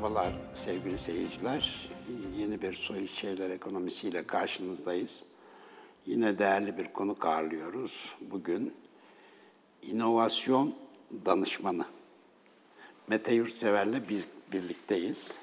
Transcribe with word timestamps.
Merhabalar 0.00 0.32
sevgili 0.54 0.98
seyirciler. 0.98 1.90
Yeni 2.38 2.62
bir 2.62 2.74
soy 2.74 3.08
şeyler 3.08 3.50
ekonomisiyle 3.50 4.26
karşınızdayız. 4.26 5.22
Yine 6.06 6.38
değerli 6.38 6.78
bir 6.78 6.92
konu 6.92 7.16
ağırlıyoruz. 7.22 8.14
Bugün 8.20 8.74
inovasyon 9.82 10.74
danışmanı. 11.26 11.84
Mete 13.08 13.34
Yurtsever'le 13.34 14.08
bir, 14.08 14.24
birlikteyiz. 14.52 15.34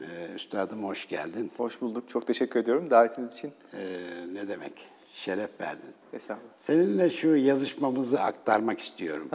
Ee, 0.00 0.34
üstadım 0.34 0.84
hoş 0.84 1.08
geldin. 1.08 1.50
Hoş 1.56 1.80
bulduk. 1.80 2.08
Çok 2.08 2.26
teşekkür 2.26 2.60
ediyorum 2.60 2.90
davetiniz 2.90 3.32
için. 3.32 3.52
Ee, 3.72 4.00
ne 4.32 4.48
demek? 4.48 4.72
Şeref 5.12 5.60
verdin. 5.60 5.94
Estağfurullah. 6.12 6.52
Seninle 6.58 7.10
şu 7.10 7.36
yazışmamızı 7.36 8.20
aktarmak 8.20 8.80
istiyorum. 8.80 9.28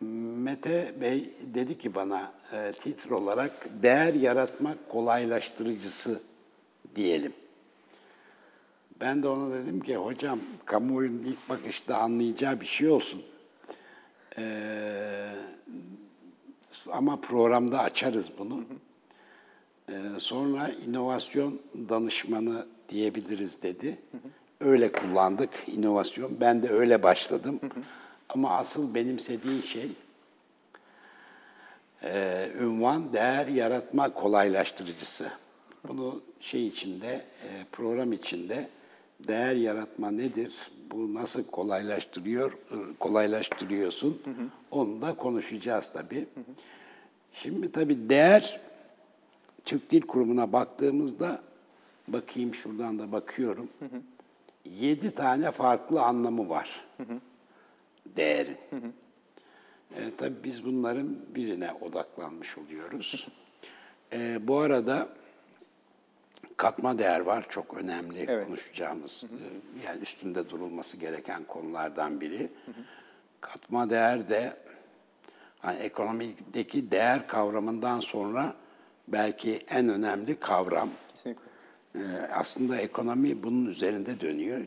Mete 0.00 0.94
Bey 1.00 1.34
dedi 1.54 1.78
ki 1.78 1.94
bana 1.94 2.32
e, 2.52 2.72
titr 2.72 3.10
olarak 3.10 3.68
değer 3.82 4.14
yaratmak 4.14 4.90
kolaylaştırıcısı 4.90 6.22
diyelim. 6.96 7.32
Ben 9.00 9.22
de 9.22 9.28
ona 9.28 9.54
dedim 9.54 9.80
ki 9.80 9.96
hocam 9.96 10.40
kamuoyunun 10.64 11.24
ilk 11.24 11.48
bakışta 11.48 11.98
anlayacağı 11.98 12.60
bir 12.60 12.66
şey 12.66 12.88
olsun. 12.88 13.22
Ee, 14.38 15.30
ama 16.92 17.20
programda 17.20 17.78
açarız 17.78 18.30
bunu. 18.38 18.64
Ee, 19.88 19.92
sonra 20.18 20.70
inovasyon 20.86 21.60
danışmanı 21.88 22.66
diyebiliriz 22.88 23.62
dedi. 23.62 23.98
Öyle 24.60 24.92
kullandık 24.92 25.50
inovasyon. 25.66 26.40
Ben 26.40 26.62
de 26.62 26.68
öyle 26.70 27.02
başladım. 27.02 27.60
Ama 28.28 28.50
asıl 28.50 28.94
benimsediği 28.94 29.62
şey 29.62 29.90
e, 32.02 32.48
ünvan 32.60 33.12
değer 33.12 33.46
yaratma 33.46 34.14
kolaylaştırıcısı. 34.14 35.32
Bunu 35.88 36.22
şey 36.40 36.66
içinde, 36.66 37.06
e, 37.08 37.64
program 37.72 38.12
içinde 38.12 38.68
değer 39.28 39.56
yaratma 39.56 40.10
nedir? 40.10 40.52
Bu 40.90 41.14
nasıl 41.14 41.44
kolaylaştırıyor, 41.44 42.52
kolaylaştırıyorsun? 42.98 44.22
Onu 44.70 45.02
da 45.02 45.14
konuşacağız 45.16 45.92
tabii. 45.92 46.28
Şimdi 47.32 47.72
tabii 47.72 48.08
değer 48.08 48.60
Türk 49.64 49.90
Dil 49.90 50.00
Kurumu'na 50.00 50.52
baktığımızda 50.52 51.42
bakayım 52.08 52.54
şuradan 52.54 52.98
da 52.98 53.12
bakıyorum. 53.12 53.68
Yedi 54.64 55.14
tane 55.14 55.50
farklı 55.50 56.02
anlamı 56.02 56.48
var 56.48 56.84
değerin. 58.06 58.56
E, 59.96 60.16
tabii 60.18 60.44
biz 60.44 60.64
bunların 60.64 61.16
birine 61.34 61.72
odaklanmış 61.72 62.58
oluyoruz. 62.58 63.28
E, 64.12 64.48
bu 64.48 64.58
arada 64.58 65.08
katma 66.56 66.98
değer 66.98 67.20
var. 67.20 67.46
Çok 67.48 67.74
önemli 67.74 68.24
Evet. 68.28 68.46
konuşacağımız, 68.46 69.24
e, 69.24 69.86
yani 69.86 70.02
üstünde 70.02 70.48
durulması 70.50 70.96
gereken 70.96 71.44
konulardan 71.44 72.20
biri. 72.20 72.50
Katma 73.40 73.90
değer 73.90 74.28
de 74.28 74.56
hani 75.58 75.78
ekonomideki 75.78 76.90
değer 76.90 77.28
kavramından 77.28 78.00
sonra 78.00 78.54
belki 79.08 79.56
en 79.68 79.88
önemli 79.88 80.40
kavram. 80.40 80.90
Kesinlikle. 81.12 81.44
Ee, 81.94 82.00
aslında 82.32 82.76
ekonomi 82.76 83.42
bunun 83.42 83.66
üzerinde 83.66 84.20
dönüyor. 84.20 84.66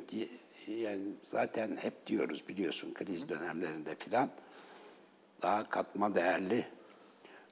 Yani 0.68 1.04
zaten 1.24 1.78
hep 1.82 2.08
diyoruz 2.08 2.44
biliyorsun 2.48 2.94
kriz 2.94 3.30
dönemlerinde 3.30 3.96
filan 3.96 4.30
daha 5.42 5.70
katma 5.70 6.16
değerli 6.16 6.66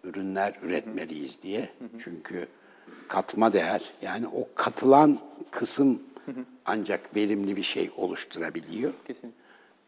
ürünler 0.03 0.59
üretmeliyiz 0.62 1.42
diye. 1.42 1.70
Çünkü 2.04 2.48
katma 3.08 3.54
değer 3.54 3.94
yani 4.02 4.28
o 4.28 4.48
katılan 4.56 5.20
kısım 5.52 6.04
ancak 6.66 7.16
verimli 7.16 7.56
bir 7.56 7.64
şey 7.64 7.92
oluşturabiliyor. 7.98 8.94
Kesinlikle. 9.08 9.46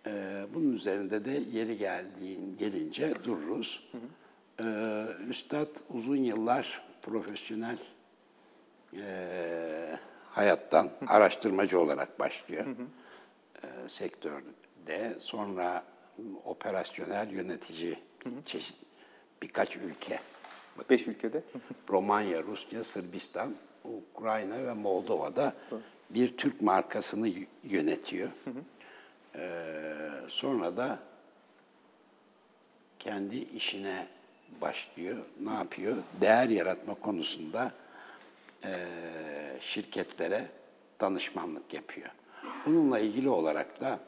Ee, 0.07 0.45
bunun 0.53 0.73
üzerinde 0.73 1.25
de 1.25 1.41
yeri 1.51 1.77
geldiğin 1.77 2.57
gelince 2.57 3.13
dururuz. 3.23 3.89
Ee, 4.59 5.05
Üstad 5.29 5.67
uzun 5.89 6.15
yıllar 6.15 6.81
profesyonel 7.01 7.77
e, 8.97 9.99
hayattan 10.29 10.89
araştırmacı 11.07 11.79
olarak 11.79 12.19
başlıyor 12.19 12.65
e, 13.63 13.89
sektörde. 13.89 15.15
Sonra 15.19 15.83
operasyonel 16.45 17.31
yönetici 17.31 17.99
çeşit 18.45 18.75
birkaç 19.41 19.75
ülke 19.75 20.19
Beş 20.89 21.07
ülkede. 21.07 21.43
Romanya, 21.89 22.43
Rusya, 22.43 22.83
Sırbistan, 22.83 23.55
Ukrayna 23.83 24.65
ve 24.65 24.73
Moldova'da 24.73 25.53
bir 26.09 26.37
Türk 26.37 26.61
markasını 26.61 27.29
yönetiyor. 27.63 28.29
Ee, 29.35 30.09
sonra 30.29 30.77
da 30.77 30.99
kendi 32.99 33.37
işine 33.37 34.07
başlıyor. 34.61 35.25
Ne 35.39 35.53
yapıyor? 35.53 35.97
Değer 36.21 36.49
yaratma 36.49 36.93
konusunda 36.93 37.71
eee, 38.63 38.87
şirketlere 39.61 40.47
danışmanlık 41.01 41.73
yapıyor. 41.73 42.09
Bununla 42.65 42.99
ilgili 42.99 43.29
olarak 43.29 43.81
da 43.81 43.99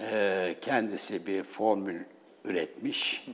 eee, 0.00 0.56
kendisi 0.60 1.26
bir 1.26 1.42
formül 1.42 2.00
üretmiş. 2.44 3.26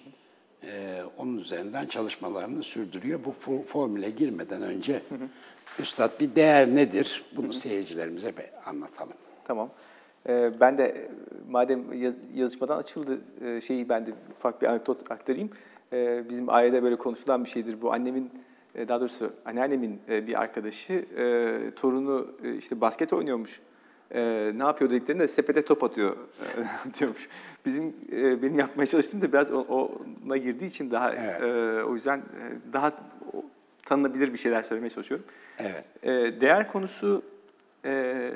Eee, 0.63 1.03
onun 1.19 1.39
üzerinden 1.39 1.87
çalışmalarını 1.87 2.63
sürdürüyor. 2.63 3.21
Bu 3.25 3.31
fo- 3.47 3.65
formüle 3.65 4.11
girmeden 4.11 4.63
önce 4.63 5.03
Üstad 5.79 6.21
bir 6.21 6.37
değer 6.37 6.69
nedir? 6.69 7.25
Bunu 7.37 7.53
seyircilerimize 7.53 8.33
anlatalım. 8.67 9.17
Tamam. 9.45 9.71
Ee, 10.29 10.51
ben 10.61 10.79
de 10.79 10.85
e, 10.85 11.09
madem 11.51 11.93
yaz, 12.03 12.19
yazışmadan 12.35 12.79
açıldı 12.79 13.21
e, 13.45 13.61
şeyi 13.61 13.89
ben 13.89 14.07
de 14.07 14.11
ufak 14.33 14.63
bir 14.63 14.67
anekdot 14.67 15.11
aktarayım. 15.11 15.51
Ee, 15.93 16.25
bizim 16.29 16.49
ailede 16.51 16.83
böyle 16.83 16.97
konuşulan 16.97 17.45
bir 17.45 17.51
şeydir. 17.51 17.83
Bu 17.83 17.93
annemin 17.93 18.25
e, 18.25 18.31
daha 18.75 19.01
doğrusu 19.01 19.33
anneannemin 19.45 20.01
e, 20.09 20.27
bir 20.27 20.43
arkadaşı 20.43 20.93
e, 20.93 21.75
torunu 21.77 22.35
e, 22.45 22.55
işte 22.55 22.81
basket 22.81 23.13
oynuyormuş. 23.13 23.61
E, 24.11 24.53
ne 24.55 24.63
yapıyor 24.63 24.91
dediklerinde 24.91 25.29
sepete 25.29 25.65
top 25.65 25.85
atıyor 25.85 26.17
e, 26.17 26.95
diyormuş. 26.99 27.29
Bizim 27.67 27.97
e, 28.13 28.43
benim 28.43 28.59
yapmaya 28.59 28.87
çalıştığım 28.87 29.23
da 29.23 29.33
biraz 29.33 29.53
ona 29.53 30.37
girdiği 30.37 30.67
için 30.67 30.91
daha 30.91 31.15
Evet. 31.15 31.43
e, 31.43 31.83
o 31.85 31.95
yüzden 31.95 32.19
e, 32.19 32.73
daha 32.73 32.93
tanınabilir 33.85 34.33
bir 34.33 34.39
şeyler 34.39 34.63
söylemeye 34.63 34.91
çalışıyorum. 34.91 35.27
Evet. 35.59 35.85
E, 36.03 36.41
değer 36.41 36.69
konusu 36.69 37.23
e, 37.85 38.33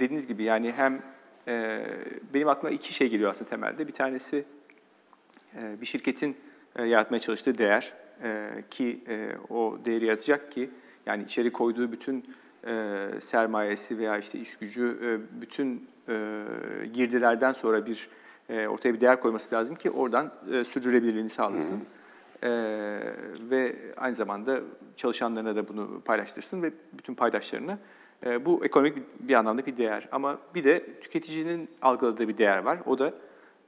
dediğiniz 0.00 0.26
gibi 0.26 0.42
yani 0.42 0.72
hem 0.72 1.02
e, 1.48 1.84
benim 2.34 2.48
aklıma 2.48 2.70
iki 2.70 2.94
şey 2.94 3.08
geliyor 3.08 3.30
aslında 3.30 3.50
temelde. 3.50 3.88
Bir 3.88 3.92
tanesi 3.92 4.44
e, 5.56 5.80
bir 5.80 5.86
şirketin 5.86 6.36
e, 6.76 6.84
yaratmaya 6.84 7.20
çalıştığı 7.20 7.58
değer 7.58 7.92
e, 7.92 8.01
ki 8.70 9.00
e, 9.08 9.30
o 9.50 9.78
değeri 9.84 10.06
yaratacak 10.06 10.52
ki 10.52 10.70
yani 11.06 11.22
içeri 11.22 11.52
koyduğu 11.52 11.92
bütün 11.92 12.24
e, 12.66 13.08
sermayesi 13.18 13.98
veya 13.98 14.18
işte 14.18 14.38
iş 14.38 14.56
gücü 14.56 14.98
e, 15.02 15.40
bütün 15.40 15.92
girdilerden 16.92 17.52
sonra 17.52 17.86
bir 17.86 18.08
ortaya 18.68 18.94
bir 18.94 19.00
değer 19.00 19.20
koyması 19.20 19.54
lazım 19.54 19.74
ki 19.74 19.90
oradan 19.90 20.32
sürdürülebilirliğini 20.64 21.28
sağlasın. 21.28 21.80
E, 22.42 22.50
ve 23.50 23.76
aynı 23.96 24.14
zamanda 24.14 24.60
çalışanlarına 24.96 25.56
da 25.56 25.68
bunu 25.68 26.00
paylaştırsın 26.04 26.62
ve 26.62 26.72
bütün 26.92 27.14
paydaşlarına. 27.14 27.78
E, 28.26 28.46
bu 28.46 28.64
ekonomik 28.64 28.96
bir, 28.96 29.28
bir 29.28 29.34
anlamda 29.34 29.66
bir 29.66 29.76
değer. 29.76 30.08
Ama 30.12 30.38
bir 30.54 30.64
de 30.64 31.00
tüketicinin 31.00 31.68
algıladığı 31.82 32.28
bir 32.28 32.38
değer 32.38 32.58
var. 32.58 32.78
O 32.86 32.98
da 32.98 33.14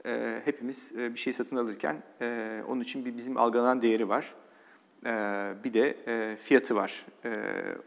e, 0.07 0.41
hepimiz 0.45 0.93
e, 0.99 1.15
bir 1.15 1.19
şey 1.19 1.33
satın 1.33 1.57
alırken 1.57 2.03
e, 2.21 2.61
onun 2.69 2.81
için 2.81 3.05
bir 3.05 3.17
bizim 3.17 3.37
algılanan 3.37 3.83
değeri 3.83 4.09
var. 4.09 4.35
E, 5.05 5.11
bir 5.65 5.75
de 5.75 5.97
e, 6.07 6.37
fiyatı 6.37 6.75
var. 6.77 7.07
E, 7.25 7.31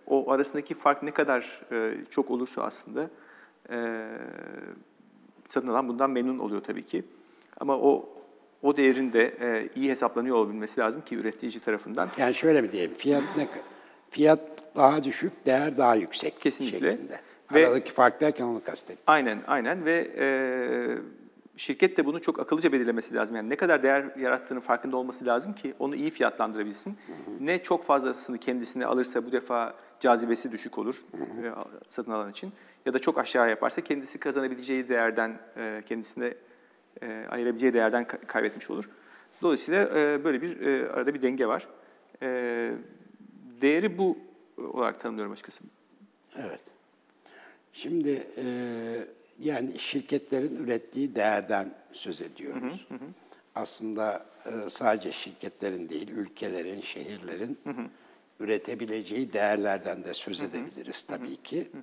o 0.08 0.32
arasındaki 0.32 0.74
fark 0.74 1.04
ne 1.04 1.12
kadar 1.12 1.62
e, 1.72 1.92
çok 2.10 2.32
olursa 2.32 2.64
aslında 2.64 3.10
e, 3.72 4.08
satın 5.48 5.68
alan 5.68 5.88
bundan 5.88 6.10
memnun 6.12 6.40
oluyor 6.40 6.62
tabii 6.64 6.84
ki. 6.84 7.04
Ama 7.60 7.78
o 7.78 8.10
o 8.62 8.78
değerin 8.78 9.14
de 9.14 9.34
iyi 9.76 9.90
hesaplanıyor 9.90 10.36
olabilmesi 10.36 10.80
lazım 10.80 11.02
ki 11.02 11.16
üretici 11.16 11.60
tarafından. 11.60 12.10
Yani 12.18 12.36
şöyle 12.36 12.62
mi 12.62 12.72
diyelim? 12.72 12.96
Fiyat 12.96 13.24
ne 13.38 13.48
fiyat 14.10 14.40
daha 14.76 15.04
düşük, 15.04 15.46
değer 15.46 15.78
daha 15.78 15.96
yüksek 15.96 16.42
Kesinlikle. 16.42 16.92
şeklinde. 16.92 17.20
Ve- 17.54 17.68
Aradaki 17.68 17.92
fark 17.94 18.22
derken 18.22 18.46
onu 18.46 18.64
kastettim. 18.64 19.04
Aynen, 19.08 19.38
aynen 19.48 19.86
ve 19.86 20.12
e, 20.18 20.28
şirket 21.58 21.98
de 21.98 22.06
bunu 22.06 22.22
çok 22.22 22.40
akıllıca 22.40 22.72
belirlemesi 22.72 23.16
lazım. 23.16 23.36
Yani 23.36 23.50
ne 23.50 23.56
kadar 23.56 23.84
değer 23.84 24.16
yarattığının 24.20 24.60
farkında 24.60 24.98
olması 24.98 25.26
lazım 25.26 25.54
ki 25.54 25.74
onu 25.80 25.96
iyi 25.96 26.10
fiyatlandırabilsin. 26.10 26.98
Ne 27.40 27.64
çok 27.64 27.84
fazlasını 27.84 28.38
kendisine 28.38 28.86
alırsa 28.86 29.26
bu 29.26 29.32
defa 29.32 29.76
cazibesi 30.00 30.52
düşük 30.52 30.78
olur 30.78 30.96
e, 31.44 31.52
satın 31.90 32.12
alan 32.12 32.30
için. 32.30 32.52
Ya 32.86 32.94
da 32.94 33.00
çok 33.00 33.18
aşağı 33.18 33.50
yaparsa 33.50 33.82
kendisi 33.82 34.20
kazanabileceği 34.20 34.90
değerden, 34.90 35.40
e, 35.58 35.84
kendisine 35.86 36.34
e, 37.02 37.26
ayırabileceği 37.30 37.74
değerden 37.74 38.04
ka- 38.04 38.26
kaybetmiş 38.26 38.70
olur. 38.70 38.90
Dolayısıyla 39.42 39.94
böyle 40.24 40.42
bir 40.42 40.82
arada 40.82 41.14
bir 41.14 41.22
denge 41.22 41.48
var. 41.48 41.68
Değeri 43.62 43.98
bu 43.98 44.18
olarak 44.58 45.00
tanımlıyorum 45.00 45.34
açıkçası. 45.34 45.64
Evet. 46.38 46.62
Şimdi 47.74 48.24
e, 48.38 48.46
yani 49.40 49.80
şirketlerin 49.80 50.56
ürettiği 50.64 51.16
değerden 51.16 51.74
söz 51.94 52.22
ediyoruz. 52.22 52.86
Hı 52.90 52.96
hı 52.96 52.98
hı. 52.98 53.08
Aslında 53.56 54.26
e, 54.46 54.70
sadece 54.70 55.12
şirketlerin 55.12 55.90
değil, 55.90 56.08
ülkelerin, 56.10 56.82
şehirlerin 56.82 57.58
hı 57.64 57.70
hı. 57.70 57.88
üretebileceği 58.40 59.34
değerlerden 59.34 60.04
de 60.04 60.14
söz 60.14 60.42
edebiliriz 60.42 61.10
hı 61.10 61.14
hı. 61.14 61.18
tabii 61.18 61.44
ki. 61.44 61.60
Hı 61.72 61.78
hı. 61.78 61.82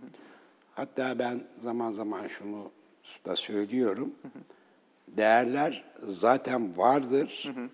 Hatta 0.74 1.18
ben 1.18 1.40
zaman 1.62 1.92
zaman 1.92 2.28
şunu 2.28 2.70
da 3.26 3.36
söylüyorum. 3.36 4.14
Hı 4.22 4.28
hı. 4.28 4.42
Değerler 5.16 5.84
zaten 6.08 6.78
vardır. 6.78 7.52
Hı 7.54 7.60
hı. 7.60 7.68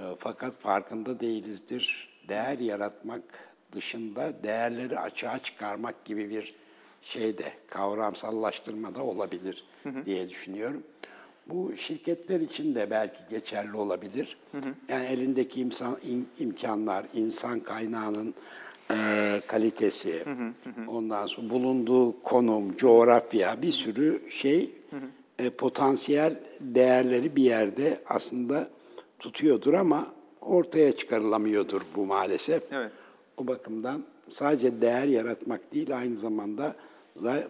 E, 0.00 0.16
fakat 0.18 0.58
farkında 0.58 1.20
değilizdir. 1.20 2.08
Değer 2.28 2.58
yaratmak 2.58 3.22
dışında 3.72 4.42
değerleri 4.42 4.98
açığa 4.98 5.38
çıkarmak 5.38 6.04
gibi 6.04 6.30
bir 6.30 6.54
şey 7.08 7.38
de 7.38 7.52
kavramsallaştırma 7.66 8.94
da 8.94 9.02
olabilir 9.02 9.64
hı 9.82 9.88
hı. 9.88 10.06
diye 10.06 10.28
düşünüyorum. 10.28 10.82
Bu 11.46 11.76
şirketler 11.76 12.40
için 12.40 12.74
de 12.74 12.90
belki 12.90 13.18
geçerli 13.30 13.76
olabilir. 13.76 14.36
Hı 14.52 14.58
hı. 14.58 14.74
Yani 14.88 15.06
elindeki 15.06 15.60
imsan, 15.60 15.96
im, 16.08 16.26
imkanlar, 16.38 17.06
insan 17.14 17.60
kaynağının 17.60 18.34
e, 18.90 19.40
kalitesi, 19.46 20.24
hı 20.24 20.30
hı 20.30 20.80
hı. 20.80 20.90
ondan 20.90 21.26
sonra 21.26 21.50
bulunduğu 21.50 22.22
konum, 22.22 22.76
coğrafya 22.76 23.62
bir 23.62 23.72
sürü 23.72 24.22
şey 24.30 24.74
hı 24.90 24.96
hı. 24.96 25.46
E, 25.46 25.50
potansiyel 25.50 26.40
değerleri 26.60 27.36
bir 27.36 27.42
yerde 27.42 28.00
aslında 28.06 28.68
tutuyordur 29.18 29.74
ama 29.74 30.06
ortaya 30.40 30.96
çıkarılamıyordur 30.96 31.82
bu 31.96 32.06
maalesef. 32.06 32.62
Evet. 32.72 32.92
O 33.36 33.46
bakımdan 33.46 34.04
sadece 34.30 34.80
değer 34.80 35.06
yaratmak 35.06 35.74
değil 35.74 35.96
aynı 35.96 36.16
zamanda 36.16 36.76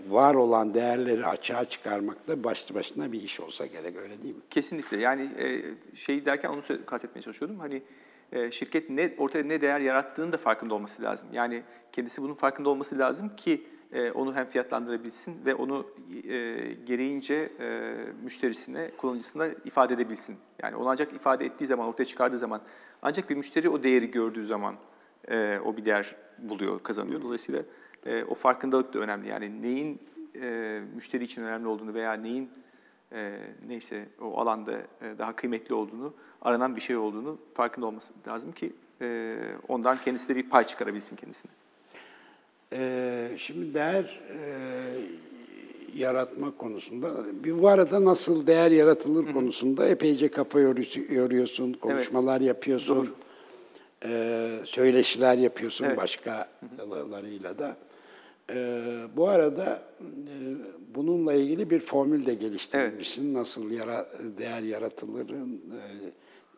var 0.08 0.34
olan 0.34 0.74
değerleri 0.74 1.26
açığa 1.26 1.64
çıkarmak 1.64 2.28
da 2.28 2.44
başlı 2.44 2.74
başına 2.74 3.12
bir 3.12 3.22
iş 3.22 3.40
olsa 3.40 3.66
gerek 3.66 3.96
öyle 3.96 4.22
değil 4.22 4.34
mi? 4.34 4.40
Kesinlikle. 4.50 4.96
Yani 4.96 5.22
e, 5.38 5.62
şey 5.96 6.24
derken 6.24 6.48
onu 6.48 6.60
kastetmeye 6.86 7.22
çalışıyordum. 7.22 7.58
Hani 7.58 7.82
e, 8.32 8.50
şirket 8.50 8.90
ne 8.90 9.14
ortaya 9.18 9.44
ne 9.44 9.60
değer 9.60 9.80
yarattığının 9.80 10.32
da 10.32 10.36
farkında 10.36 10.74
olması 10.74 11.02
lazım. 11.02 11.28
Yani 11.32 11.62
kendisi 11.92 12.22
bunun 12.22 12.34
farkında 12.34 12.68
olması 12.68 12.98
lazım 12.98 13.36
ki 13.36 13.66
e, 13.92 14.10
onu 14.10 14.34
hem 14.34 14.46
fiyatlandırabilsin 14.46 15.44
ve 15.44 15.54
onu 15.54 15.86
gereğince 16.86 17.52
müşterisine, 18.24 18.90
kullanıcısına 18.96 19.46
ifade 19.64 19.94
edebilsin. 19.94 20.36
Yani 20.62 20.76
onu 20.76 20.88
ancak 20.88 21.12
ifade 21.12 21.46
ettiği 21.46 21.66
zaman, 21.66 21.88
ortaya 21.88 22.04
çıkardığı 22.04 22.38
zaman, 22.38 22.60
ancak 23.02 23.30
bir 23.30 23.36
müşteri 23.36 23.68
o 23.68 23.82
değeri 23.82 24.10
gördüğü 24.10 24.44
zaman 24.44 24.74
o 25.64 25.76
bir 25.76 25.84
değer 25.84 26.16
buluyor, 26.38 26.82
kazanıyor. 26.82 27.22
Dolayısıyla 27.22 27.62
e, 28.06 28.24
o 28.24 28.34
farkındalık 28.34 28.94
da 28.94 28.98
önemli. 28.98 29.28
Yani 29.28 29.62
neyin 29.62 29.98
e, 30.40 30.80
müşteri 30.94 31.24
için 31.24 31.42
önemli 31.42 31.68
olduğunu 31.68 31.94
veya 31.94 32.12
neyin 32.12 32.50
e, 33.12 33.38
neyse 33.66 34.08
o 34.20 34.40
alanda 34.40 34.72
e, 34.72 35.18
daha 35.18 35.36
kıymetli 35.36 35.74
olduğunu, 35.74 36.14
aranan 36.42 36.76
bir 36.76 36.80
şey 36.80 36.96
olduğunu 36.96 37.38
farkında 37.54 37.86
olması 37.86 38.14
lazım 38.28 38.52
ki 38.52 38.72
e, 39.00 39.36
ondan 39.68 39.98
kendisi 40.04 40.28
de 40.28 40.36
bir 40.36 40.48
pay 40.48 40.64
çıkarabilsin 40.64 41.16
kendisine. 41.16 41.50
Ee, 42.72 43.30
şimdi 43.36 43.74
değer 43.74 44.20
e, 44.30 44.40
yaratma 45.96 46.56
konusunda, 46.56 47.10
bir 47.44 47.62
bu 47.62 47.68
arada 47.68 48.04
nasıl 48.04 48.46
değer 48.46 48.70
yaratılır 48.70 49.24
Hı-hı. 49.24 49.32
konusunda 49.32 49.88
epeyce 49.88 50.28
kafa 50.28 50.60
yoruyorsun, 50.60 51.72
konuşmalar 51.72 52.36
evet. 52.36 52.48
yapıyorsun, 52.48 52.96
Doğru. 52.96 54.12
e, 54.12 54.50
söyleşiler 54.64 55.38
yapıyorsun 55.38 55.84
evet. 55.84 55.96
başkalarıyla 55.96 57.58
da. 57.58 57.76
Ee, 58.50 59.06
bu 59.16 59.28
arada 59.28 59.82
e, 60.00 60.04
bununla 60.94 61.34
ilgili 61.34 61.70
bir 61.70 61.80
formül 61.80 62.26
de 62.26 62.34
geliştirmişsin. 62.34 63.24
Evet. 63.24 63.36
Nasıl 63.36 63.70
yara, 63.70 64.06
değer 64.38 64.62
yaratılırın 64.62 65.54
e, 65.54 65.82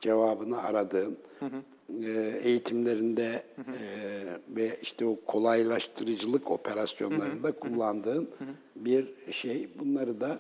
cevabını 0.01 0.63
aradığın, 0.63 1.17
hı 1.39 1.47
hı. 1.47 1.63
E, 2.05 2.41
eğitimlerinde 2.45 3.43
hı 3.57 3.63
hı. 3.63 3.77
E, 3.77 4.57
ve 4.57 4.71
işte 4.83 5.05
o 5.05 5.17
kolaylaştırıcılık 5.27 6.51
operasyonlarında 6.51 7.49
hı 7.49 7.53
hı. 7.53 7.61
kullandığın 7.61 8.29
hı 8.39 8.45
hı. 8.45 8.49
bir 8.77 9.33
şey. 9.33 9.69
Bunları 9.79 10.21
da 10.21 10.39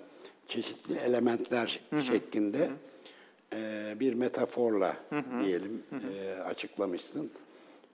çeşitli 0.48 0.94
elementler 0.94 1.80
hı 1.90 1.96
hı. 1.96 2.02
şeklinde 2.02 2.58
hı 2.58 2.64
hı. 2.64 3.60
E, 3.60 4.00
bir 4.00 4.14
metaforla 4.14 4.96
hı 5.10 5.18
hı. 5.18 5.44
diyelim 5.44 5.82
hı 5.90 5.96
hı. 5.96 6.12
E, 6.12 6.34
açıklamışsın. 6.42 7.30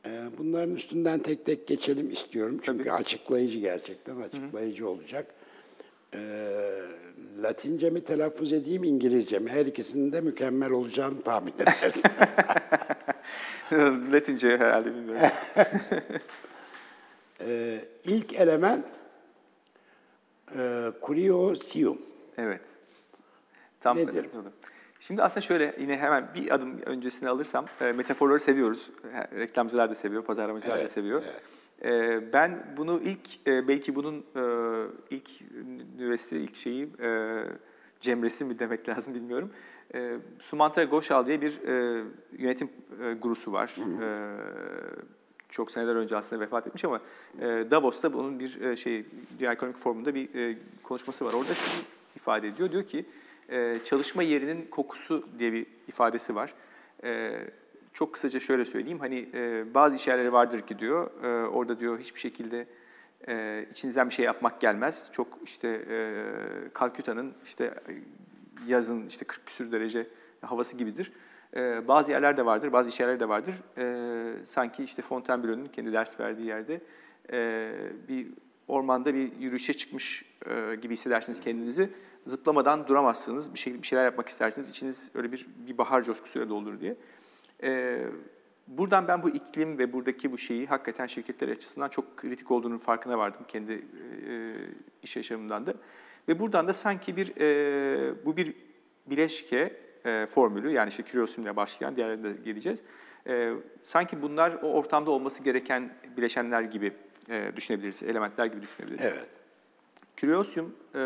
Ee, 0.06 0.38
bunların 0.38 0.74
üstünden 0.74 1.18
tek 1.18 1.46
tek 1.46 1.66
geçelim 1.66 2.10
istiyorum. 2.10 2.60
Çünkü 2.62 2.84
Tabii. 2.84 2.92
açıklayıcı 2.92 3.58
gerçekten 3.58 4.16
açıklayıcı 4.16 4.82
Hı-hı. 4.82 4.90
olacak. 4.90 5.34
Ee, 6.14 6.82
Latince 7.42 7.90
mi 7.90 8.04
telaffuz 8.04 8.52
edeyim, 8.52 8.84
İngilizce 8.84 9.38
mi? 9.38 9.50
Her 9.50 9.66
ikisinin 9.66 10.12
de 10.12 10.20
mükemmel 10.20 10.70
olacağını 10.70 11.22
tahmin 11.22 11.52
ederim. 11.52 12.02
Latince 14.12 14.58
herhalde 14.58 14.94
bilmiyorum. 14.94 15.28
ee, 17.40 17.84
ilk 18.04 18.34
element 18.34 18.86
e, 20.56 20.92
curiosium. 21.02 21.98
Evet. 22.38 22.78
Tam 23.80 23.96
Nedir? 23.96 24.14
Öyle. 24.16 24.48
Şimdi 25.00 25.22
aslında 25.22 25.40
şöyle 25.40 25.76
yine 25.80 25.96
hemen 25.96 26.28
bir 26.34 26.54
adım 26.54 26.78
öncesine 26.86 27.28
alırsam 27.28 27.64
e, 27.80 27.92
metaforları 27.92 28.40
seviyoruz. 28.40 28.90
Reklamcılar 29.38 29.90
da 29.90 29.94
seviyor, 29.94 30.24
pazarlamacılar 30.24 30.76
evet, 30.76 30.84
da 30.84 30.88
seviyor. 30.88 31.22
Evet. 31.24 31.42
E, 31.84 32.32
ben 32.32 32.74
bunu 32.76 33.00
ilk 33.04 33.46
e, 33.46 33.68
belki 33.68 33.94
bunun 33.94 34.24
e, 34.36 34.42
ilk 35.10 35.30
nüvesi, 35.98 36.36
ilk 36.36 36.56
şeyi 36.56 36.88
e, 37.00 37.42
cemresi 38.00 38.44
mi 38.44 38.58
demek 38.58 38.88
lazım 38.88 39.14
bilmiyorum. 39.14 39.50
E, 39.94 40.16
Sumatra 40.38 40.84
Ghoshal 40.84 41.26
diye 41.26 41.40
bir 41.40 41.62
e, 41.68 42.04
yönetim 42.38 42.70
e, 43.02 43.12
gurusu 43.12 43.52
var. 43.52 43.76
Hı 43.76 43.82
hı. 43.82 44.04
E, 44.04 44.36
çok 45.48 45.70
seneler 45.70 45.94
önce 45.94 46.16
aslında 46.16 46.42
vefat 46.42 46.66
etmiş 46.66 46.84
ama 46.84 47.00
e, 47.40 47.44
Davos'ta 47.70 48.12
bunun 48.12 48.40
bir 48.40 48.60
e, 48.60 48.76
şey 48.76 49.06
Dünya 49.38 49.52
Ekonomik 49.52 49.78
Forumu'nda 49.78 50.14
bir 50.14 50.34
e, 50.34 50.58
konuşması 50.82 51.24
var. 51.24 51.32
Orada 51.32 51.54
şunu 51.54 51.82
ifade 52.16 52.48
ediyor. 52.48 52.72
Diyor 52.72 52.86
ki 52.86 53.06
e, 53.48 53.78
çalışma 53.84 54.22
yerinin 54.22 54.66
kokusu 54.70 55.28
diye 55.38 55.52
bir 55.52 55.66
ifadesi 55.88 56.34
var. 56.34 56.54
E, 57.04 57.32
çok 57.92 58.12
kısaca 58.12 58.40
şöyle 58.40 58.64
söyleyeyim, 58.64 59.00
hani 59.00 59.28
e, 59.34 59.74
bazı 59.74 59.96
iş 59.96 60.08
yerleri 60.08 60.32
vardır 60.32 60.60
ki 60.60 60.78
diyor, 60.78 61.24
e, 61.24 61.46
orada 61.46 61.78
diyor 61.78 61.98
hiçbir 61.98 62.20
şekilde 62.20 62.66
e, 63.28 63.66
içinizden 63.70 64.08
bir 64.08 64.14
şey 64.14 64.24
yapmak 64.24 64.60
gelmez. 64.60 65.10
Çok 65.12 65.38
işte 65.44 65.68
e, 65.90 66.24
Kalküta'nın 66.72 67.34
işte 67.44 67.74
yazın 68.66 69.06
işte 69.06 69.24
40 69.24 69.46
küsür 69.46 69.72
derece 69.72 70.06
havası 70.40 70.76
gibidir. 70.76 71.12
E, 71.56 71.88
bazı 71.88 72.12
yerler 72.12 72.36
de 72.36 72.46
vardır, 72.46 72.72
bazı 72.72 72.90
iş 72.90 73.00
yerleri 73.00 73.20
de 73.20 73.28
vardır. 73.28 73.54
E, 73.78 74.44
sanki 74.44 74.84
işte 74.84 75.02
Fontainebleau'nun 75.02 75.66
kendi 75.66 75.92
ders 75.92 76.20
verdiği 76.20 76.46
yerde 76.46 76.80
e, 77.32 77.72
bir 78.08 78.26
ormanda 78.68 79.14
bir 79.14 79.32
yürüyüşe 79.38 79.74
çıkmış 79.74 80.24
e, 80.46 80.74
gibi 80.74 80.92
hissedersiniz 80.92 81.40
kendinizi 81.40 81.90
zıplamadan 82.26 82.86
duramazsınız. 82.86 83.54
Bir, 83.54 83.58
şey, 83.58 83.82
bir 83.82 83.86
şeyler 83.86 84.04
yapmak 84.04 84.28
istersiniz. 84.28 84.68
İçiniz 84.68 85.10
öyle 85.14 85.32
bir, 85.32 85.46
bir 85.68 85.78
bahar 85.78 86.02
coşkusuyla 86.02 86.48
doldurur 86.48 86.80
diye. 86.80 86.96
Ee, 87.62 88.06
buradan 88.66 89.08
ben 89.08 89.22
bu 89.22 89.30
iklim 89.30 89.78
ve 89.78 89.92
buradaki 89.92 90.32
bu 90.32 90.38
şeyi 90.38 90.66
hakikaten 90.66 91.06
şirketler 91.06 91.48
açısından 91.48 91.88
çok 91.88 92.16
kritik 92.16 92.50
olduğunun 92.50 92.78
farkına 92.78 93.18
vardım 93.18 93.40
kendi 93.48 93.72
e, 93.72 94.54
iş 95.02 95.16
yaşamımdan 95.16 95.66
da. 95.66 95.74
Ve 96.28 96.38
buradan 96.38 96.68
da 96.68 96.72
sanki 96.72 97.16
bir 97.16 97.40
e, 97.40 98.26
bu 98.26 98.36
bir 98.36 98.54
bileşke 99.06 99.80
e, 100.04 100.26
formülü 100.26 100.70
yani 100.70 100.88
işte 100.88 101.04
Curiosum'la 101.04 101.56
başlayan 101.56 101.96
diğerlerine 101.96 102.24
de 102.24 102.42
geleceğiz. 102.44 102.82
E, 103.26 103.52
sanki 103.82 104.22
bunlar 104.22 104.52
o 104.62 104.72
ortamda 104.72 105.10
olması 105.10 105.42
gereken 105.42 105.94
bileşenler 106.16 106.62
gibi 106.62 106.92
e, 107.28 107.52
düşünebiliriz, 107.56 108.02
elementler 108.02 108.46
gibi 108.46 108.62
düşünebiliriz. 108.62 109.04
Evet. 109.04 109.28
Curiosum 110.16 110.74
e, 110.94 111.00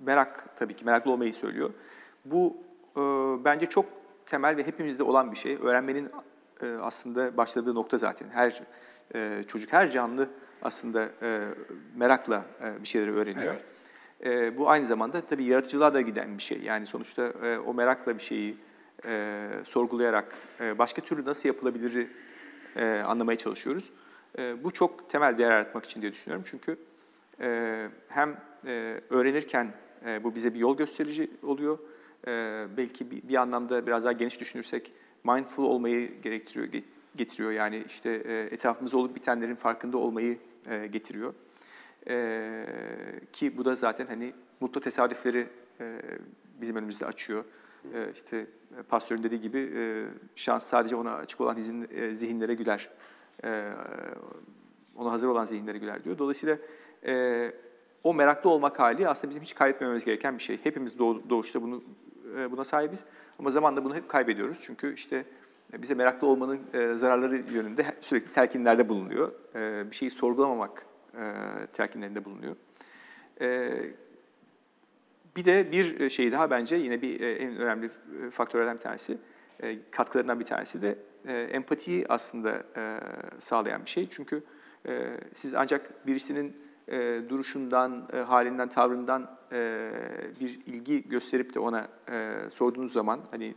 merak 0.00 0.56
tabii 0.56 0.74
ki, 0.74 0.84
meraklı 0.84 1.12
olmayı 1.12 1.34
söylüyor. 1.34 1.70
Bu 2.24 2.56
e, 2.96 3.00
bence 3.44 3.66
çok 3.66 3.84
temel 4.26 4.56
ve 4.56 4.66
hepimizde 4.66 5.02
olan 5.02 5.32
bir 5.32 5.36
şey. 5.36 5.58
Öğrenmenin 5.62 6.10
e, 6.62 6.66
aslında 6.66 7.36
başladığı 7.36 7.74
nokta 7.74 7.98
zaten. 7.98 8.28
Her 8.28 8.62
e, 9.14 9.42
çocuk, 9.42 9.72
her 9.72 9.90
canlı 9.90 10.28
aslında 10.62 11.08
e, 11.22 11.40
merakla 11.96 12.44
e, 12.62 12.82
bir 12.82 12.88
şeyleri 12.88 13.12
öğreniyor. 13.12 13.54
Evet. 13.54 13.64
E, 14.24 14.58
bu 14.58 14.70
aynı 14.70 14.86
zamanda 14.86 15.20
tabii 15.20 15.44
yaratıcılığa 15.44 15.94
da 15.94 16.00
giden 16.00 16.38
bir 16.38 16.42
şey. 16.42 16.60
Yani 16.62 16.86
sonuçta 16.86 17.22
e, 17.22 17.58
o 17.58 17.74
merakla 17.74 18.14
bir 18.14 18.22
şeyi 18.22 18.56
e, 19.04 19.48
sorgulayarak 19.64 20.34
e, 20.60 20.78
başka 20.78 21.02
türlü 21.02 21.24
nasıl 21.24 21.48
yapılabilir 21.48 22.08
e, 22.76 23.00
anlamaya 23.00 23.38
çalışıyoruz. 23.38 23.92
E, 24.38 24.64
bu 24.64 24.70
çok 24.70 25.10
temel 25.10 25.38
değer 25.38 25.50
yaratmak 25.50 25.84
için 25.84 26.02
diye 26.02 26.12
düşünüyorum. 26.12 26.44
Çünkü 26.50 26.76
e, 27.40 27.88
hem 28.08 28.36
e, 28.66 29.00
öğrenirken 29.10 29.72
e, 30.06 30.24
bu 30.24 30.34
bize 30.34 30.54
bir 30.54 30.58
yol 30.58 30.76
gösterici 30.76 31.30
oluyor. 31.42 31.78
e, 32.26 32.66
belki 32.76 33.10
bir, 33.10 33.28
bir 33.28 33.34
anlamda 33.34 33.86
biraz 33.86 34.04
daha 34.04 34.12
geniş 34.12 34.40
düşünürsek 34.40 34.92
mindful 35.24 35.64
olmayı 35.64 36.20
gerektiriyor, 36.20 36.82
getiriyor. 37.16 37.50
Yani 37.50 37.84
işte 37.86 38.10
e, 38.10 38.40
etrafımızda 38.40 38.96
olup 38.96 39.16
bitenlerin 39.16 39.54
farkında 39.54 39.98
olmayı 39.98 40.38
e, 40.66 40.86
getiriyor. 40.86 41.34
E, 42.08 42.66
ki 43.32 43.56
bu 43.56 43.64
da 43.64 43.76
zaten 43.76 44.06
hani 44.06 44.32
mutlu 44.60 44.80
tesadüfleri 44.80 45.46
e, 45.80 46.00
bizim 46.60 46.76
önümüzde 46.76 47.06
açıyor. 47.06 47.44
E, 47.94 48.10
işte 48.14 48.46
Pasteur'ün 48.88 49.22
dediği 49.22 49.40
gibi 49.40 49.72
e, 49.76 50.04
şans 50.34 50.66
sadece 50.66 50.96
ona 50.96 51.14
açık 51.14 51.40
olan 51.40 51.56
izin, 51.56 51.88
e, 51.90 52.14
zihinlere 52.14 52.54
güler. 52.54 52.90
E, 53.44 53.72
ona 54.96 55.12
hazır 55.12 55.28
olan 55.28 55.44
zihinlere 55.44 55.78
güler 55.78 56.04
diyor. 56.04 56.18
Dolayısıyla 56.18 56.58
e, 57.06 57.52
o 58.04 58.14
meraklı 58.14 58.50
olmak 58.50 58.78
hali 58.78 59.08
aslında 59.08 59.30
bizim 59.30 59.42
hiç 59.42 59.54
kaybetmememiz 59.54 60.04
gereken 60.04 60.38
bir 60.38 60.42
şey. 60.42 60.58
Hepimiz 60.62 60.98
doğuşta 60.98 61.62
bunu 61.62 61.82
e, 62.38 62.52
buna 62.52 62.64
sahibiz 62.64 63.04
ama 63.38 63.50
zamanla 63.50 63.84
bunu 63.84 63.94
hep 63.94 64.08
kaybediyoruz. 64.08 64.60
Çünkü 64.62 64.94
işte 64.94 65.24
bize 65.72 65.94
meraklı 65.94 66.26
olmanın 66.26 66.60
e, 66.74 66.94
zararları 66.94 67.36
yönünde 67.36 67.86
sürekli 68.00 68.32
telkinlerde 68.32 68.88
bulunuyor. 68.88 69.32
E, 69.54 69.90
bir 69.90 69.96
şeyi 69.96 70.10
sorgulamamak 70.10 70.86
telkinlerinde 71.72 72.24
bulunuyor. 72.24 72.56
Bir 75.36 75.44
de 75.44 75.72
bir 75.72 76.10
şey 76.10 76.32
daha 76.32 76.50
bence 76.50 76.76
yine 76.76 77.02
bir 77.02 77.20
en 77.20 77.56
önemli 77.56 77.90
faktörlerden 78.30 78.76
bir 78.76 78.80
tanesi, 78.80 79.18
katkılarından 79.90 80.40
bir 80.40 80.44
tanesi 80.44 80.82
de 80.82 80.98
empatiyi 81.46 82.06
aslında 82.08 82.62
sağlayan 83.38 83.84
bir 83.84 83.90
şey. 83.90 84.08
Çünkü 84.08 84.42
siz 85.32 85.54
ancak 85.54 86.06
birisinin 86.06 86.56
e, 86.90 87.20
duruşundan, 87.28 88.08
e, 88.12 88.16
halinden, 88.16 88.68
tavrından 88.68 89.36
e, 89.52 89.90
bir 90.40 90.60
ilgi 90.66 91.08
gösterip 91.08 91.54
de 91.54 91.58
ona 91.58 91.88
e, 92.10 92.34
sorduğunuz 92.50 92.92
zaman 92.92 93.20
hani 93.30 93.54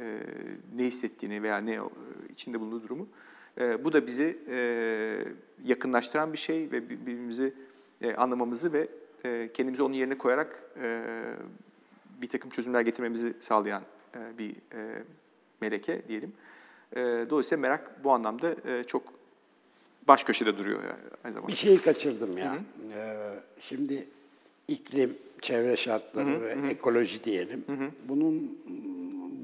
e, 0.00 0.20
ne 0.76 0.84
hissettiğini 0.84 1.42
veya 1.42 1.58
ne 1.58 1.78
içinde 2.32 2.60
bulunduğu 2.60 2.82
durumu 2.82 3.08
e, 3.58 3.84
bu 3.84 3.92
da 3.92 4.06
bizi 4.06 4.38
e, 4.48 4.58
yakınlaştıran 5.64 6.32
bir 6.32 6.38
şey 6.38 6.72
ve 6.72 6.90
birbirimizi 6.90 7.54
e, 8.02 8.14
anlamamızı 8.14 8.72
ve 8.72 8.88
e, 9.24 9.50
kendimizi 9.54 9.82
onun 9.82 9.94
yerine 9.94 10.18
koyarak 10.18 10.62
e, 10.82 11.02
bir 12.22 12.26
takım 12.26 12.50
çözümler 12.50 12.80
getirmemizi 12.80 13.34
sağlayan 13.40 13.82
e, 14.16 14.38
bir 14.38 14.50
e, 14.50 15.02
meleke 15.60 16.08
diyelim. 16.08 16.32
E, 16.92 17.00
dolayısıyla 17.30 17.60
merak 17.60 18.04
bu 18.04 18.12
anlamda 18.12 18.56
e, 18.64 18.84
çok 18.84 19.02
baş 20.08 20.24
köşede 20.24 20.58
duruyor 20.58 20.82
yani 20.82 21.02
aynı 21.24 21.34
zamanda. 21.34 21.52
Bir 21.52 21.56
şeyi 21.56 21.82
kaçırdım 21.82 22.38
ya. 22.38 22.52
Hı 22.52 22.56
hı. 22.56 22.60
Ee, 22.94 23.40
şimdi 23.60 24.08
iklim, 24.68 25.16
çevre 25.42 25.76
şartları 25.76 26.28
hı 26.28 26.36
hı. 26.36 26.40
ve 26.42 26.54
hı. 26.54 26.66
ekoloji 26.66 27.24
diyelim. 27.24 27.64
Hı 27.66 27.72
hı. 27.72 27.90
Bunun 28.08 28.58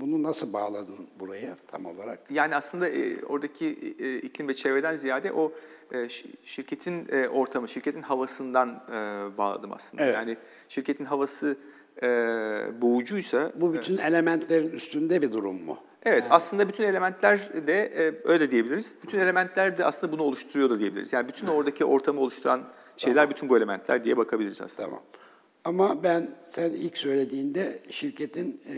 bunu 0.00 0.22
nasıl 0.22 0.52
bağladın 0.52 1.06
buraya 1.20 1.56
tam 1.66 1.86
olarak? 1.86 2.30
Yani 2.30 2.56
aslında 2.56 2.88
e, 2.88 3.24
oradaki 3.24 3.94
e, 3.98 4.18
iklim 4.18 4.48
ve 4.48 4.54
çevreden 4.54 4.94
ziyade 4.94 5.32
o 5.32 5.52
e, 5.92 6.08
şirketin 6.44 7.06
e, 7.08 7.28
ortamı, 7.28 7.68
şirketin 7.68 8.02
havasından 8.02 8.68
e, 8.68 8.92
bağladım 9.38 9.72
aslında. 9.72 10.04
Evet. 10.04 10.14
Yani 10.14 10.36
şirketin 10.68 11.04
havası 11.04 11.56
e, 12.02 12.06
boğucuysa... 12.82 13.52
Bu 13.56 13.74
bütün 13.74 13.98
e, 13.98 14.02
elementlerin 14.02 14.70
üstünde 14.70 15.22
bir 15.22 15.32
durum 15.32 15.64
mu? 15.64 15.78
Evet, 16.04 16.24
aslında 16.30 16.68
bütün 16.68 16.84
elementler 16.84 17.66
de 17.66 17.82
e, 17.82 18.28
öyle 18.28 18.50
diyebiliriz. 18.50 18.94
Bütün 19.02 19.18
elementler 19.18 19.78
de 19.78 19.84
aslında 19.84 20.12
bunu 20.12 20.22
oluşturuyor 20.22 20.70
da 20.70 20.78
diyebiliriz. 20.78 21.12
Yani 21.12 21.28
bütün 21.28 21.46
oradaki 21.46 21.84
ortamı 21.84 22.20
oluşturan 22.20 22.62
şeyler 22.96 23.22
tamam. 23.22 23.30
bütün 23.30 23.48
bu 23.48 23.56
elementler 23.56 24.04
diye 24.04 24.16
bakabiliriz 24.16 24.60
aslında. 24.60 24.88
Tamam. 24.88 25.02
Ama 25.64 26.02
ben 26.02 26.28
sen 26.50 26.70
ilk 26.70 26.98
söylediğinde 26.98 27.78
şirketin 27.90 28.60
e, 28.68 28.76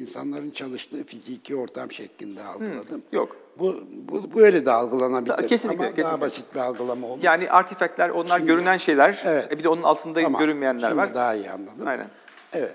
insanların 0.00 0.50
çalıştığı 0.50 1.04
fiziki 1.04 1.56
ortam 1.56 1.92
şeklinde 1.92 2.42
algıladım. 2.42 3.02
Hı, 3.10 3.16
yok. 3.16 3.36
Bu, 3.58 3.80
bu 4.08 4.34
böyle 4.34 4.66
de 4.66 4.70
algılanabilir. 4.70 5.38
Da, 5.38 5.46
kesinlikle, 5.46 5.84
Ama 5.84 5.94
kesinlikle. 5.94 6.12
daha 6.12 6.20
basit 6.20 6.54
bir 6.54 6.60
algılama 6.60 7.06
olur. 7.06 7.22
Yani 7.22 7.50
artifakler 7.50 8.08
onlar 8.08 8.38
Şimdi, 8.38 8.52
görünen 8.52 8.76
şeyler. 8.76 9.22
Evet. 9.24 9.52
E, 9.52 9.58
bir 9.58 9.64
de 9.64 9.68
onun 9.68 9.82
altında 9.82 10.22
tamam, 10.22 10.40
görünmeyenler 10.40 10.88
Şimdi 10.88 10.96
var. 10.96 11.14
daha 11.14 11.34
iyi 11.34 11.50
anladım. 11.50 11.86
Aynen. 11.86 12.08
Evet. 12.52 12.74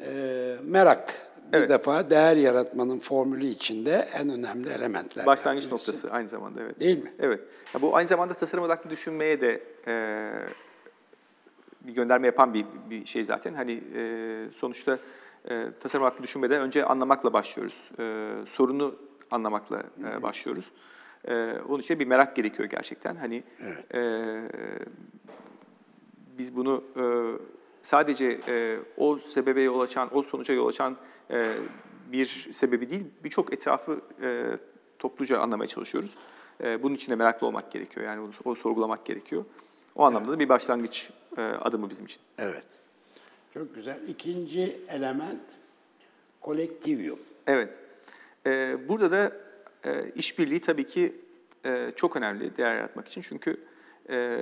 E, 0.00 0.06
merak 0.64 1.23
bir 1.52 1.58
evet. 1.58 1.70
defa 1.70 2.10
değer 2.10 2.36
yaratmanın 2.36 2.98
formülü 2.98 3.46
içinde 3.46 4.04
en 4.14 4.28
önemli 4.28 4.70
elementler. 4.70 5.26
Başlangıç 5.26 5.70
noktası 5.70 6.10
aynı 6.10 6.28
zamanda 6.28 6.62
evet. 6.62 6.80
Değil 6.80 7.02
mi? 7.04 7.12
Evet. 7.18 7.40
Ya 7.74 7.82
bu 7.82 7.96
aynı 7.96 8.08
zamanda 8.08 8.34
tasarım 8.34 8.64
odaklı 8.64 8.90
düşünmeye 8.90 9.40
de 9.40 9.62
e, 9.86 9.94
bir 11.80 11.94
gönderme 11.94 12.26
yapan 12.26 12.54
bir, 12.54 12.66
bir 12.90 13.06
şey 13.06 13.24
zaten. 13.24 13.54
Hani 13.54 13.82
e, 13.94 14.50
sonuçta 14.52 14.98
e, 15.50 15.66
tasarım 15.80 16.04
odaklı 16.04 16.22
düşünmeden 16.22 16.60
önce 16.60 16.84
anlamakla 16.84 17.32
başlıyoruz. 17.32 17.90
E, 17.98 18.32
sorunu 18.46 18.94
anlamakla 19.30 19.82
e, 20.18 20.22
başlıyoruz. 20.22 20.72
E, 21.28 21.52
onun 21.68 21.80
için 21.80 21.98
bir 21.98 22.06
merak 22.06 22.36
gerekiyor 22.36 22.68
gerçekten. 22.68 23.16
Hani 23.16 23.42
evet. 23.60 23.94
e, 23.94 24.40
biz 26.38 26.56
bunu 26.56 26.84
e, 26.96 27.04
sadece 27.82 28.40
e, 28.48 28.78
o 28.96 29.18
sebebe 29.18 29.60
yol 29.60 29.80
açan, 29.80 30.16
o 30.16 30.22
sonuca 30.22 30.54
yol 30.54 30.68
açan 30.68 30.96
bir 32.12 32.48
sebebi 32.52 32.90
değil, 32.90 33.04
birçok 33.24 33.52
etrafı 33.52 34.00
e, 34.22 34.44
topluca 34.98 35.38
anlamaya 35.38 35.68
çalışıyoruz. 35.68 36.16
E, 36.64 36.82
bunun 36.82 36.94
için 36.94 37.12
de 37.12 37.16
meraklı 37.16 37.46
olmak 37.46 37.72
gerekiyor, 37.72 38.06
yani 38.06 38.20
onu, 38.20 38.30
o 38.44 38.54
sorgulamak 38.54 39.06
gerekiyor. 39.06 39.44
O 39.94 40.04
anlamda 40.04 40.32
da 40.32 40.38
bir 40.38 40.48
başlangıç 40.48 41.10
e, 41.36 41.42
adımı 41.42 41.90
bizim 41.90 42.06
için. 42.06 42.20
Evet. 42.38 42.64
Çok 43.54 43.74
güzel. 43.74 44.08
İkinci 44.08 44.80
element 44.88 45.40
kolektivyum. 46.40 47.18
Evet. 47.46 47.78
E, 48.46 48.76
burada 48.88 49.10
da 49.10 49.32
e, 49.84 50.10
işbirliği 50.14 50.60
tabii 50.60 50.86
ki 50.86 51.14
e, 51.64 51.92
çok 51.96 52.16
önemli 52.16 52.56
değer 52.56 52.74
yaratmak 52.74 53.08
için. 53.08 53.22
Çünkü 53.22 53.60
e, 54.10 54.38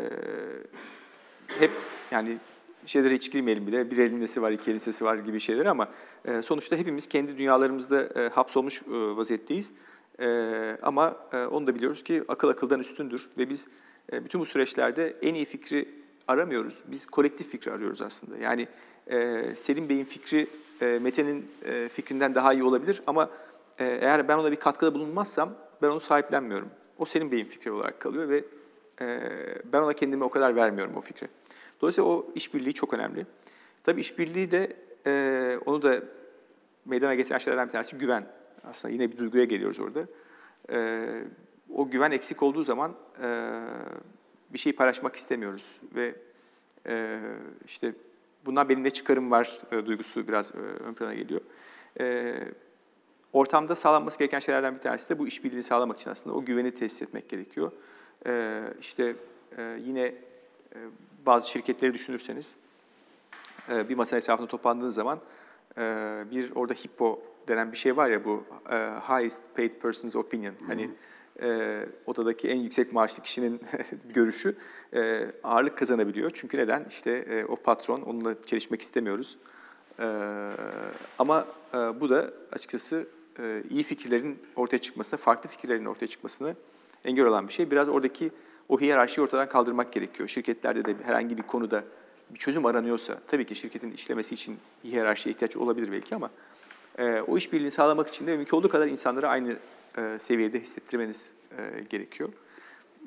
hep 1.49 1.71
yani 2.11 2.39
şeylere 2.87 3.15
hiç 3.15 3.33
girmeyelim 3.33 3.67
bile. 3.67 3.91
Bir 3.91 3.99
elin 3.99 4.21
nesi 4.21 4.43
var, 4.43 4.53
iki 4.53 4.71
elin 4.71 4.79
sesi 4.79 5.05
var 5.05 5.17
gibi 5.17 5.41
şeyler 5.41 5.67
ama 5.67 5.89
e, 6.25 6.43
sonuçta 6.43 6.77
hepimiz 6.77 7.07
kendi 7.07 7.39
dünyalarımızda 7.39 8.21
e, 8.21 8.29
hapsolmuş 8.29 8.83
e, 8.83 8.91
vaziyetteyiz. 8.91 9.73
E, 10.21 10.27
ama 10.83 11.17
e, 11.33 11.37
onu 11.37 11.67
da 11.67 11.75
biliyoruz 11.75 12.03
ki 12.03 12.25
akıl 12.29 12.49
akıldan 12.49 12.81
üstündür 12.81 13.31
ve 13.39 13.49
biz 13.49 13.69
e, 14.13 14.25
bütün 14.25 14.41
bu 14.41 14.47
süreçlerde 14.47 15.17
en 15.23 15.35
iyi 15.35 15.45
fikri 15.45 15.89
aramıyoruz. 16.29 16.83
Biz 16.87 17.07
kolektif 17.07 17.49
fikri 17.49 17.73
arıyoruz 17.73 18.03
aslında. 18.03 18.39
Yani 18.39 18.69
e, 19.07 19.45
Selim 19.55 19.89
Bey'in 19.89 20.05
fikri 20.05 20.47
e, 20.81 20.99
Mete'nin 21.03 21.47
e, 21.65 21.89
fikrinden 21.89 22.35
daha 22.35 22.53
iyi 22.53 22.65
olabilir 22.65 23.03
ama 23.07 23.31
e, 23.79 23.85
eğer 23.85 24.29
ben 24.29 24.39
ona 24.39 24.51
bir 24.53 24.57
katkıda 24.57 24.95
bulunmazsam 24.95 25.55
ben 25.83 25.89
onu 25.89 26.01
sahiplenmiyorum. 26.01 26.69
O 26.99 27.05
Selim 27.05 27.31
Bey'in 27.31 27.45
fikri 27.45 27.71
olarak 27.73 28.01
kalıyor 28.01 28.29
ve 28.29 28.45
e, 29.01 29.21
ben 29.73 29.83
ona 29.83 29.93
kendimi 29.93 30.25
o 30.25 30.31
kadar 30.31 30.57
vermiyorum 30.57 30.97
o 30.97 31.01
fikri. 31.01 31.29
Dolayısıyla 31.83 32.11
o 32.11 32.27
işbirliği 32.35 32.75
çok 32.75 32.95
önemli. 32.95 33.27
Tabii 33.85 34.01
işbirliği 34.01 34.51
de 34.51 34.77
e, 35.07 35.59
onu 35.67 35.83
da 35.83 36.03
meydana 36.85 37.15
getiren 37.15 37.39
şeylerden 37.39 37.67
bir 37.67 37.73
tanesi 37.73 37.99
güven. 37.99 38.27
Aslında 38.65 38.95
yine 38.95 39.13
bir 39.13 39.19
duyguya 39.19 39.45
geliyoruz 39.45 39.81
orada. 39.81 40.07
E, 40.71 41.07
o 41.75 41.91
güven 41.91 42.11
eksik 42.11 42.43
olduğu 42.43 42.63
zaman 42.63 42.95
e, 43.23 43.61
bir 44.51 44.59
şey 44.59 44.73
paylaşmak 44.73 45.17
istemiyoruz 45.17 45.81
ve 45.95 46.15
e, 46.87 47.21
işte 47.67 47.95
bundan 48.47 48.69
benim 48.69 48.85
ne 48.85 48.91
çıkarım 48.91 49.31
var 49.31 49.59
e, 49.73 49.87
duygusu 49.87 50.29
biraz 50.29 50.53
e, 50.55 50.59
ön 50.59 50.95
plana 50.95 51.15
geliyor. 51.15 51.41
E, 52.01 52.35
ortamda 53.33 53.75
sağlanması 53.75 54.19
gereken 54.19 54.39
şeylerden 54.39 54.75
bir 54.75 54.81
tanesi 54.81 55.11
de 55.11 55.19
bu 55.19 55.29
işbirliğini 55.29 55.63
sağlamak 55.63 56.01
için 56.01 56.11
aslında 56.11 56.37
o 56.37 56.45
güveni 56.45 56.75
tesis 56.75 57.03
etmek 57.03 57.29
gerekiyor. 57.29 57.73
E, 58.27 58.63
işte 58.81 59.17
e, 59.59 59.79
yine 59.85 60.15
bazı 61.27 61.51
şirketleri 61.51 61.95
düşünürseniz 61.95 62.59
e, 63.69 63.89
bir 63.89 63.97
masa 63.97 64.17
etrafında 64.17 64.49
toplandığınız 64.49 64.95
zaman 64.95 65.19
e, 65.79 65.83
bir 66.31 66.55
orada 66.55 66.75
hippo 66.75 67.23
denen 67.49 67.73
bir 67.73 67.77
şey 67.77 67.97
var 67.97 68.09
ya 68.09 68.25
bu 68.25 68.45
e, 68.71 68.75
highest 69.09 69.57
paid 69.57 69.73
person's 69.73 70.17
opinion. 70.17 70.55
Hani 70.67 70.91
odadaki 72.07 72.49
en 72.49 72.57
yüksek 72.57 72.93
maaşlı 72.93 73.23
kişinin 73.23 73.61
görüşü 74.15 74.57
ağırlık 75.43 75.79
kazanabiliyor. 75.79 76.31
Çünkü 76.35 76.59
neden? 76.59 76.85
İşte 76.85 77.47
o 77.49 77.57
patron 77.57 78.03
onunla 78.03 78.43
çelişmek 78.45 78.83
istemiyoruz. 78.83 79.39
ama 81.19 81.47
bu 82.01 82.11
da 82.11 82.31
açıkçası 82.53 83.09
iyi 83.71 83.83
fikirlerin 83.83 84.39
ortaya 84.57 84.79
çıkmasına, 84.79 85.19
farklı 85.19 85.51
fikirlerin 85.51 85.85
ortaya 85.85 86.07
çıkmasını 86.07 86.57
engel 87.05 87.27
olan 87.27 87.49
bir 87.49 87.53
şey. 87.53 87.71
Biraz 87.71 87.89
oradaki 87.89 88.31
o 88.69 88.81
hiyerarşiyi 88.81 89.25
ortadan 89.25 89.49
kaldırmak 89.49 89.93
gerekiyor. 89.93 90.29
Şirketlerde 90.29 90.85
de 90.85 90.95
herhangi 91.05 91.39
bir 91.39 91.43
konuda 91.43 91.85
bir 92.31 92.39
çözüm 92.39 92.67
aranıyorsa, 92.67 93.19
tabii 93.27 93.47
ki 93.47 93.55
şirketin 93.55 93.93
işlemesi 93.93 94.35
için 94.35 94.59
bir 94.85 94.91
hiyerarşiye 94.91 95.33
ihtiyaç 95.35 95.57
olabilir 95.57 95.93
belki 95.93 96.15
ama 96.15 96.31
e, 96.99 97.21
o 97.21 97.37
işbirliğini 97.39 97.71
sağlamak 97.71 98.09
için 98.09 98.27
de 98.27 98.37
mümkün 98.37 98.57
olduğu 98.57 98.69
kadar 98.69 98.87
insanları 98.87 99.29
aynı 99.29 99.57
e, 99.99 100.19
seviyede 100.21 100.61
hissettirmeniz 100.61 101.33
e, 101.59 101.81
gerekiyor. 101.91 102.29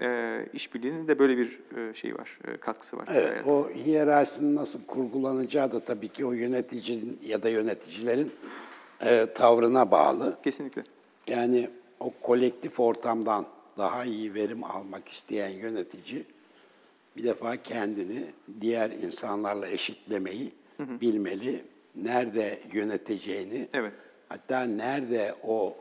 e, 0.02 0.40
işbirliğinin 0.54 1.08
de 1.08 1.20
böyle 1.20 1.38
bir 1.38 1.60
e, 1.78 1.94
şey 1.94 2.16
var, 2.16 2.40
e, 2.48 2.58
katkısı 2.58 2.98
var. 2.98 3.08
Evet, 3.12 3.30
Evet. 3.34 3.48
o 3.48 3.70
hiyerarşinin 3.70 4.56
nasıl 4.56 4.86
kurgulanacağı 4.86 5.72
da 5.72 5.80
tabii 5.80 6.08
ki 6.08 6.26
o 6.26 6.32
yöneticinin 6.32 7.20
ya 7.26 7.44
da 7.44 7.50
yöneticilerin 7.50 8.32
e, 9.06 9.28
tavrına 9.36 9.92
bağlı. 9.92 10.38
Kesinlikle. 10.44 10.84
Yani 11.28 11.70
o 12.00 12.12
kolektif 12.22 12.80
ortamdan 12.80 13.46
daha 13.78 14.06
iyi 14.06 14.34
verim 14.34 14.64
almak 14.64 15.10
isteyen 15.10 15.50
yönetici 15.50 16.26
bir 17.18 17.24
defa 17.24 17.56
kendini 17.56 18.24
diğer 18.62 18.92
insanlarla 18.92 19.68
eşitlemeyi 19.68 20.52
bilmeli. 20.80 21.64
Nerede 21.96 22.60
yöneteceğini, 22.74 23.68
Evet. 23.74 23.94
hatta 24.30 24.62
nerede 24.64 25.36
o 25.44 25.76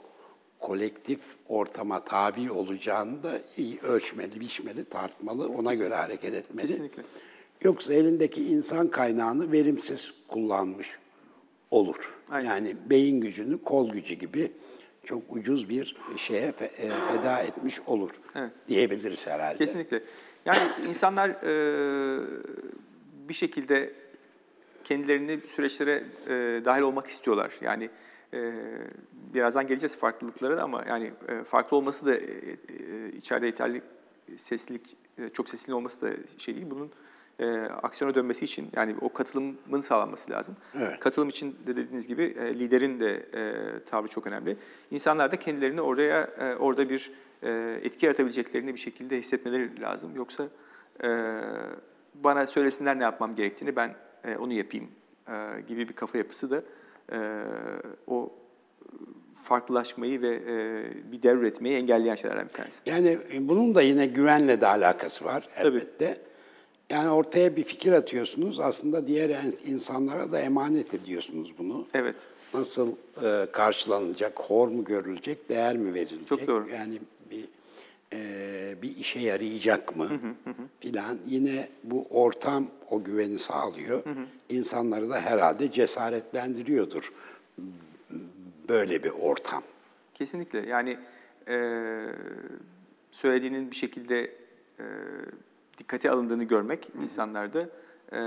kolektif 0.60 1.20
ortama 1.48 2.04
tabi 2.04 2.50
olacağını 2.50 3.22
da 3.22 3.40
iyi 3.56 3.80
ölçmeli, 3.80 4.40
biçmeli, 4.40 4.84
tartmalı, 4.84 5.48
ona 5.48 5.74
göre 5.74 5.94
hareket 5.94 6.34
etmeli. 6.34 6.66
Kesinlikle. 6.66 7.02
Yoksa 7.62 7.94
elindeki 7.94 8.44
insan 8.44 8.88
kaynağını 8.88 9.52
verimsiz 9.52 10.10
kullanmış 10.28 10.98
olur. 11.70 12.14
Aynen. 12.30 12.48
Yani 12.48 12.76
beyin 12.90 13.20
gücünü 13.20 13.62
kol 13.62 13.90
gücü 13.90 14.14
gibi 14.14 14.52
çok 15.04 15.22
ucuz 15.28 15.68
bir 15.68 15.96
şeye 16.16 16.46
e, 16.60 16.90
feda 17.12 17.40
etmiş 17.40 17.80
olur 17.86 18.10
Evet. 18.34 18.50
diyebiliriz 18.68 19.26
herhalde. 19.26 19.58
Kesinlikle. 19.58 20.02
Yani 20.44 20.62
insanlar 20.88 21.28
e, 21.28 22.20
bir 23.28 23.34
şekilde 23.34 23.92
kendilerini 24.84 25.40
süreçlere 25.46 26.04
e, 26.28 26.64
dahil 26.64 26.82
olmak 26.82 27.06
istiyorlar. 27.06 27.52
Yani 27.60 27.90
e, 28.34 28.52
birazdan 29.34 29.66
geleceğiz 29.66 29.96
farklılıklara 29.96 30.56
da 30.56 30.62
ama 30.62 30.84
yani 30.88 31.12
e, 31.28 31.44
farklı 31.44 31.76
olması 31.76 32.06
da 32.06 32.14
e, 32.14 32.20
e, 32.22 32.56
içeride 33.16 33.46
yeterli 33.46 33.82
seslilik, 34.36 34.96
e, 35.18 35.28
çok 35.28 35.48
sesli 35.48 35.74
olması 35.74 36.02
da 36.02 36.10
şey 36.38 36.56
değil. 36.56 36.66
Bunun 36.70 36.90
e, 37.38 37.60
aksiyona 37.82 38.14
dönmesi 38.14 38.44
için 38.44 38.68
yani 38.76 38.96
o 39.00 39.12
katılımın 39.12 39.80
sağlanması 39.80 40.30
lazım. 40.30 40.56
Evet. 40.78 41.00
Katılım 41.00 41.28
için 41.28 41.56
de 41.66 41.76
dediğiniz 41.76 42.06
gibi 42.06 42.22
e, 42.22 42.54
liderin 42.54 43.00
de 43.00 43.26
e, 43.34 43.84
tavrı 43.84 44.08
çok 44.08 44.26
önemli. 44.26 44.56
İnsanlar 44.90 45.32
da 45.32 45.36
kendilerini 45.36 45.80
oraya 45.80 46.22
e, 46.22 46.54
orada 46.54 46.90
bir 46.90 47.12
e, 47.42 47.78
etki 47.82 48.06
yaratabileceklerini 48.06 48.74
bir 48.74 48.80
şekilde 48.80 49.18
hissetmeleri 49.18 49.80
lazım. 49.80 50.10
Yoksa 50.16 50.48
e, 51.04 51.40
bana 52.14 52.46
söylesinler 52.46 52.98
ne 52.98 53.02
yapmam 53.02 53.34
gerektiğini 53.34 53.76
ben 53.76 53.94
e, 54.24 54.36
onu 54.36 54.52
yapayım 54.52 54.88
e, 55.28 55.60
gibi 55.68 55.88
bir 55.88 55.94
kafa 55.94 56.18
yapısı 56.18 56.50
da 56.50 56.62
e, 57.12 57.44
o 58.06 58.32
farklılaşmayı 59.34 60.22
ve 60.22 60.28
e, 60.28 61.12
bir 61.12 61.22
devir 61.22 61.40
üretmeyi 61.40 61.76
engelleyen 61.76 62.14
şeylerden 62.14 62.48
bir 62.48 62.52
tanesi. 62.52 62.90
Yani 62.90 63.18
e, 63.34 63.48
bunun 63.48 63.74
da 63.74 63.82
yine 63.82 64.06
güvenle 64.06 64.60
de 64.60 64.66
alakası 64.66 65.24
var 65.24 65.48
Tabii. 65.62 65.82
Yani 66.90 67.10
ortaya 67.10 67.56
bir 67.56 67.64
fikir 67.64 67.92
atıyorsunuz. 67.92 68.60
Aslında 68.60 69.06
diğer 69.06 69.36
insanlara 69.66 70.32
da 70.32 70.40
emanet 70.40 70.94
ediyorsunuz 70.94 71.52
bunu. 71.58 71.86
Evet. 71.94 72.28
Nasıl 72.54 72.92
e, 73.24 73.46
karşılanacak, 73.52 74.40
hor 74.40 74.68
mu 74.68 74.84
görülecek, 74.84 75.48
değer 75.48 75.76
mi 75.76 75.94
verilecek? 75.94 76.28
Çok 76.28 76.46
doğru. 76.46 76.68
Yani 76.68 76.98
bir 77.30 77.44
e, 78.12 78.82
bir 78.82 78.96
işe 78.96 79.18
yarayacak 79.18 79.96
mı 79.96 80.08
filan. 80.80 81.18
Yine 81.26 81.68
bu 81.84 82.06
ortam 82.10 82.66
o 82.90 83.04
güveni 83.04 83.38
sağlıyor. 83.38 84.02
İnsanları 84.48 85.10
da 85.10 85.20
herhalde 85.20 85.72
cesaretlendiriyordur. 85.72 87.12
Böyle 88.68 89.02
bir 89.02 89.10
ortam. 89.10 89.62
Kesinlikle. 90.14 90.68
Yani 90.68 90.98
e, 91.48 91.56
söylediğinin 93.10 93.70
bir 93.70 93.76
şekilde 93.76 94.22
e, 94.78 94.84
dikkate 95.78 96.10
alındığını 96.10 96.44
görmek 96.44 96.90
insanlarda 97.02 97.68
e, 98.12 98.18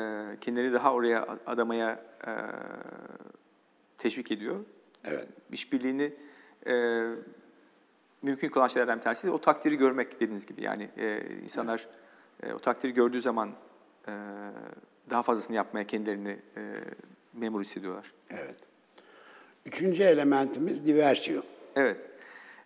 kendileri 0.42 0.74
daha 0.74 0.94
oraya 0.94 1.28
adamaya 1.46 2.04
e, 2.28 2.32
teşvik 3.98 4.32
ediyor. 4.32 4.60
Evet. 5.06 5.28
İşbirliğini 5.52 6.14
e, 6.68 7.04
mümkün 8.22 8.50
kılan 8.50 8.68
şeylerden 8.68 8.98
bir 8.98 9.04
tanesi 9.04 9.28
de 9.28 9.32
o 9.32 9.42
takdiri 9.42 9.78
görmek 9.78 10.22
dediğiniz 10.22 10.46
gibi. 10.46 10.64
Yani 10.64 10.90
e, 10.98 11.22
insanlar 11.44 11.88
e, 12.44 12.54
o 12.54 12.60
takdiri 12.60 12.94
gördüğü 12.94 13.22
zaman 13.22 13.50
e, 14.08 14.14
daha 15.10 15.24
fazlasını 15.24 15.56
yapmaya 15.56 15.88
kendilerini 15.88 16.40
e, 16.58 16.62
memur 17.34 17.62
hissediyorlar. 17.62 18.14
Evet. 18.30 18.56
Üçüncü 19.66 20.04
elementimiz 20.04 20.86
diversiyon. 20.86 21.44
Evet. 21.76 22.08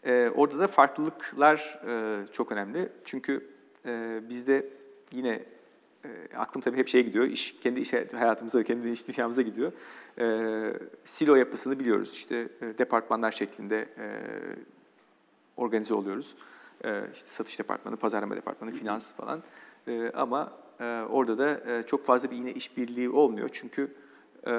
Ee, 0.05 0.29
orada 0.35 0.59
da 0.59 0.67
farklılıklar 0.67 1.79
e, 1.87 2.25
çok 2.31 2.51
önemli. 2.51 2.89
Çünkü 3.05 3.49
e, 3.85 4.21
bizde 4.29 4.69
yine 5.11 5.43
e, 6.05 6.37
aklım 6.37 6.61
tabii 6.61 6.77
hep 6.77 6.87
şeye 6.87 7.01
gidiyor. 7.01 7.25
İş, 7.25 7.59
kendi 7.59 7.79
iş 7.79 7.93
hayatımıza, 7.93 8.63
kendi 8.63 8.89
iş 8.89 9.07
dünyamıza 9.07 9.41
gidiyor. 9.41 9.71
E, 10.19 10.73
silo 11.03 11.35
yapısını 11.35 11.79
biliyoruz. 11.79 12.13
İşte 12.13 12.49
e, 12.61 12.77
departmanlar 12.77 13.31
şeklinde 13.31 13.79
e, 13.97 14.07
organize 15.57 15.93
oluyoruz. 15.93 16.35
E, 16.83 17.01
işte 17.13 17.29
satış 17.29 17.59
departmanı, 17.59 17.97
pazarlama 17.97 18.37
departmanı, 18.37 18.71
finans 18.71 19.13
falan. 19.13 19.43
E, 19.87 20.11
ama 20.13 20.53
e, 20.79 20.83
orada 21.09 21.37
da 21.37 21.71
e, 21.71 21.83
çok 21.83 22.05
fazla 22.05 22.31
bir 22.31 22.35
yine 22.35 22.51
işbirliği 22.53 23.09
olmuyor. 23.09 23.49
Çünkü 23.51 23.91
e, 24.47 24.51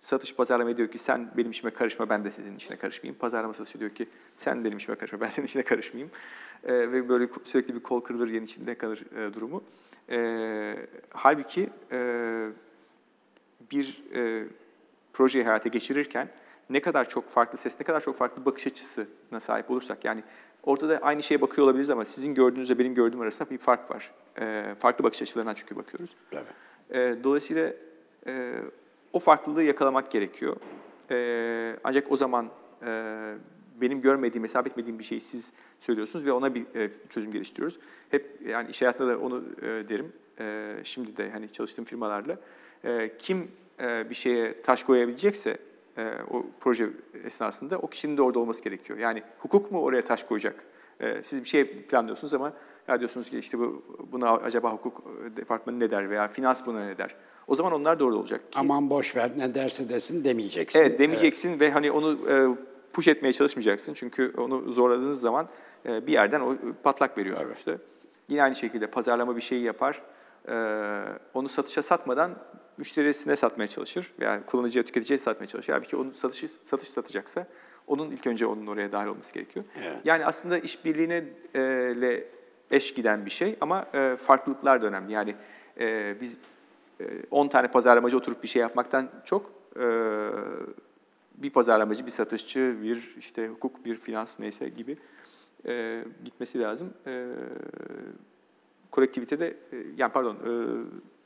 Satış 0.00 0.34
pazarlama 0.34 0.76
diyor 0.76 0.88
ki 0.88 0.98
sen 0.98 1.30
benim 1.36 1.50
işime 1.50 1.70
karışma 1.70 2.08
ben 2.08 2.24
de 2.24 2.30
senin 2.30 2.56
işine 2.56 2.76
karışmayayım. 2.76 3.18
Pazarlama 3.18 3.54
satışı 3.54 3.80
diyor 3.80 3.90
ki 3.90 4.08
sen 4.36 4.64
benim 4.64 4.78
işime 4.78 4.96
karışma 4.96 5.20
ben 5.20 5.28
senin 5.28 5.46
işine 5.46 5.62
karışmayayım. 5.62 6.10
Ee, 6.64 6.72
ve 6.72 7.08
böyle 7.08 7.28
sürekli 7.44 7.74
bir 7.74 7.80
kol 7.80 8.00
kırılır 8.00 8.28
yen 8.28 8.42
içinde 8.42 8.74
kalır 8.74 9.02
e, 9.16 9.34
durumu. 9.34 9.64
Ee, 10.10 10.76
halbuki 11.10 11.70
e, 11.92 11.98
bir 13.72 14.04
e, 14.14 14.44
projeyi 15.12 15.44
hayata 15.44 15.68
geçirirken 15.68 16.28
ne 16.70 16.80
kadar 16.80 17.08
çok 17.08 17.28
farklı 17.28 17.58
ses, 17.58 17.80
ne 17.80 17.86
kadar 17.86 18.00
çok 18.00 18.16
farklı 18.16 18.44
bakış 18.44 18.66
açısına 18.66 19.40
sahip 19.40 19.70
olursak 19.70 20.04
yani 20.04 20.22
ortada 20.62 20.98
aynı 21.02 21.22
şeye 21.22 21.40
bakıyor 21.40 21.64
olabiliriz 21.64 21.90
ama 21.90 22.04
sizin 22.04 22.34
gördüğünüzle 22.34 22.78
benim 22.78 22.94
gördüğüm 22.94 23.20
arasında 23.20 23.50
bir 23.50 23.58
fark 23.58 23.90
var. 23.90 24.10
Ee, 24.40 24.74
farklı 24.78 25.04
bakış 25.04 25.22
açılarından 25.22 25.54
çünkü 25.54 25.76
bakıyoruz. 25.76 26.16
Tabii. 26.30 26.98
E, 27.00 27.24
dolayısıyla 27.24 27.72
e, 28.26 28.54
o 29.12 29.18
farklılığı 29.18 29.62
yakalamak 29.62 30.10
gerekiyor. 30.10 30.56
E, 31.10 31.76
ancak 31.84 32.12
o 32.12 32.16
zaman 32.16 32.50
e, 32.82 33.34
benim 33.80 34.00
görmediğim, 34.00 34.44
hesap 34.44 34.66
etmediğim 34.66 34.98
bir 34.98 35.04
şeyi 35.04 35.20
siz 35.20 35.52
söylüyorsunuz 35.80 36.26
ve 36.26 36.32
ona 36.32 36.54
bir 36.54 36.66
e, 36.74 36.90
çözüm 37.08 37.32
geliştiriyoruz. 37.32 37.78
Hep 38.10 38.40
yani 38.46 38.70
iş 38.70 38.82
hayatında 38.82 39.08
da 39.08 39.18
onu 39.18 39.44
e, 39.62 39.66
derim. 39.66 40.12
E, 40.40 40.74
şimdi 40.84 41.16
de 41.16 41.30
hani 41.30 41.48
çalıştığım 41.48 41.84
firmalarla 41.84 42.38
e, 42.84 43.16
kim 43.18 43.50
e, 43.80 44.10
bir 44.10 44.14
şeye 44.14 44.62
taş 44.62 44.84
koyabilecekse 44.84 45.58
e, 45.98 46.10
o 46.30 46.46
proje 46.60 46.90
esnasında 47.24 47.78
o 47.78 47.86
kişinin 47.86 48.16
de 48.16 48.22
orada 48.22 48.38
olması 48.38 48.64
gerekiyor. 48.64 48.98
Yani 48.98 49.22
hukuk 49.38 49.72
mu 49.72 49.82
oraya 49.82 50.04
taş 50.04 50.24
koyacak? 50.24 50.64
E, 51.00 51.22
siz 51.22 51.44
bir 51.44 51.48
şey 51.48 51.64
planlıyorsunuz 51.64 52.34
ama 52.34 52.52
ya 52.90 53.00
diyorsunuz 53.00 53.30
ki 53.30 53.38
işte 53.38 53.58
bu 53.58 53.82
buna 54.12 54.30
acaba 54.30 54.72
hukuk 54.72 55.02
departmanı 55.36 55.80
ne 55.80 55.90
der 55.90 56.10
veya 56.10 56.28
finans 56.28 56.66
buna 56.66 56.86
ne 56.86 56.98
der? 56.98 57.14
O 57.46 57.54
zaman 57.54 57.72
onlar 57.72 57.92
orada 58.00 58.04
olacak. 58.04 58.52
Ki, 58.52 58.58
Aman 58.58 58.90
boş 58.90 59.16
ver 59.16 59.30
ne 59.36 59.54
derse 59.54 59.88
desin 59.88 60.24
demeyeceksin. 60.24 60.80
evet 60.80 60.98
demeyeceksin 60.98 61.60
ve 61.60 61.70
hani 61.70 61.90
onu 61.90 62.18
e, 62.30 62.34
push 62.92 63.08
etmeye 63.08 63.32
çalışmayacaksın. 63.32 63.94
Çünkü 63.94 64.32
onu 64.38 64.72
zorladığınız 64.72 65.20
zaman 65.20 65.48
e, 65.86 66.06
bir 66.06 66.12
yerden 66.12 66.40
o 66.40 66.56
patlak 66.82 67.18
veriyor 67.18 67.36
sonuçta. 67.36 67.72
Yine 68.28 68.42
aynı 68.42 68.54
şekilde 68.54 68.86
pazarlama 68.86 69.36
bir 69.36 69.40
şeyi 69.40 69.62
yapar. 69.62 70.02
e, 70.48 70.54
onu 71.34 71.48
satışa 71.48 71.82
satmadan 71.82 72.30
müşterisine 72.78 73.36
satmaya 73.36 73.66
çalışır 73.66 74.12
veya 74.20 74.46
kullanıcıya, 74.46 74.84
tüketiciye 74.84 75.18
satmaya 75.18 75.46
çalışır. 75.46 75.72
Halbuki 75.72 75.96
onu 75.96 76.12
satışı, 76.12 76.48
satış 76.64 76.88
satacaksa 76.88 77.46
onun 77.86 78.10
ilk 78.10 78.26
önce 78.26 78.46
onun 78.46 78.66
oraya 78.66 78.92
dahil 78.92 79.06
olması 79.08 79.34
gerekiyor. 79.34 79.64
Evet. 79.84 79.96
Yani 80.04 80.26
aslında 80.26 80.58
işbirliğine 80.58 81.24
e, 81.54 81.60
le 82.00 82.39
eş 82.70 82.94
giden 82.94 83.26
bir 83.26 83.30
şey 83.30 83.56
ama 83.60 83.86
e, 83.94 84.16
farklılıklar 84.16 84.82
da 84.82 84.86
önemli. 84.86 85.12
Yani 85.12 85.34
e, 85.80 86.16
biz 86.20 86.38
e, 87.00 87.04
10 87.30 87.48
tane 87.48 87.70
pazarlamacı 87.70 88.16
oturup 88.16 88.42
bir 88.42 88.48
şey 88.48 88.62
yapmaktan 88.62 89.08
çok 89.24 89.52
e, 89.76 89.86
bir 91.34 91.50
pazarlamacı, 91.50 92.06
bir 92.06 92.10
satışçı, 92.10 92.76
bir 92.82 93.14
işte 93.18 93.48
hukuk, 93.48 93.84
bir 93.84 93.96
finans 93.96 94.40
neyse 94.40 94.68
gibi 94.68 94.98
e, 95.66 96.04
gitmesi 96.24 96.60
lazım. 96.60 96.94
E, 97.06 97.26
kolektivite 98.90 99.40
de, 99.40 99.48
e, 99.48 99.76
yani 99.96 100.12
pardon, 100.12 100.34
e, 100.34 100.50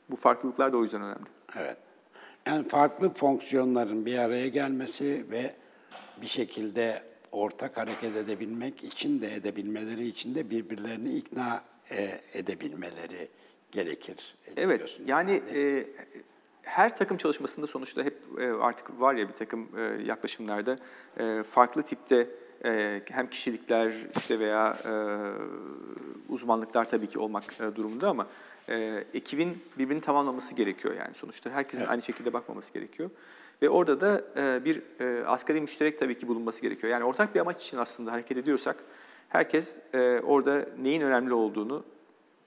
bu 0.09 0.15
farklılıklar 0.15 0.73
da 0.73 0.77
o 0.77 0.81
yüzden 0.81 1.01
önemli. 1.01 1.25
Evet. 1.57 1.77
Yani 2.45 2.67
farklı 2.67 3.13
fonksiyonların 3.13 4.05
bir 4.05 4.17
araya 4.17 4.47
gelmesi 4.47 5.25
ve 5.31 5.55
bir 6.21 6.27
şekilde 6.27 7.03
ortak 7.35 7.77
hareket 7.77 8.15
edebilmek 8.15 8.83
için 8.83 9.21
de 9.21 9.33
edebilmeleri 9.35 10.05
için 10.07 10.35
de 10.35 10.49
birbirlerini 10.49 11.09
ikna 11.09 11.63
e, 11.91 12.09
edebilmeleri 12.39 13.27
gerekir. 13.71 14.35
Evet, 14.57 14.79
diyorsun. 14.79 15.03
yani 15.07 15.43
e, 15.53 15.87
her 16.61 16.95
takım 16.95 17.17
çalışmasında 17.17 17.67
sonuçta 17.67 18.03
hep 18.03 18.21
e, 18.39 18.51
artık 18.51 19.01
var 19.01 19.15
ya 19.15 19.29
bir 19.29 19.33
takım 19.33 19.69
e, 19.77 19.81
yaklaşımlarda 19.81 20.77
e, 21.19 21.43
farklı 21.43 21.83
tipte 21.83 22.27
e, 22.65 23.01
hem 23.11 23.29
kişilikler 23.29 23.93
işte 24.17 24.39
veya 24.39 24.77
e, 24.85 24.93
uzmanlıklar 26.29 26.89
tabii 26.89 27.07
ki 27.07 27.19
olmak 27.19 27.43
e, 27.61 27.75
durumunda 27.75 28.09
ama 28.09 28.27
e, 28.69 29.03
ekibin 29.13 29.63
birbirini 29.77 30.01
tamamlaması 30.01 30.55
gerekiyor 30.55 30.95
yani 30.95 31.15
sonuçta. 31.15 31.49
Herkesin 31.49 31.81
Evet. 31.81 31.91
aynı 31.91 32.01
şekilde 32.01 32.33
bakmaması 32.33 32.73
gerekiyor. 32.73 33.09
Ve 33.61 33.69
orada 33.69 34.01
da 34.01 34.23
e, 34.37 34.65
bir 34.65 34.81
e, 34.99 35.25
asgari 35.25 35.61
müşterek 35.61 35.99
tabii 35.99 36.17
ki 36.17 36.27
bulunması 36.27 36.61
gerekiyor. 36.61 36.93
Yani 36.93 37.03
ortak 37.03 37.35
bir 37.35 37.39
amaç 37.39 37.63
için 37.63 37.77
aslında 37.77 38.11
hareket 38.11 38.37
ediyorsak 38.37 38.75
herkes 39.29 39.79
e, 39.93 40.19
orada 40.19 40.65
neyin 40.81 41.01
önemli 41.01 41.33
olduğunu 41.33 41.83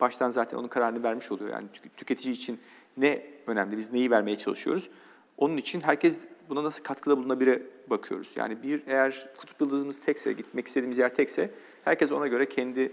baştan 0.00 0.30
zaten 0.30 0.58
onun 0.58 0.68
kararını 0.68 1.02
vermiş 1.02 1.32
oluyor. 1.32 1.50
Yani 1.50 1.66
tük- 1.72 1.96
tüketici 1.96 2.34
için 2.34 2.60
ne 2.96 3.26
önemli, 3.46 3.76
biz 3.76 3.92
neyi 3.92 4.10
vermeye 4.10 4.36
çalışıyoruz. 4.36 4.90
Onun 5.36 5.56
için 5.56 5.80
herkes 5.80 6.26
buna 6.48 6.64
nasıl 6.64 6.84
katkıda 6.84 7.18
bulunabilire 7.18 7.62
bakıyoruz. 7.90 8.32
Yani 8.36 8.62
bir 8.62 8.82
eğer 8.86 9.28
kutup 9.38 9.60
yıldızımız 9.60 10.00
tekse, 10.00 10.32
gitmek 10.32 10.66
istediğimiz 10.66 10.98
yer 10.98 11.14
tekse 11.14 11.50
herkes 11.84 12.12
ona 12.12 12.26
göre 12.26 12.48
kendi 12.48 12.92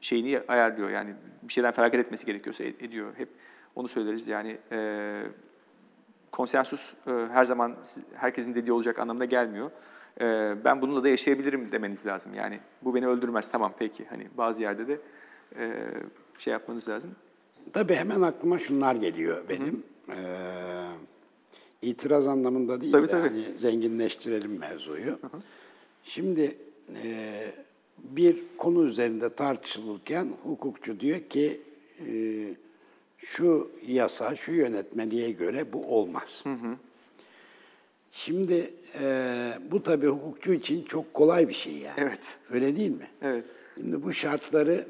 şeyini 0.00 0.40
ayarlıyor. 0.48 0.90
Yani 0.90 1.14
bir 1.42 1.52
şeyden 1.52 1.72
feragat 1.72 2.00
etmesi 2.00 2.26
gerekiyorsa 2.26 2.64
ed- 2.64 2.84
ediyor. 2.84 3.12
Hep 3.16 3.28
onu 3.76 3.88
söyleriz. 3.88 4.28
Yani 4.28 4.58
e, 4.72 5.22
konsensus 6.32 6.94
e, 7.06 7.10
her 7.10 7.44
zaman 7.44 7.76
herkesin 8.14 8.54
dediği 8.54 8.72
olacak 8.72 8.98
anlamına 8.98 9.24
gelmiyor. 9.24 9.70
E, 10.20 10.54
ben 10.64 10.82
bununla 10.82 11.04
da 11.04 11.08
yaşayabilirim 11.08 11.72
demeniz 11.72 12.06
lazım. 12.06 12.34
Yani 12.34 12.60
bu 12.82 12.94
beni 12.94 13.06
öldürmez 13.06 13.50
tamam 13.50 13.72
peki. 13.78 14.04
Hani 14.10 14.28
bazı 14.36 14.62
yerde 14.62 14.88
de 14.88 15.00
e, 15.58 15.74
şey 16.38 16.52
yapmanız 16.52 16.88
lazım. 16.88 17.10
Tabii 17.72 17.94
hemen 17.94 18.22
aklıma 18.22 18.58
şunlar 18.58 18.96
geliyor 18.96 19.44
benim. 19.48 19.82
Ee, 20.08 20.86
itiraz 21.82 22.26
anlamında 22.26 22.80
değil 22.80 22.92
Tabii, 22.92 23.06
de 23.06 23.10
tabii. 23.10 23.28
hani 23.28 23.42
zenginleştirelim 23.58 24.58
mevzuyu. 24.58 25.18
Şimdi 26.04 26.58
e, 27.04 27.36
bir 27.98 28.42
konu 28.58 28.84
üzerinde 28.84 29.34
tartışılırken 29.34 30.28
hukukçu 30.42 31.00
diyor 31.00 31.20
ki 31.20 31.60
e, 32.06 32.10
şu 33.18 33.70
yasa, 33.86 34.36
şu 34.36 34.52
yönetmeliğe 34.52 35.30
göre 35.30 35.72
bu 35.72 35.86
olmaz. 35.86 36.44
Şimdi 38.12 38.74
e, 39.00 39.52
bu 39.70 39.82
tabii 39.82 40.06
hukukçu 40.06 40.52
için 40.52 40.84
çok 40.84 41.14
kolay 41.14 41.48
bir 41.48 41.54
şey 41.54 41.72
yani. 41.72 41.94
Evet. 41.96 42.38
Öyle 42.50 42.76
değil 42.76 42.90
mi? 42.90 43.10
Evet. 43.22 43.44
Şimdi 43.74 44.02
bu 44.02 44.12
şartları 44.12 44.86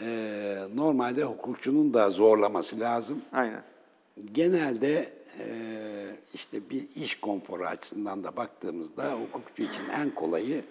e, 0.00 0.58
normalde 0.74 1.24
hukukçunun 1.24 1.94
da 1.94 2.10
zorlaması 2.10 2.80
lazım. 2.80 3.22
Aynen. 3.32 3.62
Genelde 4.32 5.12
e, 5.38 5.46
işte 6.34 6.70
bir 6.70 6.84
iş 6.96 7.20
konforu 7.20 7.64
açısından 7.64 8.24
da 8.24 8.36
baktığımızda 8.36 9.12
hukukçu 9.12 9.62
için 9.62 9.82
en 10.00 10.10
kolayı 10.10 10.64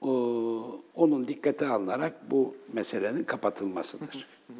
o, 0.00 0.80
onun 0.94 1.28
dikkate 1.28 1.66
alınarak 1.66 2.30
bu 2.30 2.54
meselenin 2.72 3.24
kapatılmasıdır. 3.24 4.26
E, 4.48 4.52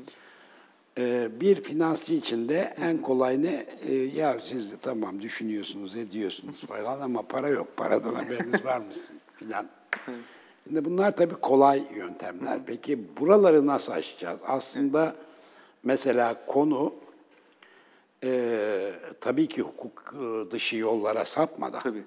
bir 1.41 1.63
finansçı 1.63 2.13
için 2.13 2.49
de 2.49 2.75
en 2.81 3.03
kolay 3.03 3.43
ne? 3.43 3.67
E, 3.89 3.95
ya 3.95 4.37
siz 4.45 4.73
de 4.73 4.77
tamam 4.81 5.23
düşünüyorsunuz, 5.23 5.97
ediyorsunuz 5.97 6.67
falan 6.67 7.01
ama 7.01 7.23
para 7.23 7.49
yok. 7.49 7.77
Paradan 7.77 8.15
haberiniz 8.25 8.65
var 8.65 8.79
mı 8.79 8.93
filan. 9.37 9.67
Şimdi 10.65 10.85
bunlar 10.85 11.17
tabii 11.17 11.35
kolay 11.35 11.83
yöntemler. 11.97 12.61
Peki 12.67 13.17
buraları 13.21 13.67
nasıl 13.67 13.93
aşacağız? 13.93 14.41
Aslında 14.47 15.15
mesela 15.85 16.47
konu 16.47 16.95
e, 18.25 18.93
tabii 19.21 19.47
ki 19.47 19.63
hukuk 19.63 20.15
e, 20.15 20.51
dışı 20.51 20.77
yollara 20.77 21.25
sapmadan 21.25 21.83
Tabii. 21.83 22.05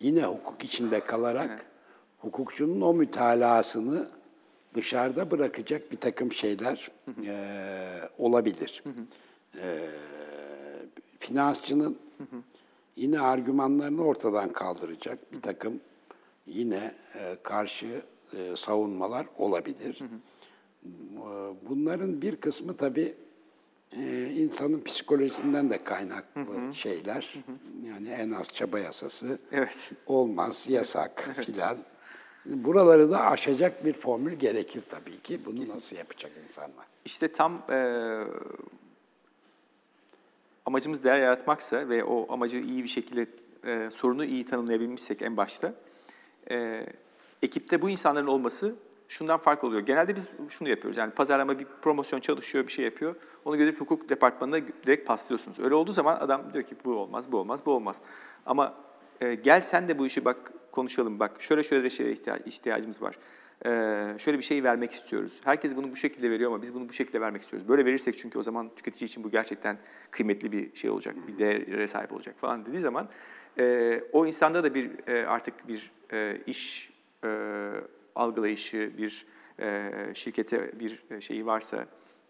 yine 0.00 0.24
hukuk 0.24 0.64
içinde 0.64 1.00
kalarak 1.00 1.66
hukukçunun 2.18 2.80
o 2.80 2.94
mütalasını 2.94 4.08
dışarıda 4.74 5.30
bırakacak 5.30 5.92
bir 5.92 5.96
takım 5.96 6.32
şeyler 6.32 6.90
e, 7.26 7.34
olabilir. 8.18 8.82
E, 9.62 9.78
finansçının 11.18 11.98
yine 12.96 13.20
argümanlarını 13.20 14.04
ortadan 14.04 14.52
kaldıracak 14.52 15.32
bir 15.32 15.40
takım 15.42 15.80
yine 16.46 16.94
e, 17.20 17.36
karşı 17.42 18.02
e, 18.36 18.56
savunmalar 18.56 19.26
olabilir. 19.38 20.00
E, 20.02 21.24
Bunların 21.68 22.22
bir 22.22 22.36
kısmı 22.36 22.76
tabii 22.76 23.14
e, 23.92 24.30
insanın 24.36 24.84
psikolojisinden 24.84 25.70
de 25.70 25.84
kaynaklı 25.84 26.74
şeyler. 26.74 27.44
Yani 27.88 28.08
en 28.08 28.30
az 28.30 28.48
çaba 28.48 28.78
yasası 28.78 29.38
Evet. 29.52 29.90
olmaz, 30.06 30.66
yasak 30.70 31.30
filan. 31.46 31.76
Buraları 32.46 33.10
da 33.10 33.20
aşacak 33.26 33.84
bir 33.84 33.92
formül 33.92 34.32
gerekir 34.32 34.82
tabii 34.90 35.20
ki. 35.20 35.40
Bunu 35.46 35.60
nasıl 35.60 35.96
yapacak 35.96 36.32
insanlar? 36.44 36.86
İşte 37.04 37.32
tam 37.32 37.62
e, 37.70 37.78
amacımız 40.66 41.04
değer 41.04 41.18
yaratmaksa 41.18 41.88
ve 41.88 42.04
o 42.04 42.32
amacı 42.32 42.56
iyi 42.56 42.82
bir 42.82 42.88
şekilde 42.88 43.26
e, 43.66 43.90
sorunu 43.90 44.24
iyi 44.24 44.46
tanımlayabilmişsek 44.46 45.22
en 45.22 45.36
başta 45.36 45.74
e, 46.50 46.86
ekipte 47.42 47.82
bu 47.82 47.90
insanların 47.90 48.26
olması 48.26 48.74
şundan 49.08 49.38
fark 49.38 49.64
oluyor. 49.64 49.80
Genelde 49.80 50.16
biz 50.16 50.28
şunu 50.48 50.68
yapıyoruz. 50.68 50.96
Yani 50.98 51.12
pazarlama 51.12 51.58
bir 51.58 51.66
promosyon 51.82 52.20
çalışıyor, 52.20 52.66
bir 52.66 52.72
şey 52.72 52.84
yapıyor. 52.84 53.14
Onu 53.44 53.56
görüp 53.56 53.80
hukuk 53.80 54.08
departmanına 54.08 54.66
direkt 54.86 55.06
paslıyorsunuz. 55.06 55.60
Öyle 55.60 55.74
olduğu 55.74 55.92
zaman 55.92 56.16
adam 56.16 56.52
diyor 56.52 56.64
ki 56.64 56.76
bu 56.84 56.94
olmaz, 56.94 57.32
bu 57.32 57.38
olmaz, 57.38 57.66
bu 57.66 57.72
olmaz. 57.72 58.00
Ama 58.46 58.74
e, 59.20 59.34
gel 59.34 59.60
sen 59.60 59.88
de 59.88 59.98
bu 59.98 60.06
işi 60.06 60.24
bak 60.24 60.52
konuşalım. 60.78 61.18
Bak 61.20 61.42
şöyle 61.42 61.62
şöyle 61.62 61.82
de 61.84 61.90
şeye 61.90 62.12
ihtiya- 62.12 62.44
ihtiyacımız 62.46 63.02
var. 63.02 63.18
E, 63.66 64.18
şöyle 64.18 64.38
bir 64.38 64.42
şey 64.42 64.62
vermek 64.64 64.92
istiyoruz. 64.92 65.40
Herkes 65.44 65.76
bunu 65.76 65.92
bu 65.92 65.96
şekilde 65.96 66.30
veriyor 66.30 66.50
ama 66.50 66.62
biz 66.62 66.74
bunu 66.74 66.88
bu 66.88 66.92
şekilde 66.92 67.20
vermek 67.20 67.42
istiyoruz. 67.42 67.68
Böyle 67.68 67.84
verirsek 67.84 68.16
çünkü 68.16 68.38
o 68.38 68.42
zaman 68.42 68.70
tüketici 68.76 69.06
için 69.06 69.24
bu 69.24 69.30
gerçekten 69.30 69.78
kıymetli 70.10 70.52
bir 70.52 70.74
şey 70.74 70.90
olacak, 70.90 71.14
bir 71.28 71.38
değere 71.38 71.86
sahip 71.86 72.12
olacak 72.12 72.34
falan 72.38 72.66
dediği 72.66 72.78
zaman 72.78 73.08
e, 73.58 74.00
o 74.12 74.26
insanda 74.26 74.64
da 74.64 74.74
bir 74.74 74.90
e, 75.08 75.26
artık 75.26 75.68
bir 75.68 75.90
e, 76.12 76.36
iş 76.46 76.92
e, 77.24 77.28
algılayışı, 78.14 78.92
bir 78.98 79.26
e, 79.60 79.90
şirkete 80.14 80.80
bir 80.80 81.02
e, 81.10 81.20
şeyi 81.20 81.46
varsa, 81.46 81.86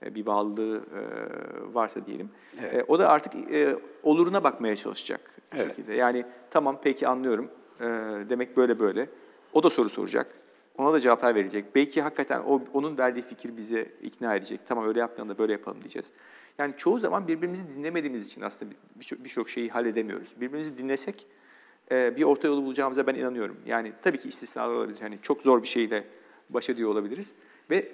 e, 0.07 0.15
bir 0.15 0.27
bağlılığı 0.27 0.77
e, 0.79 1.01
varsa 1.75 2.07
diyelim, 2.07 2.31
Evet. 2.61 2.75
e, 2.75 2.85
o 2.89 2.99
da 2.99 3.09
artık 3.09 3.33
oluruna 4.03 4.45
bakmaya 4.45 4.77
çalışacak 4.77 5.21
bir 5.53 5.59
Evet. 5.59 5.69
şekilde. 5.69 5.95
Yani 5.95 6.25
tamam 6.51 6.81
peki 6.85 7.09
anlıyorum, 7.09 7.51
e, 7.81 7.85
demek 8.29 8.57
böyle 8.57 8.79
böyle. 8.79 9.09
O 9.53 9.63
da 9.63 9.71
soru 9.71 9.89
soracak, 9.89 10.35
ona 10.79 10.93
da 10.93 11.01
cevaplar 11.01 11.35
verecek. 11.35 11.75
Belki 11.75 12.03
hakikaten 12.03 12.41
o, 12.41 12.63
onun 12.73 12.99
verdiği 12.99 13.23
fikir 13.23 13.57
bize 13.57 13.89
ikna 14.03 14.35
edecek. 14.35 14.61
Tamam 14.67 14.87
öyle 14.87 15.01
yapmayalım 15.01 15.29
da 15.35 15.39
böyle 15.39 15.53
yapalım 15.53 15.81
diyeceğiz. 15.81 16.13
Yani 16.59 16.75
çoğu 16.77 16.99
zaman 16.99 17.29
birbirimizi 17.29 17.69
dinlemediğimiz 17.69 18.27
için 18.27 18.41
aslında 18.41 18.71
bir- 18.71 18.77
birçok 19.01 19.25
birçok 19.25 19.49
şeyi 19.49 19.71
halledemiyoruz. 19.71 20.35
Birbirimizi 20.41 20.79
dinlesek 20.79 21.27
e, 21.91 22.17
bir 22.17 22.23
orta 22.23 22.49
yolu 22.49 22.65
bulacağımıza 22.65 23.07
ben 23.07 23.15
inanıyorum. 23.15 23.57
Yani 23.67 23.93
tabii 24.03 24.19
ki 24.19 24.29
istisnalar 24.29 24.75
olabilir. 24.75 24.99
Yani 25.03 25.19
çok 25.23 25.43
zor 25.43 25.63
bir 25.63 25.69
şeyle 25.69 26.05
baş 26.51 26.71
ediyor 26.71 26.91
olabiliriz. 26.91 27.35
Ve 27.71 27.93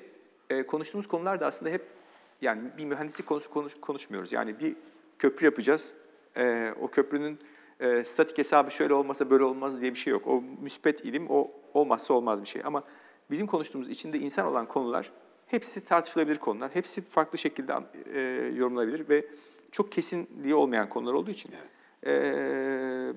e, 0.50 0.62
konuştuğumuz 0.62 1.06
konular 1.06 1.40
da 1.40 1.46
aslında 1.46 1.70
hep 1.70 1.86
yani 2.42 2.62
bir 2.78 2.84
mühendislik 2.84 3.26
konusu 3.26 3.50
konuş, 3.50 3.74
konuşmuyoruz. 3.80 4.32
Yani 4.32 4.60
bir 4.60 4.76
köprü 5.18 5.44
yapacağız. 5.44 5.94
E, 6.36 6.74
o 6.80 6.88
köprünün 6.88 7.38
e, 7.80 8.04
statik 8.04 8.38
hesabı 8.38 8.70
şöyle 8.70 8.94
olmasa 8.94 9.30
böyle 9.30 9.44
olmaz 9.44 9.80
diye 9.80 9.90
bir 9.90 9.98
şey 9.98 10.10
yok. 10.10 10.26
O 10.26 10.42
müspet 10.62 11.04
ilim 11.04 11.26
o 11.30 11.50
olmazsa 11.74 12.14
olmaz 12.14 12.42
bir 12.42 12.48
şey. 12.48 12.62
Ama 12.64 12.84
bizim 13.30 13.46
konuştuğumuz 13.46 13.88
içinde 13.88 14.18
insan 14.18 14.46
olan 14.46 14.66
konular 14.66 15.12
hepsi 15.46 15.84
tartışılabilir 15.84 16.36
konular. 16.36 16.70
Hepsi 16.74 17.02
farklı 17.02 17.38
şekilde 17.38 17.74
e, 18.12 18.20
yorumlanabilir 18.54 19.08
ve 19.08 19.26
çok 19.72 19.92
kesinliği 19.92 20.54
olmayan 20.54 20.88
konular 20.88 21.12
olduğu 21.12 21.30
için 21.30 21.50
e, 22.06 23.12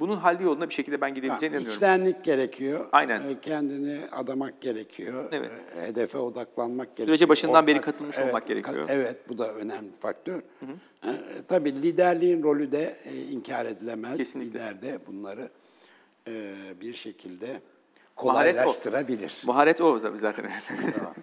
bunun 0.00 0.16
halli 0.16 0.42
yoluna 0.42 0.68
bir 0.68 0.74
şekilde 0.74 1.00
ben 1.00 1.14
gidebileceğine 1.14 1.54
inanıyorum. 1.56 1.74
İçtenlik 1.74 2.24
gerekiyor. 2.24 2.86
Aynen. 2.92 3.20
E, 3.20 3.40
Kendini 3.42 3.98
adamak 4.12 4.60
gerekiyor. 4.60 5.28
Evet. 5.32 5.50
E, 5.76 5.86
Hedefe 5.86 6.18
odaklanmak 6.18 6.86
gerekiyor. 6.86 7.06
Sürece 7.08 7.28
başından 7.28 7.66
beri 7.66 7.78
Ortak- 7.78 7.84
katılmış 7.84 8.16
evet, 8.18 8.28
olmak 8.28 8.46
gerekiyor. 8.46 8.88
Evet, 8.90 9.28
bu 9.28 9.38
da 9.38 9.54
önemli 9.54 9.92
bir 9.92 9.98
faktör. 10.00 10.42
E, 11.04 11.10
tabii 11.48 11.82
liderliğin 11.82 12.42
rolü 12.42 12.72
de 12.72 12.96
e, 13.04 13.16
inkar 13.32 13.66
edilemez. 13.66 14.16
Kesinlikle. 14.16 14.58
Lider 14.60 14.82
de 14.82 14.98
bunları 15.06 15.48
e, 16.28 16.54
bir 16.80 16.94
şekilde 16.94 17.46
Maharet 17.46 17.60
o. 18.56 18.62
kolaylaştırabilir. 18.64 19.42
Maharet 19.44 19.80
o 19.80 19.98
zaten. 20.14 20.50
Tamam. 20.98 21.14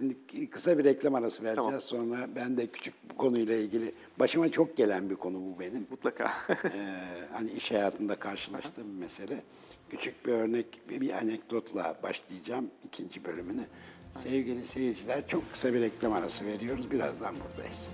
Şimdi 0.00 0.50
kısa 0.50 0.78
bir 0.78 0.84
reklam 0.84 1.14
arası 1.14 1.44
vereceğiz. 1.44 1.84
Sonra 1.84 2.28
ben 2.36 2.56
de 2.56 2.66
küçük 2.66 2.94
bu 3.10 3.16
konuyla 3.16 3.54
ilgili, 3.54 3.92
başıma 4.18 4.50
çok 4.50 4.76
gelen 4.76 5.10
bir 5.10 5.14
konu 5.14 5.36
bu 5.36 5.60
benim. 5.60 5.86
Mutlaka. 5.90 6.32
Ee, 6.50 7.28
hani 7.32 7.52
iş 7.52 7.70
hayatında 7.70 8.14
karşılaştığım 8.14 8.94
bir 8.94 8.98
mesele. 9.04 9.42
Küçük 9.90 10.26
bir 10.26 10.32
örnek, 10.32 10.80
bir, 10.88 11.00
bir 11.00 11.10
anekdotla 11.10 11.96
başlayacağım 12.02 12.70
ikinci 12.86 13.24
bölümünü. 13.24 13.64
Sevgili 14.22 14.66
seyirciler, 14.66 15.28
çok 15.28 15.52
kısa 15.52 15.74
bir 15.74 15.80
reklam 15.80 16.12
arası 16.12 16.46
veriyoruz. 16.46 16.90
Birazdan 16.90 17.34
buradayız. 17.40 17.90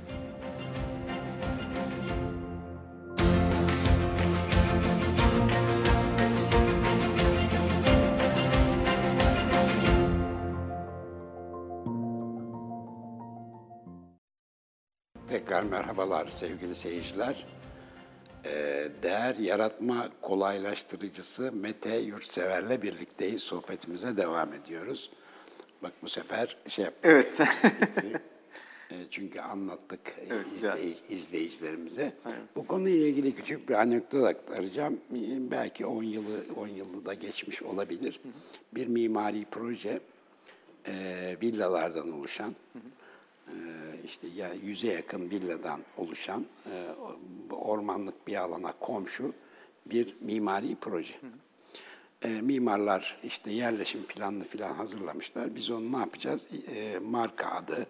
Tekrar 15.57 15.71
merhabalar 15.71 16.29
sevgili 16.29 16.75
seyirciler. 16.75 17.47
Ee, 18.45 18.88
değer 19.03 19.35
yaratma 19.37 20.09
kolaylaştırıcısı 20.23 21.53
Mete 21.53 21.97
Yurtsever'le 21.97 22.83
birlikteyiz. 22.83 23.42
Sohbetimize 23.42 24.16
devam 24.16 24.53
ediyoruz. 24.53 25.11
Bak 25.83 25.92
bu 26.03 26.09
sefer 26.09 26.57
şey 26.69 26.85
yaptık. 26.85 27.05
Evet. 27.05 27.40
E, 28.90 28.95
Çünkü 29.11 29.40
anlattık 29.40 30.01
e, 30.19 30.27
Evet, 30.31 30.47
izley- 30.61 30.95
izleyicilerimize. 31.14 32.12
Bu 32.57 32.66
konuyla 32.66 33.07
ilgili 33.07 33.35
küçük 33.35 33.69
bir 33.69 33.75
anekdot 33.75 34.25
aktaracağım. 34.25 34.95
E, 34.95 35.51
Belki 35.51 35.87
10 35.87 36.03
yılı 36.03 36.45
10 36.57 36.69
yılı 36.69 37.05
da 37.05 37.14
geçmiş 37.14 37.62
olabilir. 37.62 38.21
Bir 38.75 38.87
mimari 38.87 39.45
proje 39.51 40.01
e, 40.88 40.92
villalardan 41.42 42.12
oluşan 42.12 42.51
e, 42.51 42.79
işte 44.05 44.27
ya 44.37 44.53
yüze 44.53 44.93
yakın 44.93 45.31
villadan 45.31 45.81
oluşan 45.97 46.47
e, 46.73 46.87
ormanlık 47.55 48.27
bir 48.27 48.37
alana 48.37 48.73
komşu 48.73 49.33
bir 49.87 50.17
mimari 50.21 50.77
proje. 50.81 51.15
E, 52.23 52.29
mimarlar 52.29 53.21
işte 53.25 53.51
yerleşim 53.51 54.03
planını 54.03 54.45
falan 54.45 54.75
hazırlamışlar. 54.75 55.55
Biz 55.55 55.71
onu 55.71 55.93
ne 55.93 55.97
yapacağız? 55.97 56.47
E, 56.75 56.99
marka 56.99 57.51
adı, 57.51 57.87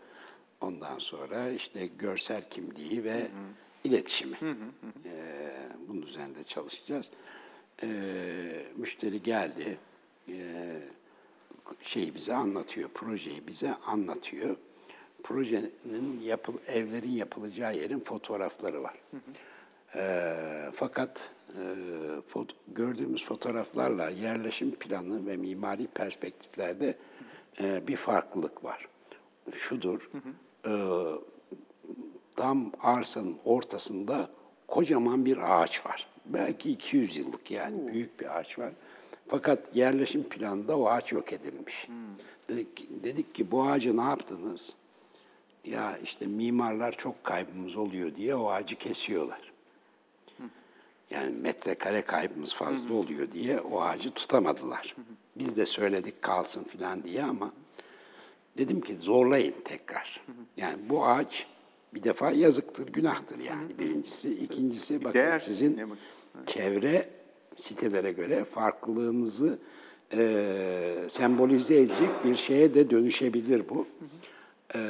ondan 0.61 0.99
sonra 0.99 1.51
işte 1.51 1.87
görsel 1.87 2.49
kimliği 2.51 3.05
ve 3.05 3.27
iletişimi. 3.85 4.37
E, 5.05 5.13
bunun 5.89 6.03
üzerinde 6.03 6.45
çalışacağız. 6.45 7.11
Müşteri 8.77 9.23
geldi, 9.23 9.79
şeyi 11.83 12.15
bize 12.15 12.35
anlatıyor, 12.35 12.89
projeyi 12.89 13.47
bize 13.47 13.75
anlatıyor. 13.75 14.57
Projenin 15.29 16.21
yapıl, 16.25 16.55
evlerin 16.69 17.11
yapılacağı 17.13 17.77
yerin 17.77 18.01
fotoğrafları 18.01 18.83
var. 18.83 18.95
Ee, 19.95 20.35
fakat 20.75 21.31
e, 21.49 21.63
foto, 22.29 22.55
gördüğümüz 22.69 23.25
fotoğraflarla 23.25 24.11
yerleşim 24.11 24.71
planı 24.71 25.27
ve 25.27 25.37
mimari 25.37 25.87
perspektiflerde 25.87 26.95
e, 27.61 27.87
bir 27.87 27.97
farklılık 27.97 28.65
var. 28.65 28.89
Şudur, 29.55 30.11
e, 30.67 30.73
tam 32.37 32.73
arsanın 32.81 33.37
ortasında 33.45 34.29
kocaman 34.69 35.25
bir 35.25 35.61
ağaç 35.63 35.87
var. 35.87 36.09
Belki 36.27 36.71
200 36.71 37.17
yıllık 37.17 37.51
yani 37.51 37.89
büyük 37.93 38.21
bir 38.21 38.39
ağaç 38.39 38.59
var. 38.59 38.73
Fakat 39.29 39.77
yerleşim 39.77 40.23
planında 40.23 40.79
o 40.79 40.87
ağaç 40.87 41.13
yok 41.13 41.33
edilmiş. 41.33 41.89
Dedik, 42.49 42.77
ki- 42.77 42.89
dedik 43.05 43.35
ki 43.35 43.51
bu 43.51 43.63
ağacı 43.65 43.97
ne 43.97 44.03
yaptınız? 44.03 44.75
Ya 45.67 45.99
işte 46.05 46.27
mimarlar 46.27 46.93
çok 46.93 47.25
kaybımız 47.25 47.77
oluyor 47.77 48.15
diye 48.15 48.35
o 48.35 48.51
ağacı 48.51 48.77
kesiyorlar. 48.77 49.53
Yani 51.11 51.37
metrekare 51.37 52.03
kaybımız 52.03 52.55
fazla 52.55 52.95
oluyor 52.95 53.33
diye 53.33 53.61
o 53.61 53.81
ağacı 53.81 54.11
tutamadılar. 54.11 54.97
Biz 55.37 55.57
de 55.57 55.67
söyledik 55.67 56.23
kalsın 56.23 56.65
filan 56.65 57.03
diye 57.05 57.23
ama 57.23 57.53
dedim 58.59 58.81
ki 58.81 58.95
zorlayın 58.95 59.55
tekrar. 59.65 60.21
Yani 60.57 60.89
bu 60.89 61.07
ağaç 61.07 61.47
bir 61.95 62.03
defa 62.03 62.31
yazıktır, 62.31 62.87
günahtır 62.89 63.39
yani 63.39 63.79
birincisi. 63.79 64.35
ikincisi 64.35 65.05
bakın 65.05 65.15
değer. 65.19 65.39
sizin 65.39 65.83
çevre 66.47 67.09
sitelere 67.57 68.13
göre 68.13 68.45
farklılığınızı 68.45 69.59
e, 70.13 70.95
sembolize 71.09 71.77
edecek 71.77 72.11
bir 72.25 72.37
şeye 72.37 72.75
de 72.75 72.91
dönüşebilir 72.91 73.69
bu. 73.69 73.87
E, 74.75 74.81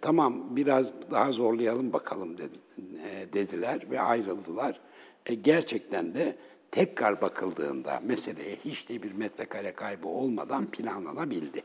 tamam 0.00 0.56
biraz 0.56 0.92
daha 1.10 1.32
zorlayalım 1.32 1.92
bakalım 1.92 2.38
dedi, 2.38 2.58
e, 2.78 3.32
dediler 3.32 3.86
ve 3.90 4.00
ayrıldılar. 4.00 4.80
E, 5.26 5.34
gerçekten 5.34 6.14
de 6.14 6.36
tekrar 6.70 7.20
bakıldığında 7.20 8.00
meseleye 8.02 8.56
hiç 8.64 8.88
de 8.88 9.02
bir 9.02 9.12
metrekare 9.12 9.72
kaybı 9.72 10.08
olmadan 10.08 10.66
planlanabildi. 10.66 11.62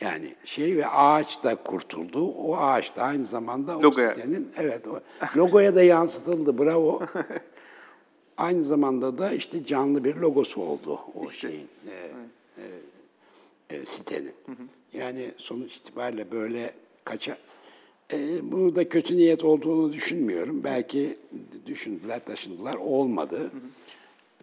Yani 0.00 0.34
şey 0.44 0.76
ve 0.76 0.86
ağaç 0.86 1.44
da 1.44 1.54
kurtuldu. 1.54 2.26
O 2.26 2.56
ağaç 2.56 2.96
da 2.96 3.02
aynı 3.02 3.24
zamanda 3.24 3.78
o 3.78 3.82
Logoya. 3.82 4.14
sitenin 4.14 4.52
evet 4.56 4.86
o 4.86 5.00
logoya 5.36 5.74
da 5.74 5.82
yansıtıldı. 5.82 6.58
Bravo. 6.58 7.00
Aynı 8.36 8.64
zamanda 8.64 9.18
da 9.18 9.32
işte 9.32 9.64
canlı 9.64 10.04
bir 10.04 10.16
logosu 10.16 10.62
oldu 10.62 11.00
o 11.14 11.28
şeyin 11.28 11.68
e, 11.88 11.94
e, 12.62 13.76
e, 13.76 13.86
sitenin. 13.86 14.34
Yani 14.92 15.30
sonuç 15.36 15.76
itibariyle 15.76 16.30
böyle 16.30 16.74
kaça 17.04 17.36
e, 18.12 18.18
bu 18.52 18.76
da 18.76 18.88
kötü 18.88 19.16
niyet 19.16 19.44
olduğunu 19.44 19.92
düşünmüyorum. 19.92 20.64
Belki 20.64 21.16
düşündüler, 21.66 22.24
taşındılar, 22.24 22.74
olmadı. 22.74 23.50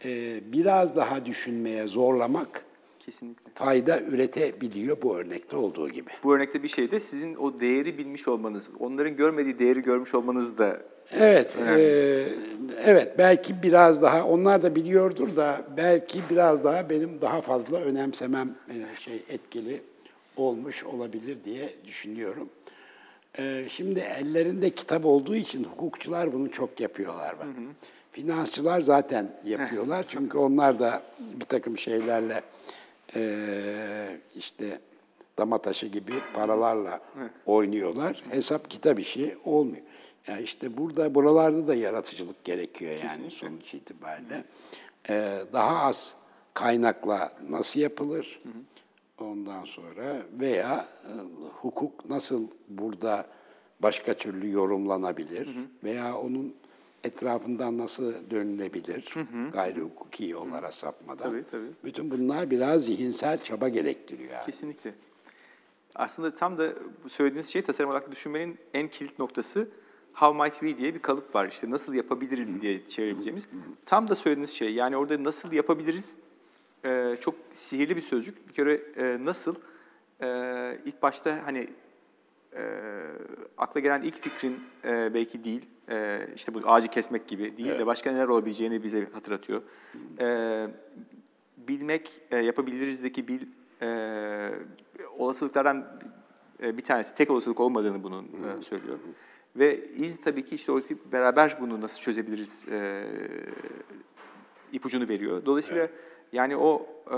E, 0.06 0.40
biraz 0.52 0.96
daha 0.96 1.26
düşünmeye 1.26 1.88
zorlamak 1.88 2.66
Kesinlikle. 3.00 3.52
fayda 3.56 4.02
üretebiliyor 4.02 5.02
bu 5.02 5.18
örnekte 5.18 5.58
olduğu 5.58 5.90
gibi. 5.90 6.10
Bu 6.24 6.36
örnekte 6.36 6.64
bir 6.64 6.68
şey 6.68 6.92
de 6.92 7.00
sizin 7.00 7.36
o 7.36 7.60
değeri 7.60 7.98
bilmiş 7.98 8.28
olmanız, 8.28 8.70
onların 8.80 9.16
görmediği 9.16 9.60
değeri 9.60 9.82
görmüş 9.82 10.14
olmanız 10.14 10.58
da 10.58 10.82
Evet, 11.12 11.58
e, 11.68 12.26
evet 12.86 13.18
belki 13.18 13.64
biraz 13.64 14.02
daha 14.02 14.26
onlar 14.26 14.62
da 14.62 14.76
biliyordur 14.76 15.36
da 15.36 15.62
belki 15.78 16.20
biraz 16.30 16.64
daha 16.64 16.90
benim 16.90 17.22
daha 17.22 17.42
fazla 17.42 17.78
önemsemem 17.78 18.56
e, 18.70 18.96
şey 19.02 19.24
etkili 19.30 19.82
olmuş 20.40 20.84
olabilir 20.84 21.38
diye 21.46 21.76
düşünüyorum. 21.86 22.50
E, 23.40 23.66
şimdi 23.70 24.00
ellerinde 24.00 24.70
kitap 24.70 25.06
olduğu 25.06 25.36
için 25.36 25.64
hukukçular 25.64 26.34
bunu 26.34 26.52
çok 26.52 26.80
yapıyorlar 26.80 27.40
bak. 27.40 27.48
Finansçılar 28.12 28.82
zaten 28.82 29.32
yapıyorlar 29.46 30.06
çünkü 30.10 30.38
onlar 30.38 30.80
da 30.80 31.04
bir 31.20 31.46
takım 31.46 31.78
şeylerle 31.78 32.42
e, 33.16 34.20
işte 34.36 34.80
dama 35.38 35.58
taşı 35.58 35.88
gibi 35.88 36.14
paralarla 36.34 37.00
oynuyorlar. 37.46 38.24
Hesap 38.30 38.70
kitap 38.70 39.00
işi 39.00 39.38
olmuyor. 39.46 39.84
Yani 40.28 40.42
işte 40.42 40.78
burada 40.78 41.16
buralarda 41.16 41.68
da 41.68 41.76
yaratıcılık 41.76 42.44
gerekiyor 42.44 42.92
yani 42.92 43.32
sonuç 43.32 43.74
itibariyle. 43.74 44.44
Ee, 45.10 45.40
daha 45.54 45.86
az 45.86 46.14
kaynakla 46.54 47.34
nasıl 47.50 47.80
yapılır? 47.80 48.40
Ondan 49.22 49.66
sonra 49.66 50.26
veya 50.40 50.86
e, 51.06 51.12
hukuk 51.62 52.10
nasıl 52.10 52.48
burada 52.70 53.28
başka 53.80 54.14
türlü 54.14 54.52
yorumlanabilir? 54.52 55.50
Veya 55.84 56.18
onun 56.18 56.56
etrafından 57.04 57.78
nasıl 57.78 58.14
dönülebilir? 58.30 59.14
Gayri 59.54 59.82
hukuki 59.82 60.26
yollara 60.26 60.72
sapmadan. 60.72 61.30
Tabii, 61.30 61.44
tabii. 61.52 61.72
Bütün 61.84 62.12
bunlar 62.12 62.50
biraz 62.50 62.84
zihinsel 62.84 63.44
çaba 63.44 63.70
gerektiriyor 63.70 64.32
yani. 64.32 64.46
Kesinlikle. 64.46 64.94
Aslında 65.96 66.32
tam 66.34 66.58
da 66.58 66.74
söylediğiniz 67.08 67.50
şey 67.50 67.62
tasarım 67.62 67.90
olarak 67.90 68.12
düşünmenin 68.12 68.58
en 68.74 68.88
kilit 68.88 69.20
noktası 69.20 69.68
how 70.14 70.44
might 70.44 70.54
we 70.54 70.78
diye 70.78 70.96
bir 70.96 71.02
kalıp 71.02 71.36
var. 71.36 71.48
İşte 71.48 71.70
nasıl 71.70 71.94
yapabiliriz 71.94 72.62
diye 72.62 72.86
çevirebileceğimiz. 72.86 73.50
Tam 73.86 74.08
da 74.08 74.16
söylediğiniz 74.16 74.52
şey 74.52 74.74
yani 74.74 74.98
orada 74.98 75.24
nasıl 75.24 75.52
yapabiliriz 75.52 76.18
e, 76.86 77.16
çok 77.22 77.36
sihirli 77.50 77.96
bir 77.96 78.02
sözcük. 78.02 78.48
Bir 78.48 78.54
kere 78.54 78.82
e, 78.98 79.26
nasıl 79.26 79.56
e, 80.22 80.28
ilk 80.86 81.02
başta 81.02 81.40
hani 81.46 81.68
e, 82.56 82.62
akla 83.58 83.80
gelen 83.80 84.02
ilk 84.02 84.16
fikrin 84.16 84.60
e, 84.84 85.14
belki 85.14 85.44
değil, 85.44 85.66
e, 85.90 86.28
işte 86.36 86.54
bu 86.54 86.60
ağacı 86.66 86.88
kesmek 86.88 87.28
gibi 87.28 87.58
değil 87.58 87.80
de 87.80 87.86
başka 87.86 88.12
neler 88.12 88.28
olabileceğini 88.28 88.84
bize 88.84 89.08
hatırlatıyor. 89.14 89.62
E, 90.20 90.68
bilmek, 91.58 92.22
e, 92.32 92.38
yapabilirizdeki 92.38 93.28
bil, 93.28 93.42
e, 93.82 94.50
olasılıklardan 95.18 96.00
e, 96.64 96.78
bir 96.78 96.84
tanesi, 96.84 97.16
tek 97.16 97.32
olasılık 97.32 97.60
olmadığını 97.60 98.04
bunun 98.04 98.24
e, 98.24 98.62
söylüyor. 98.62 99.00
Ve 99.56 99.86
iz 99.92 100.22
tabii 100.22 100.46
ki 100.46 100.56
işte 100.56 100.72
oradaki 100.72 100.98
beraber 101.12 101.58
bunu 101.62 101.82
nasıl 101.82 102.02
çözebiliriz 102.02 102.68
e, 102.72 103.08
ipucunu 104.72 105.10
veriyor. 105.10 105.46
Dolayısıyla 105.46 105.90
yani 106.34 106.58
o 106.58 106.88
e, 107.06 107.18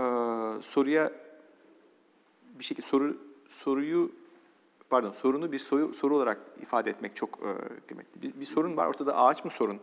soruya 0.61 1.11
bir 2.59 2.63
şekilde 2.63 2.87
soru 2.87 3.17
soruyu 3.47 4.11
pardon 4.89 5.11
sorunu 5.11 5.51
bir 5.51 5.59
soru, 5.59 5.93
soru 5.93 6.15
olarak 6.15 6.41
ifade 6.61 6.89
etmek 6.89 7.15
çok 7.15 7.29
e, 7.29 7.51
kıymetli. 7.87 8.21
Bir, 8.21 8.39
bir 8.39 8.45
sorun 8.45 8.77
var 8.77 8.87
ortada 8.87 9.17
ağaç 9.17 9.45
mı 9.45 9.51
sorun? 9.51 9.79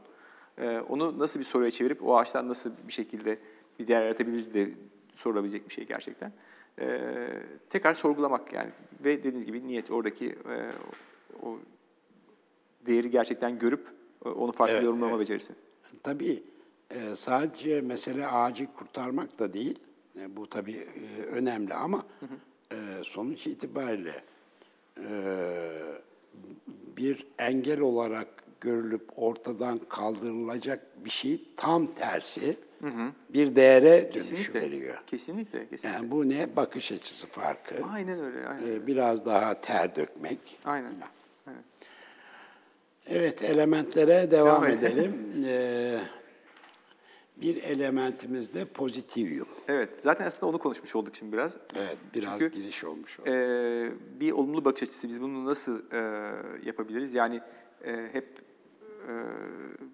E, 0.58 0.78
onu 0.78 1.18
nasıl 1.18 1.40
bir 1.40 1.44
soruya 1.44 1.70
çevirip 1.70 2.08
o 2.08 2.18
ağaçtan 2.18 2.48
nasıl 2.48 2.70
bir 2.88 2.92
şekilde 2.92 3.38
bir 3.78 3.88
değer 3.88 4.02
yaratabiliriz 4.02 4.54
de 4.54 4.70
sorulabilecek 5.14 5.68
bir 5.68 5.74
şey 5.74 5.86
gerçekten. 5.86 6.32
E, 6.80 7.00
tekrar 7.70 7.94
sorgulamak 7.94 8.52
yani 8.52 8.70
ve 9.04 9.18
dediğiniz 9.18 9.46
gibi 9.46 9.66
niyet 9.66 9.90
oradaki 9.90 10.26
e, 10.26 10.70
o 11.42 11.58
değeri 12.86 13.10
gerçekten 13.10 13.58
görüp 13.58 13.88
e, 14.24 14.28
onu 14.28 14.52
farklı 14.52 14.74
Evet, 14.74 14.84
yorumlama 14.84 15.10
evet. 15.10 15.20
becerisi. 15.20 15.52
Tabii 16.02 16.42
e, 16.90 17.16
sadece 17.16 17.80
mesele 17.80 18.26
ağacı 18.26 18.66
kurtarmak 18.74 19.38
da 19.38 19.52
değil. 19.54 19.78
E, 20.20 20.36
bu 20.36 20.46
tabii 20.50 20.76
e, 20.76 21.22
önemli 21.22 21.74
ama 21.74 22.02
e, 22.72 22.76
sonuç 23.04 23.46
itibariyle 23.46 24.22
e, 24.98 25.04
bir 26.96 27.26
engel 27.38 27.80
olarak 27.80 28.28
görülüp 28.60 29.02
ortadan 29.16 29.80
kaldırılacak 29.88 31.04
bir 31.04 31.10
şey 31.10 31.44
tam 31.56 31.86
tersi 31.86 32.56
bir 33.30 33.56
değere 33.56 34.10
Kesinlikle. 34.10 34.60
veriyor. 34.60 35.02
Kesinlikle. 35.06 35.68
kesinlikle. 35.68 35.88
Yani 35.98 36.10
bu 36.10 36.28
ne? 36.28 36.56
Bakış 36.56 36.92
açısı 36.92 37.26
farkı. 37.26 37.74
Aynen 37.92 38.20
öyle. 38.24 38.46
Aynen. 38.46 38.66
Ee, 38.72 38.86
Biraz 38.86 39.26
daha 39.26 39.60
ter 39.60 39.96
dökmek. 39.96 40.38
Aynen. 40.64 40.92
Aynen. 41.46 41.62
Evet, 43.06 43.42
elementlere 43.42 44.30
devam, 44.30 44.62
Devam 44.62 44.66
edelim. 44.78 45.14
edelim. 45.34 46.14
Bir 47.36 47.62
elementimiz 47.62 48.54
de 48.54 48.64
pozitivyum. 48.64 49.48
Evet. 49.68 49.90
Zaten 50.04 50.26
aslında 50.26 50.50
onu 50.50 50.58
konuşmuş 50.58 50.96
olduk 50.96 51.14
şimdi 51.16 51.32
biraz. 51.32 51.58
Evet, 51.76 51.96
biraz 52.14 52.38
Çünkü- 52.38 52.56
giriş 52.56 52.84
olmuş. 52.84 53.20
o. 53.20 53.22
Ee, 53.26 53.92
bir 54.20 54.32
olumlu 54.32 54.64
bakış 54.64 54.82
açısı 54.82 55.08
biz 55.08 55.22
bunu 55.22 55.44
nasıl 55.44 55.92
e, 55.92 55.98
yapabiliriz? 56.64 57.14
Yani 57.14 57.40
e, 57.84 58.08
hep 58.12 58.26
e, 59.08 59.12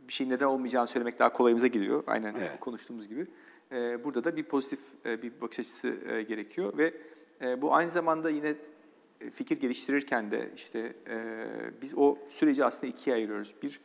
bir 0.09 0.13
şeyin 0.13 0.31
neden 0.31 0.47
olmayacağını 0.47 0.87
söylemek 0.87 1.19
daha 1.19 1.33
kolayımıza 1.33 1.67
geliyor. 1.67 2.05
Aynen 2.07 2.35
Evet. 2.39 2.61
konuştuğumuz 2.61 3.09
gibi. 3.09 3.27
E, 3.73 4.05
burada 4.05 4.25
da 4.25 4.37
bir 4.37 4.45
pozitif 4.45 4.81
e, 5.07 5.23
bir 5.23 5.33
bakış 5.41 5.59
açısı 5.59 5.97
e, 6.09 6.23
gerekiyor 6.23 6.79
ve 6.79 6.95
e, 7.41 7.63
bu 7.63 7.75
aynı 7.75 7.91
zamanda 7.91 8.31
yine 8.31 8.55
e, 9.21 9.31
fikir 9.31 9.61
geliştirirken 9.61 10.31
de 10.31 10.51
işte 10.57 10.93
e, 11.09 11.47
biz 11.83 11.95
o 11.97 12.19
süreci 12.29 12.65
aslında 12.65 12.93
ikiye 12.93 13.17
ayırıyoruz. 13.17 13.55
Bir 13.63 13.81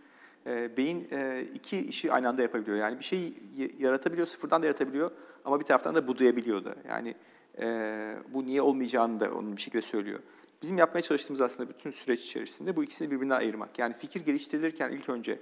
e, 0.48 0.78
beyin 0.78 1.08
iki 1.54 1.78
işi 1.80 2.12
aynı 2.14 2.30
anda 2.30 2.42
yapabiliyor. 2.42 2.78
Yani 2.78 3.00
bir 3.00 3.04
şeyi 3.04 3.34
y- 3.58 3.72
yaratabiliyor, 3.80 4.28
sıfırdan 4.28 4.62
da 4.62 4.66
yaratabiliyor 4.66 5.12
ama 5.46 5.60
bir 5.60 5.66
taraftan 5.66 5.96
da 5.96 6.08
budayabiliyor 6.08 6.66
da. 6.66 6.76
Yani 6.88 7.16
e, 7.62 8.16
bu 8.34 8.46
niye 8.46 8.62
olmayacağını 8.62 9.20
da 9.20 9.32
onun 9.32 9.56
bir 9.56 9.62
şekilde 9.62 9.82
söylüyor. 9.82 10.20
Bizim 10.62 10.78
yapmaya 10.78 11.02
çalıştığımız 11.02 11.42
aslında 11.42 11.70
bütün 11.70 11.92
süreç 11.92 12.24
içerisinde 12.24 12.76
bu 12.76 12.84
ikisini 12.84 13.12
birbirinden 13.12 13.38
ayırmak. 13.38 13.80
Yani 13.80 13.94
fikir 13.94 14.26
geliştirilirken 14.26 14.92
ilk 14.92 15.10
önce 15.10 15.40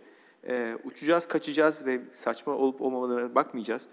e, 0.47 0.77
uçacağız, 0.83 1.25
kaçacağız 1.25 1.85
ve 1.85 2.01
saçma 2.13 2.53
olup 2.53 2.81
olmamalarına 2.81 3.35
bakmayacağız. 3.35 3.87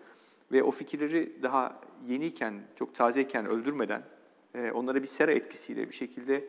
Ve 0.52 0.62
o 0.62 0.70
fikirleri 0.70 1.42
daha 1.42 1.80
yeniyken, 2.06 2.54
çok 2.76 2.94
tazeyken 2.94 3.46
öldürmeden 3.46 4.02
e, 4.54 4.70
onlara 4.70 5.02
bir 5.02 5.06
sera 5.06 5.32
etkisiyle 5.32 5.88
bir 5.88 5.94
şekilde 5.94 6.44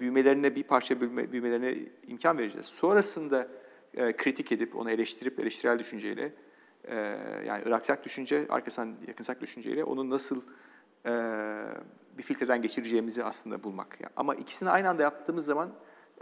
büyümelerine 0.00 0.56
bir 0.56 0.62
parça 0.62 1.00
büyüme, 1.00 1.32
büyümelerine 1.32 1.78
imkan 2.06 2.38
vereceğiz. 2.38 2.66
Sonrasında 2.66 3.48
e, 3.94 4.16
kritik 4.16 4.52
edip 4.52 4.76
onu 4.76 4.90
eleştirip 4.90 5.40
eleştirel 5.40 5.78
düşünceyle 5.78 6.32
e, 6.84 6.96
yani 7.46 7.62
Iraksak 7.66 8.04
düşünce 8.04 8.46
arkasından 8.48 8.96
yakınsak 9.08 9.40
düşünceyle 9.40 9.84
onu 9.84 10.10
nasıl 10.10 10.42
e, 11.06 11.12
bir 12.18 12.22
filtreden 12.22 12.62
geçireceğimizi 12.62 13.24
aslında 13.24 13.62
bulmak. 13.62 13.98
Ama 14.16 14.34
ikisini 14.34 14.70
aynı 14.70 14.88
anda 14.88 15.02
yaptığımız 15.02 15.44
zaman 15.44 15.72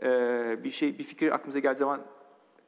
e, 0.03 0.65
bir 0.65 0.71
şey 0.71 0.99
bir 0.99 1.05
fikir 1.05 1.33
aklımıza 1.33 1.59
geldiği 1.59 1.79
zaman 1.79 2.01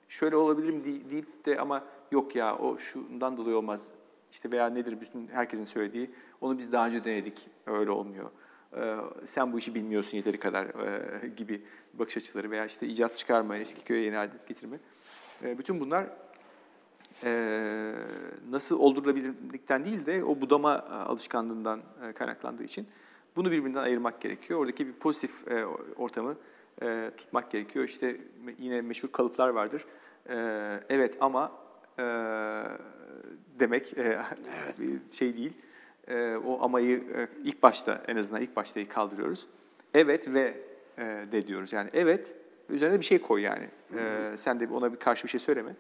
şöyle 0.09 0.37
olabilir 0.37 0.73
mi 0.73 0.83
dey- 0.85 1.11
deyip 1.11 1.47
de 1.47 1.61
ama 1.61 1.85
yok 2.11 2.37
ya 2.37 2.59
o 2.59 2.79
şundan 2.79 3.37
dolayı 3.37 3.57
olmaz. 3.57 3.89
İşte 4.33 4.53
veya 4.53 4.67
nedir 4.67 5.01
bütün 5.01 5.29
herkesin 5.29 5.65
söylediği 5.65 6.11
onu 6.41 6.59
biz 6.59 6.73
daha 6.73 6.87
önce 6.87 7.05
denedik 7.05 7.49
öyle 7.67 7.91
olmuyor. 7.91 8.31
Ee, 8.77 8.97
sen 9.25 9.53
bu 9.53 9.59
işi 9.59 9.75
bilmiyorsun 9.75 10.17
yeteri 10.17 10.39
kadar 10.39 10.65
e, 10.65 11.29
gibi 11.29 11.63
bakış 11.95 12.17
açıları 12.17 12.51
veya 12.51 12.65
işte 12.65 12.87
icat 12.87 13.17
çıkarma, 13.17 13.57
eski 13.57 13.85
köye 13.85 14.03
yeni 14.03 14.19
adet 14.19 14.49
getirme. 14.49 14.79
E, 15.43 15.59
bütün 15.59 15.81
bunlar 15.81 16.07
e, 17.25 17.93
nasıl 18.51 18.79
oldurulabilirlikten 18.79 19.85
değil 19.85 20.07
de 20.07 20.25
o 20.25 20.41
budama 20.41 20.75
e, 20.75 20.93
alışkanlığından 20.95 21.81
kaynaklandığı 22.15 22.65
için 22.65 22.87
bunu 23.37 23.51
birbirinden 23.51 23.83
ayırmak 23.83 24.21
gerekiyor. 24.21 24.61
Oradaki 24.61 24.87
bir 24.87 24.93
pozitif 24.93 25.45
ortamı 25.97 26.37
tutmak 27.17 27.51
gerekiyor. 27.51 27.85
İşte 27.85 28.21
yine 28.59 28.81
meşhur 28.81 29.09
kalıplar 29.09 29.49
vardır. 29.49 29.85
Evet 30.89 31.17
ama 31.21 31.53
demek 33.59 33.87
şey 35.13 35.37
değil. 35.37 35.53
E, 36.11 36.37
o 36.37 36.65
amayı 36.65 36.99
e, 36.99 37.29
ilk 37.45 37.63
başta 37.63 38.03
en 38.09 38.17
azından 38.17 38.43
ilk 38.43 38.57
başta 38.57 38.89
kaldırıyoruz. 38.89 39.47
Evet 39.95 40.29
ve 40.29 40.55
e, 40.99 41.03
de 41.33 41.47
diyoruz. 41.47 41.73
Yani 41.73 41.91
evet 41.93 42.35
üzerine 42.69 42.99
bir 43.01 43.05
şey 43.05 43.19
koy 43.19 43.43
yani. 43.43 43.69
E, 43.99 44.37
sen 44.37 44.61
de 44.61 44.69
ona 44.69 44.93
bir 44.93 44.99
karşı 44.99 45.25
bir 45.25 45.29
şey 45.29 45.41
söyleme. 45.41 45.77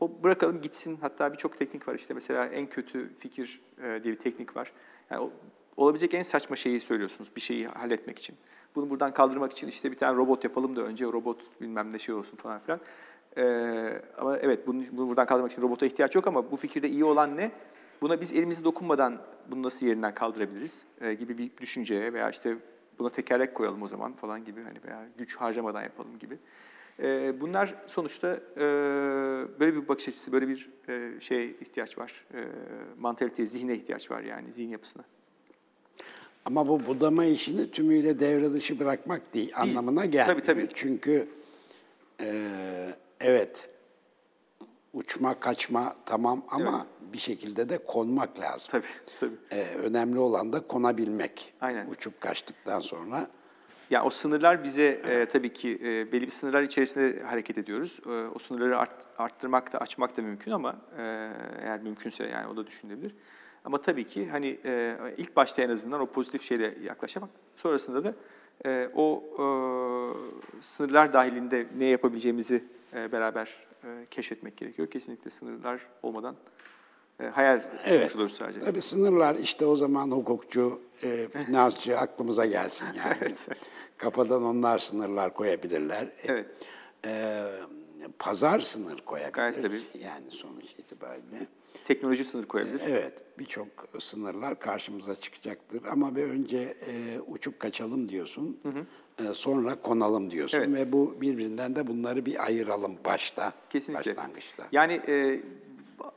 O 0.00 0.22
bırakalım 0.24 0.60
gitsin. 0.60 0.98
Hatta 1.00 1.32
birçok 1.32 1.58
teknik 1.58 1.88
var. 1.88 1.94
İşte 1.94 2.14
mesela 2.14 2.46
en 2.46 2.66
kötü 2.66 3.14
fikir 3.16 3.60
e, 3.82 3.82
diye 3.82 4.14
bir 4.14 4.18
teknik 4.18 4.56
var. 4.56 4.72
Yani 5.10 5.22
o- 5.22 5.32
olabilecek 5.76 6.14
en 6.14 6.22
saçma 6.22 6.56
şeyi 6.56 6.80
söylüyorsunuz 6.80 7.30
bir 7.36 7.40
şeyi 7.40 7.66
halletmek 7.68 8.18
için. 8.18 8.36
Bunu 8.76 8.90
buradan 8.90 9.12
kaldırmak 9.12 9.52
için 9.52 9.68
işte 9.68 9.90
bir 9.90 9.96
tane 9.96 10.16
robot 10.16 10.44
yapalım 10.44 10.76
da 10.76 10.82
önce 10.82 11.04
robot 11.04 11.60
bilmem 11.60 11.92
ne 11.92 11.98
şey 11.98 12.14
olsun 12.14 12.36
falan 12.36 12.58
filan. 12.58 12.80
Ee, 13.36 14.02
ama 14.18 14.38
evet 14.38 14.66
bunu, 14.66 14.82
bunu 14.92 15.08
buradan 15.08 15.26
kaldırmak 15.26 15.52
için 15.52 15.62
robota 15.62 15.86
ihtiyaç 15.86 16.14
yok 16.14 16.26
ama 16.26 16.50
bu 16.50 16.56
fikirde 16.56 16.88
iyi 16.88 17.04
olan 17.04 17.36
ne? 17.36 17.50
Buna 18.00 18.20
biz 18.20 18.32
elimizi 18.32 18.64
dokunmadan 18.64 19.22
bunu 19.50 19.62
nasıl 19.62 19.86
yerinden 19.86 20.14
kaldırabiliriz 20.14 20.86
e, 21.00 21.14
gibi 21.14 21.38
bir 21.38 21.50
düşünceye 21.60 22.12
veya 22.12 22.30
işte 22.30 22.56
buna 22.98 23.10
tekerlek 23.10 23.54
koyalım 23.54 23.82
o 23.82 23.88
zaman 23.88 24.12
falan 24.12 24.44
gibi 24.44 24.62
hani 24.62 24.78
veya 24.86 25.08
güç 25.18 25.36
harcamadan 25.36 25.82
yapalım 25.82 26.18
gibi. 26.18 26.38
E, 27.02 27.40
bunlar 27.40 27.74
sonuçta 27.86 28.40
e, 28.56 28.60
böyle 29.60 29.74
bir 29.74 29.88
bakış 29.88 30.08
açısı, 30.08 30.32
böyle 30.32 30.48
bir 30.48 30.70
e, 30.88 31.20
şeye 31.20 31.46
ihtiyaç 31.46 31.98
var. 31.98 32.26
E, 32.34 32.40
mantaliteye, 32.98 33.46
zihne 33.46 33.74
ihtiyaç 33.74 34.10
var 34.10 34.22
yani 34.22 34.52
zihin 34.52 34.68
yapısına. 34.68 35.04
Ama 36.44 36.68
bu 36.68 36.86
budama 36.86 37.24
işini 37.24 37.70
tümüyle 37.70 38.20
devre 38.20 38.52
dışı 38.52 38.78
bırakmak 38.78 39.34
değil, 39.34 39.52
anlamına 39.56 40.04
gelmiyor. 40.04 40.26
Tabii, 40.26 40.46
tabii. 40.46 40.68
Çünkü 40.74 41.28
e, 42.20 42.28
evet 43.20 43.70
uçma 44.92 45.40
kaçma 45.40 45.96
tamam 46.06 46.42
ama 46.50 46.86
bir 47.12 47.18
şekilde 47.18 47.68
de 47.68 47.78
konmak 47.78 48.40
lazım. 48.40 48.68
Tabii, 48.70 48.86
tabii. 49.20 49.34
E, 49.50 49.74
önemli 49.74 50.18
olan 50.18 50.52
da 50.52 50.66
konabilmek. 50.66 51.54
Aynen. 51.60 51.86
Uçup 51.90 52.20
kaçtıktan 52.20 52.80
sonra 52.80 53.28
Yani 53.90 54.06
o 54.06 54.10
sınırlar 54.10 54.64
bize 54.64 54.86
e, 54.86 55.26
tabii 55.26 55.52
ki 55.52 55.78
e, 55.82 56.12
belli 56.12 56.26
bir 56.26 56.30
sınırlar 56.30 56.62
içerisinde 56.62 57.22
hareket 57.22 57.58
ediyoruz. 57.58 58.00
E, 58.06 58.10
o 58.10 58.38
sınırları 58.38 58.78
art, 58.78 59.06
arttırmak 59.18 59.72
da 59.72 59.78
açmak 59.78 60.16
da 60.16 60.22
mümkün 60.22 60.52
ama 60.52 60.76
e, 60.98 61.30
eğer 61.62 61.80
mümkünse 61.80 62.24
yani 62.24 62.46
o 62.46 62.56
da 62.56 62.66
düşünülebilir. 62.66 63.14
Ama 63.64 63.78
tabii 63.78 64.04
ki 64.04 64.28
hani 64.28 64.58
e, 64.64 64.96
ilk 65.16 65.36
başta 65.36 65.62
en 65.62 65.68
azından 65.68 66.00
o 66.00 66.06
pozitif 66.06 66.42
şeyle 66.42 66.74
yaklaşamak, 66.84 67.30
sonrasında 67.56 68.04
da 68.04 68.14
e, 68.64 68.90
o 68.94 69.24
e, 69.38 69.44
sınırlar 70.60 71.12
dahilinde 71.12 71.66
ne 71.76 71.84
yapabileceğimizi 71.84 72.64
e, 72.94 73.12
beraber 73.12 73.56
e, 73.84 74.06
keşfetmek 74.10 74.56
gerekiyor. 74.56 74.90
Kesinlikle 74.90 75.30
sınırlar 75.30 75.80
olmadan 76.02 76.36
hayal 77.26 77.60
Evet. 77.84 78.00
konuşulur 78.00 78.28
sadece. 78.28 78.60
Tabii 78.60 78.82
sınırlar 78.82 79.34
işte 79.34 79.66
o 79.66 79.76
zaman 79.76 80.10
hukukçu, 80.10 80.80
e, 81.02 81.28
finansçı 81.46 81.98
aklımıza 81.98 82.46
gelsin 82.46 82.84
yani. 82.86 83.16
Evet. 83.22 83.48
Kafadan 83.96 84.42
onlar 84.44 84.78
sınırlar 84.78 85.34
koyabilirler. 85.34 86.08
Evet. 86.24 86.46
E, 87.06 87.44
pazar 88.18 88.60
sınır 88.60 89.00
koyabilir. 89.00 89.32
Gayet 89.32 89.62
tabii. 89.62 89.82
Yani 89.94 90.30
sonuç 90.30 90.64
itibariyle. 90.78 91.46
Teknoloji 91.84 92.24
sınır 92.24 92.44
koyabilir. 92.46 92.80
Evet, 92.88 93.12
birçok 93.38 93.66
sınırlar 94.00 94.58
karşımıza 94.58 95.14
çıkacaktır. 95.14 95.82
Ama 95.90 96.16
bir 96.16 96.22
önce 96.22 96.58
e, 96.58 97.20
uçup 97.26 97.60
kaçalım 97.60 98.08
diyorsun, 98.08 98.60
e, 99.18 99.34
sonra 99.34 99.74
konalım 99.82 100.30
diyorsun. 100.30 100.58
Evet. 100.58 100.68
Ve 100.68 100.92
bu 100.92 101.20
birbirinden 101.20 101.76
de 101.76 101.86
bunları 101.86 102.26
bir 102.26 102.44
ayıralım 102.44 102.96
başta, 103.04 103.52
Kesinlikle. 103.70 104.16
başlangıçta. 104.16 104.64
Yani 104.72 104.92
e, 104.92 105.40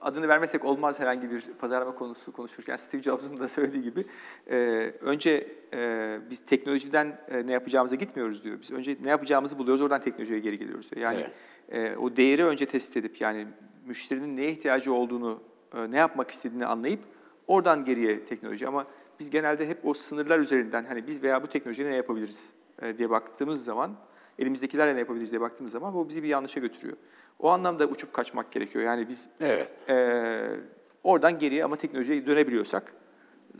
adını 0.01 0.27
vermesek 0.27 0.65
olmaz 0.65 0.99
herhangi 0.99 1.31
bir 1.31 1.41
pazarlama 1.41 1.95
konusu 1.95 2.31
konuşurken 2.31 2.75
Steve 2.75 3.01
Jobs'ın 3.01 3.37
da 3.37 3.47
söylediği 3.47 3.83
gibi 3.83 4.05
e, 4.49 4.57
önce 5.01 5.47
e, 5.73 6.19
biz 6.29 6.45
teknolojiden 6.45 7.19
e, 7.27 7.47
ne 7.47 7.51
yapacağımıza 7.51 7.95
gitmiyoruz 7.95 8.43
diyor. 8.43 8.57
Biz 8.61 8.71
önce 8.71 8.97
ne 9.03 9.09
yapacağımızı 9.09 9.59
buluyoruz 9.59 9.81
oradan 9.81 10.01
teknolojiye 10.01 10.39
geri 10.39 10.57
geliyoruz 10.57 10.91
diyor. 10.91 11.01
Yani 11.01 11.25
e, 11.69 11.95
o 11.95 12.15
değeri 12.15 12.45
önce 12.45 12.65
tespit 12.65 12.97
edip 12.97 13.21
yani 13.21 13.47
müşterinin 13.85 14.37
neye 14.37 14.51
ihtiyacı 14.51 14.93
olduğunu 14.93 15.41
e, 15.75 15.91
ne 15.91 15.97
yapmak 15.97 16.31
istediğini 16.31 16.65
anlayıp 16.65 16.99
oradan 17.47 17.85
geriye 17.85 18.25
teknoloji 18.25 18.67
ama 18.67 18.87
biz 19.19 19.29
genelde 19.29 19.67
hep 19.67 19.85
o 19.85 19.93
sınırlar 19.93 20.39
üzerinden 20.39 20.85
hani 20.85 21.07
biz 21.07 21.23
veya 21.23 21.43
bu 21.43 21.47
teknolojiyle 21.47 21.89
ne 21.89 21.95
yapabiliriz 21.95 22.55
e, 22.81 22.97
diye 22.97 23.09
baktığımız 23.09 23.63
zaman 23.63 23.95
elimizdekilerle 24.39 24.95
ne 24.95 24.99
yapabiliriz 24.99 25.31
diye 25.31 25.41
baktığımız 25.41 25.71
zaman 25.71 25.93
bu 25.93 26.09
bizi 26.09 26.23
bir 26.23 26.27
yanlışa 26.27 26.59
götürüyor. 26.59 26.97
O 27.41 27.49
anlamda 27.49 27.85
uçup 27.87 28.13
kaçmak 28.13 28.51
gerekiyor. 28.51 28.85
Yani 28.85 29.09
biz 29.09 29.29
Evet. 29.39 29.69
e, 29.89 29.95
oradan 31.03 31.39
geriye 31.39 31.63
ama 31.65 31.75
teknolojiye 31.75 32.25
dönebiliyorsak 32.25 32.93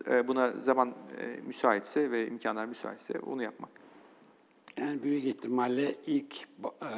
e, 0.07 0.27
buna 0.27 0.51
zaman 0.51 0.93
e, 1.19 1.25
müsaitse 1.25 2.11
ve 2.11 2.27
imkanlar 2.27 2.65
müsaitse 2.65 3.19
onu 3.19 3.43
yapmak. 3.43 3.69
Yani 4.77 5.03
büyük 5.03 5.23
ihtimalle 5.23 5.95
ilk 6.05 6.35
e, 6.81 6.89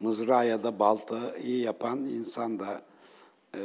mızrağı 0.00 0.46
ya 0.46 0.62
da 0.62 0.78
baltayı 0.78 1.58
yapan 1.60 1.98
insan 1.98 2.58
da 2.58 2.82
e, 3.54 3.60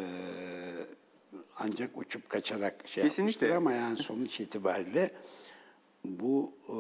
ancak 1.60 1.98
uçup 1.98 2.30
kaçarak 2.30 2.88
şey 2.88 3.04
Kesinlikle. 3.04 3.22
yapmıştır 3.24 3.50
ama 3.50 3.74
yani 3.74 3.98
sonuç 3.98 4.40
itibariyle 4.40 5.12
bu 6.06 6.52
e, 6.70 6.76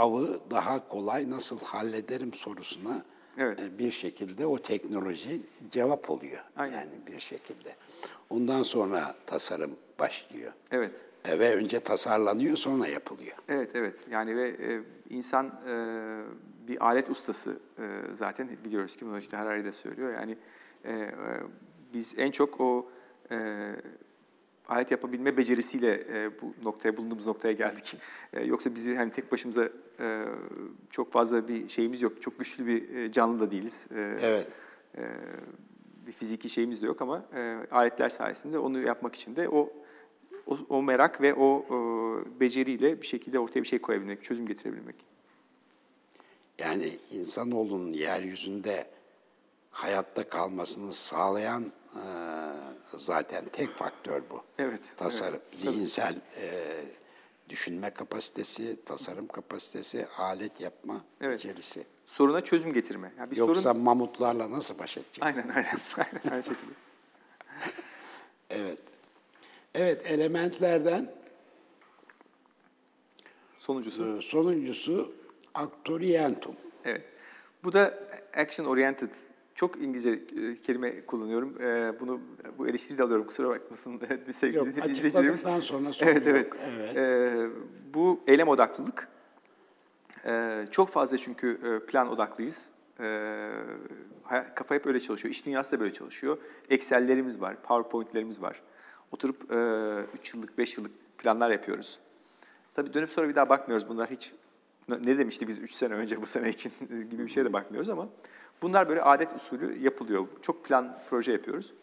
avı 0.00 0.40
daha 0.50 0.88
kolay 0.88 1.30
nasıl 1.30 1.58
hallederim 1.60 2.34
sorusuna 2.34 3.02
Evet. 3.38 3.60
e, 3.60 3.78
bir 3.78 3.90
şekilde 3.90 4.46
o 4.46 4.58
teknoloji 4.58 5.40
cevap 5.70 6.10
oluyor. 6.10 6.44
Aynen. 6.56 6.74
Yani 6.74 6.90
bir 7.06 7.20
şekilde. 7.20 7.74
Ondan 8.30 8.62
sonra 8.62 9.14
tasarım 9.26 9.70
başlıyor. 9.98 10.52
Evet. 10.70 11.04
E, 11.24 11.38
ve 11.38 11.54
önce 11.54 11.80
tasarlanıyor 11.80 12.56
sonra 12.56 12.86
yapılıyor. 12.86 13.36
Evet, 13.48 13.70
evet. 13.74 14.04
Yani 14.10 14.36
ve 14.36 14.48
e, 14.48 14.80
insan 15.10 15.46
e, 15.46 15.74
bir 16.68 16.86
alet 16.86 17.10
ustası 17.10 17.58
e, 17.78 18.00
zaten 18.12 18.48
biliyoruz 18.64 18.96
ki 18.96 19.06
bunu 19.06 19.18
işte 19.18 19.36
Harari 19.36 19.64
de 19.64 19.72
söylüyor. 19.72 20.14
Yani 20.14 20.36
e, 20.84 20.92
e, 20.92 21.12
biz 21.94 22.14
en 22.18 22.30
çok 22.30 22.60
o 22.60 22.90
e, 23.30 23.36
alet 24.68 24.90
yapabilme 24.90 25.36
becerisiyle 25.36 26.04
e, 26.12 26.40
bu 26.42 26.54
noktaya 26.64 26.96
bulunduğumuz 26.96 27.26
noktaya 27.26 27.52
geldik. 27.52 27.96
E, 28.32 28.44
yoksa 28.44 28.74
bizi 28.74 28.96
hani 28.96 29.12
tek 29.12 29.32
başımıza 29.32 29.68
e, 30.00 30.24
çok 30.90 31.12
fazla 31.12 31.48
bir 31.48 31.68
şeyimiz 31.68 32.02
yok. 32.02 32.22
Çok 32.22 32.38
güçlü 32.38 32.66
bir 32.66 32.96
e, 32.96 33.12
canlı 33.12 33.40
da 33.40 33.50
değiliz. 33.50 33.88
E, 33.94 34.18
Evet. 34.22 34.48
e, 34.98 35.02
bir 36.06 36.12
fiziki 36.12 36.48
şeyimiz 36.48 36.82
de 36.82 36.86
yok 36.86 37.02
ama 37.02 37.24
e, 37.34 37.58
aletler 37.70 38.08
sayesinde 38.08 38.58
onu 38.58 38.80
yapmak 38.80 39.14
için 39.14 39.36
de 39.36 39.48
o 39.48 39.72
o, 40.46 40.58
o 40.68 40.82
merak 40.82 41.20
ve 41.20 41.34
o 41.34 41.64
e, 41.68 42.40
beceriyle 42.40 43.02
bir 43.02 43.06
şekilde 43.06 43.38
ortaya 43.38 43.62
bir 43.62 43.68
şey 43.68 43.78
koyabilmek, 43.78 44.24
çözüm 44.24 44.46
getirebilmek. 44.46 44.96
Yani 46.58 46.92
insanoğlunun 47.12 47.92
yeryüzünde 47.92 48.86
hayatta 49.70 50.28
kalmasını 50.28 50.94
sağlayan 50.94 51.62
e, 51.94 52.04
zaten 52.98 53.44
tek 53.52 53.76
faktör 53.76 54.22
bu. 54.30 54.42
Evet. 54.58 54.94
Tasarım, 54.98 55.40
evet, 55.52 55.60
zihinsel 55.60 56.14
e, 56.14 56.48
düşünme 57.50 57.90
kapasitesi, 57.90 58.84
tasarım 58.84 59.26
kapasitesi, 59.28 60.06
alet 60.18 60.60
yapma 60.60 61.00
Evet. 61.20 61.34
becerisi. 61.38 61.84
Soruna 62.06 62.40
çözüm 62.40 62.72
getirme. 62.72 63.12
Yani 63.18 63.30
bir 63.30 63.36
Yoksa 63.36 63.62
sorun 63.62 63.82
mamutlarla 63.82 64.50
nasıl 64.50 64.78
baş 64.78 64.96
edecek? 64.96 65.18
Aynen 65.24 65.48
aynen. 65.48 65.78
aynen 65.96 66.30
aynı 66.30 66.42
şekilde. 66.42 66.72
Evet. 68.50 68.78
Evet, 69.74 70.06
elementlerden 70.06 71.10
Sonuncusu. 73.58 74.18
e, 74.18 74.22
sonuncusu 74.22 75.12
actorientum. 75.54 76.56
Evet. 76.84 77.04
Bu 77.64 77.72
da 77.72 77.98
action 78.34 78.66
oriented. 78.66 79.10
Çok 79.60 79.82
İngilizce 79.82 80.10
e, 80.10 80.54
kelime 80.54 81.06
kullanıyorum. 81.06 81.62
E, 81.62 82.00
bunu 82.00 82.20
bu 82.58 82.68
eleştiri 82.68 82.98
de 82.98 83.02
alıyorum. 83.02 83.26
Kusura 83.26 83.48
bakmasın 83.48 84.00
sevgili 84.32 84.58
Yok, 84.58 84.68
izleyicilerimiz. 84.68 85.16
açıkladıktan 85.16 85.60
sonra 85.60 85.92
sorun 85.92 86.10
Evet, 86.10 86.26
evet. 86.26 86.46
yok. 86.46 86.56
Evet. 86.64 86.96
E, 86.96 87.46
bu 87.94 88.20
eylem 88.26 88.48
odaklılık. 88.48 89.08
E, 90.26 90.64
çok 90.70 90.88
fazla 90.88 91.18
çünkü 91.18 91.60
e, 91.64 91.86
plan 91.86 92.08
odaklıyız. 92.08 92.70
E, 93.00 93.50
kafa 94.54 94.74
hep 94.74 94.86
öyle 94.86 95.00
çalışıyor. 95.00 95.32
İş 95.32 95.46
dünyası 95.46 95.72
da 95.72 95.80
böyle 95.80 95.92
çalışıyor. 95.92 96.38
Excel'lerimiz 96.70 97.40
var, 97.40 97.62
PowerPoint'lerimiz 97.62 98.42
var. 98.42 98.62
Oturup 99.12 99.42
3 100.18 100.34
yıllık, 100.34 100.58
5 100.58 100.78
yıllık 100.78 101.18
planlar 101.18 101.50
yapıyoruz. 101.50 101.98
Tabii 102.74 102.94
dönüp 102.94 103.10
sonra 103.10 103.28
bir 103.28 103.34
daha 103.34 103.48
bakmıyoruz. 103.48 103.88
Bunlar 103.88 104.10
hiç 104.10 104.34
ne 104.88 105.18
demişti 105.18 105.48
biz 105.48 105.58
3 105.58 105.72
sene 105.72 105.94
önce 105.94 106.22
bu 106.22 106.26
sene 106.26 106.48
için 106.48 106.72
gibi 107.10 107.24
bir 107.24 107.30
şeye 107.30 107.44
de 107.44 107.52
bakmıyoruz 107.52 107.88
ama 107.88 108.08
bunlar 108.62 108.88
böyle 108.88 109.02
adet 109.02 109.36
usulü 109.36 109.78
yapılıyor. 109.82 110.26
Çok 110.42 110.64
plan 110.64 110.98
proje 111.10 111.32
yapıyoruz. 111.32 111.74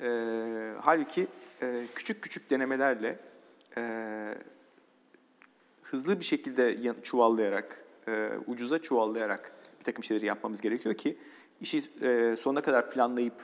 Ee, 0.00 0.72
halbuki 0.80 1.26
e, 1.62 1.86
küçük 1.94 2.22
küçük 2.22 2.50
denemelerle 2.50 3.18
e, 3.76 4.34
hızlı 5.82 6.20
bir 6.20 6.24
şekilde 6.24 6.62
ya- 6.62 7.02
çuvallayarak, 7.02 7.84
e, 8.08 8.30
ucuza 8.46 8.78
çuvallayarak 8.78 9.52
bir 9.80 9.84
takım 9.84 10.04
şeyleri 10.04 10.26
yapmamız 10.26 10.60
gerekiyor 10.60 10.94
ki 10.94 11.18
işi 11.60 11.82
e, 12.02 12.36
sonuna 12.36 12.60
kadar 12.62 12.90
planlayıp 12.90 13.34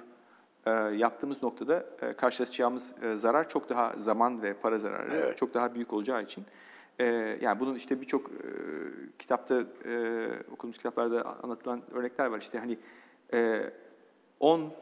e, 0.66 0.70
yaptığımız 0.70 1.42
noktada 1.42 1.86
e, 2.02 2.12
karşılaşacağımız 2.12 2.94
e, 3.02 3.16
zarar 3.16 3.48
çok 3.48 3.68
daha 3.68 3.94
zaman 3.96 4.42
ve 4.42 4.54
para 4.54 4.78
zararı 4.78 5.34
çok 5.36 5.54
daha 5.54 5.74
büyük 5.74 5.92
olacağı 5.92 6.22
için 6.22 6.44
e, 6.98 7.38
yani 7.40 7.60
bunun 7.60 7.74
işte 7.74 8.00
birçok 8.00 8.30
e, 8.30 8.48
kitapta 9.18 9.64
e, 9.84 10.28
okuduğumuz 10.52 10.76
kitaplarda 10.76 11.42
anlatılan 11.42 11.82
örnekler 11.92 12.26
var. 12.26 12.38
İşte 12.38 12.58
hani 12.58 12.78
e, 13.32 13.70
10 14.40 14.72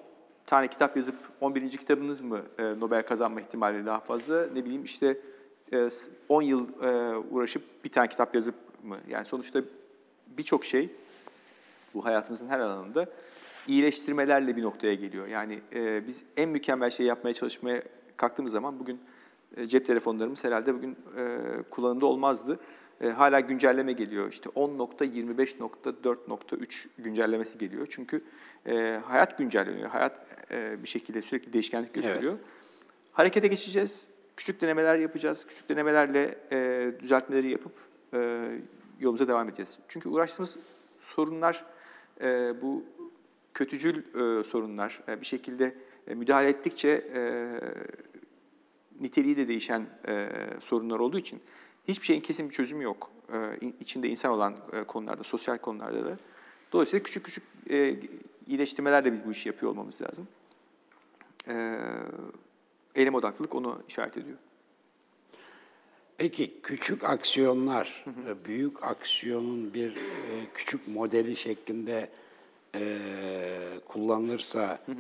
tane 0.47 0.69
kitap 0.69 0.97
yazıp 0.97 1.17
11. 1.41 1.71
kitabınız 1.71 2.23
mı 2.23 2.41
e, 2.59 2.81
Nobel 2.81 3.07
kazanma 3.07 3.41
ihtimali 3.41 3.87
daha 3.87 4.01
fazla? 4.01 4.47
Ne 4.47 4.65
bileyim 4.65 4.85
işte 4.85 5.19
e, 5.73 5.89
10 6.29 6.43
yıl 6.43 6.83
e, 6.83 7.17
uğraşıp 7.17 7.85
bir 7.85 7.91
tane 7.91 8.09
kitap 8.09 8.35
yazıp 8.35 8.55
mı? 8.83 8.99
Yani 9.09 9.25
sonuçta 9.25 9.63
birçok 10.27 10.65
şey 10.65 10.91
bu 11.95 12.05
hayatımızın 12.05 12.49
her 12.49 12.61
alanında 12.61 13.07
iyileştirmelerle 13.69 14.57
bir 14.57 14.63
noktaya 14.63 14.95
geliyor. 14.95 15.27
Yani 15.27 15.61
e, 15.75 16.07
biz 16.07 16.25
en 16.37 16.49
mükemmel 16.49 16.91
şeyi 16.91 17.07
yapmaya 17.07 17.35
çalışmaya 17.35 17.83
kalktığımız 18.17 18.53
zaman 18.53 18.79
bugün 18.79 18.95
e, 18.95 19.01
cep 19.67 19.87
telefonlarımız 19.87 20.45
herhalde 20.45 20.75
bugün 20.75 20.97
e, 21.17 21.39
kullanımda 21.71 22.07
olmazdı. 22.07 22.59
E, 23.01 23.09
hala 23.09 23.41
güncelleme 23.41 23.93
geliyor. 23.93 24.33
İşte 24.33 24.51
10.25.4.3 24.51 26.87
güncellemesi 26.99 27.59
geliyor. 27.59 27.87
Çünkü 27.91 28.25
e, 28.67 29.01
hayat 29.05 29.39
güncelleniyor. 29.39 29.91
Hayat 29.91 30.27
e, 30.51 30.83
bir 30.83 30.89
şekilde 30.89 31.23
sürekli 31.23 31.53
değişkenlik 31.53 31.95
gösteriyor. 31.95 32.39
Harekete 33.13 33.49
geçeceğiz. 33.49 34.09
Küçük 34.37 34.61
denemeler 34.61 34.97
yapacağız. 34.97 35.45
Küçük 35.45 35.69
denemelerle 35.69 36.39
e, 36.53 36.91
düzeltmeleri 37.01 37.51
yapıp 37.51 37.73
e, 38.15 38.49
yolumuza 39.01 39.29
devam 39.29 39.49
edeceğiz. 39.49 39.79
Çünkü 39.89 40.09
uğraştığımız 40.09 40.59
sorunlar 41.01 41.65
e, 42.21 42.53
bu 42.63 42.85
kötücül 43.55 43.99
e, 43.99 44.45
sorunlar. 44.45 45.01
E, 45.09 45.21
bir 45.21 45.27
şekilde 45.27 45.75
e, 46.07 46.15
müdahale 46.15 46.49
ettikçe 46.49 47.11
e, 47.15 47.21
niteliği 49.05 49.37
de 49.37 49.49
değişen 49.49 49.87
e, 50.09 50.29
sorunlar 50.61 50.99
olduğu 50.99 51.19
için 51.19 51.41
hiçbir 51.89 52.07
şeyin 52.07 52.21
kesin 52.21 52.49
bir 52.49 52.55
çözümü 52.55 52.85
yok. 52.85 53.11
E, 53.33 53.67
in- 53.67 53.77
içinde 53.81 54.09
insan 54.09 54.33
olan 54.33 54.57
e, 54.73 54.85
konularda, 54.85 55.25
sosyal 55.25 55.59
konularda 55.59 56.05
da. 56.05 56.19
Dolayısıyla 56.73 57.03
küçük 57.03 57.25
küçük 57.25 57.45
e, 57.71 57.97
iyileştirmelerle 58.47 59.13
biz 59.13 59.27
bu 59.27 59.31
işi 59.31 59.49
yapıyor 59.49 59.73
olmamız 59.73 60.03
lazım. 60.03 60.29
E, 61.49 61.79
eylem 62.95 63.15
odaklılık 63.15 63.55
onu 63.55 63.83
işaret 63.89 64.17
ediyor. 64.17 64.39
Peki 66.19 66.61
küçük 66.63 67.05
aksiyonlar, 67.05 68.05
e, 68.29 68.45
büyük 68.45 68.83
aksiyonun 68.85 69.75
bir 69.75 69.97
e, 69.97 70.01
küçük 70.55 70.89
modeli 70.89 71.37
şeklinde 71.37 72.11
e, 72.75 72.99
kullanılırsa 73.89 74.83
e, 74.89 74.93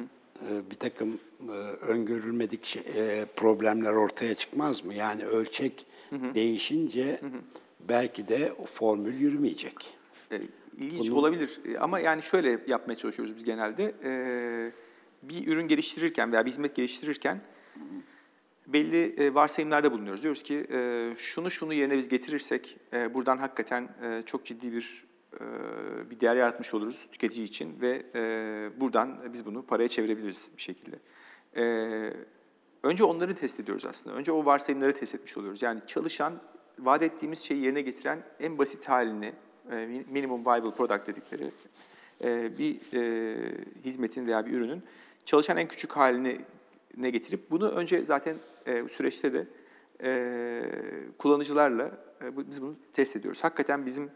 bir 0.70 0.74
takım 0.74 1.18
e, 1.48 1.52
öngörülmedik 1.86 2.64
şey- 2.66 2.82
e, 2.96 3.24
problemler 3.36 3.92
ortaya 3.92 4.34
çıkmaz 4.34 4.84
mı? 4.84 4.94
Yani 4.94 5.24
ölçek 5.24 5.86
değişince 6.34 7.20
belki 7.88 8.28
de 8.28 8.52
formül 8.74 9.14
yürümeyecek. 9.14 9.94
E, 10.32 10.40
ilginç 10.78 11.10
olabilir 11.10 11.60
E, 11.68 11.78
ama 11.78 12.00
yani 12.00 12.22
şöyle 12.22 12.58
yapmaya 12.66 12.94
çalışıyoruz 12.94 13.36
biz 13.36 13.44
genelde. 13.44 13.94
E, 14.04 14.12
bir 15.22 15.46
ürün 15.46 15.68
geliştirirken 15.68 16.32
veya 16.32 16.46
bir 16.46 16.50
hizmet 16.50 16.76
geliştirirken 16.76 17.40
belli 18.66 19.14
e, 19.22 19.34
varsayımlarda 19.34 19.92
bulunuyoruz. 19.92 20.22
Diyoruz 20.22 20.42
ki 20.42 20.66
e, 20.72 21.10
şunu 21.16 21.50
şunu 21.50 21.74
yerine 21.74 21.96
biz 21.96 22.08
getirirsek 22.08 22.76
e, 22.92 23.14
buradan 23.14 23.36
hakikaten 23.36 23.88
e, 24.02 24.22
çok 24.26 24.44
ciddi 24.44 24.72
bir 24.72 25.04
e, 25.04 25.13
bir 26.10 26.20
değer 26.20 26.36
yaratmış 26.36 26.74
oluruz 26.74 27.08
tüketici 27.10 27.46
için 27.46 27.80
ve 27.80 28.02
buradan 28.80 29.32
biz 29.32 29.46
bunu 29.46 29.62
paraya 29.62 29.88
çevirebiliriz 29.88 30.50
bir 30.56 30.62
şekilde. 30.62 30.96
Önce 32.82 33.04
onları 33.04 33.34
test 33.34 33.60
ediyoruz 33.60 33.84
aslında. 33.84 34.16
Önce 34.16 34.32
o 34.32 34.46
varsayımları 34.46 34.92
test 34.92 35.14
etmiş 35.14 35.36
oluyoruz. 35.36 35.62
Yani 35.62 35.80
çalışan, 35.86 36.34
vaat 36.78 37.02
ettiğimiz 37.02 37.38
şeyi 37.38 37.64
yerine 37.64 37.82
getiren 37.82 38.22
en 38.40 38.58
basit 38.58 38.88
halini, 38.88 39.32
minimum 40.10 40.46
viable 40.46 40.70
product 40.70 41.06
dedikleri 41.06 41.50
bir 42.58 42.76
hizmetin 43.84 44.26
veya 44.26 44.46
bir 44.46 44.52
ürünün 44.52 44.82
çalışan 45.24 45.56
en 45.56 45.68
küçük 45.68 45.92
halini 45.92 46.40
ne 46.96 47.10
getirip 47.10 47.50
bunu 47.50 47.70
önce 47.70 48.04
zaten 48.04 48.36
süreçte 48.88 49.32
de 49.32 49.46
kullanıcılarla 51.18 51.90
biz 52.36 52.62
bunu 52.62 52.76
test 52.92 53.16
ediyoruz. 53.16 53.44
Hakikaten 53.44 53.86
bizim 53.86 54.10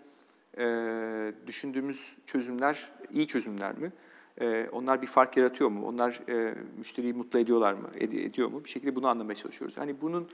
e, 0.59 1.33
düşündüğümüz 1.47 2.17
çözümler 2.27 2.93
iyi 3.13 3.27
çözümler 3.27 3.79
mi? 3.79 3.93
E, 4.41 4.69
onlar 4.73 5.03
bir 5.03 5.07
fark 5.07 5.37
yaratıyor 5.37 5.71
mu? 5.71 5.87
Onlar 5.87 6.21
e, 6.29 6.55
müşteriyi 6.79 7.13
mutlu 7.15 7.39
ediyorlar 7.39 7.73
mı? 7.73 7.89
Ed- 7.95 8.27
ediyor 8.27 8.49
mu? 8.49 8.65
Bir 8.65 8.69
şekilde 8.71 8.97
bunu 8.97 9.09
anlamaya 9.09 9.35
çalışıyoruz. 9.35 9.79
Hani 9.79 10.01
bunun 10.01 10.29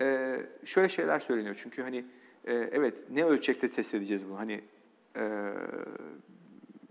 e, 0.00 0.36
şöyle 0.64 0.88
şeyler 0.88 1.18
söyleniyor 1.20 1.58
çünkü 1.62 1.82
hani 1.82 2.04
e, 2.44 2.54
evet 2.54 2.94
ne 3.10 3.24
ölçekte 3.24 3.70
test 3.70 3.94
edeceğiz 3.94 4.28
bunu? 4.28 4.38
Hani 4.38 4.60
e, 5.16 5.22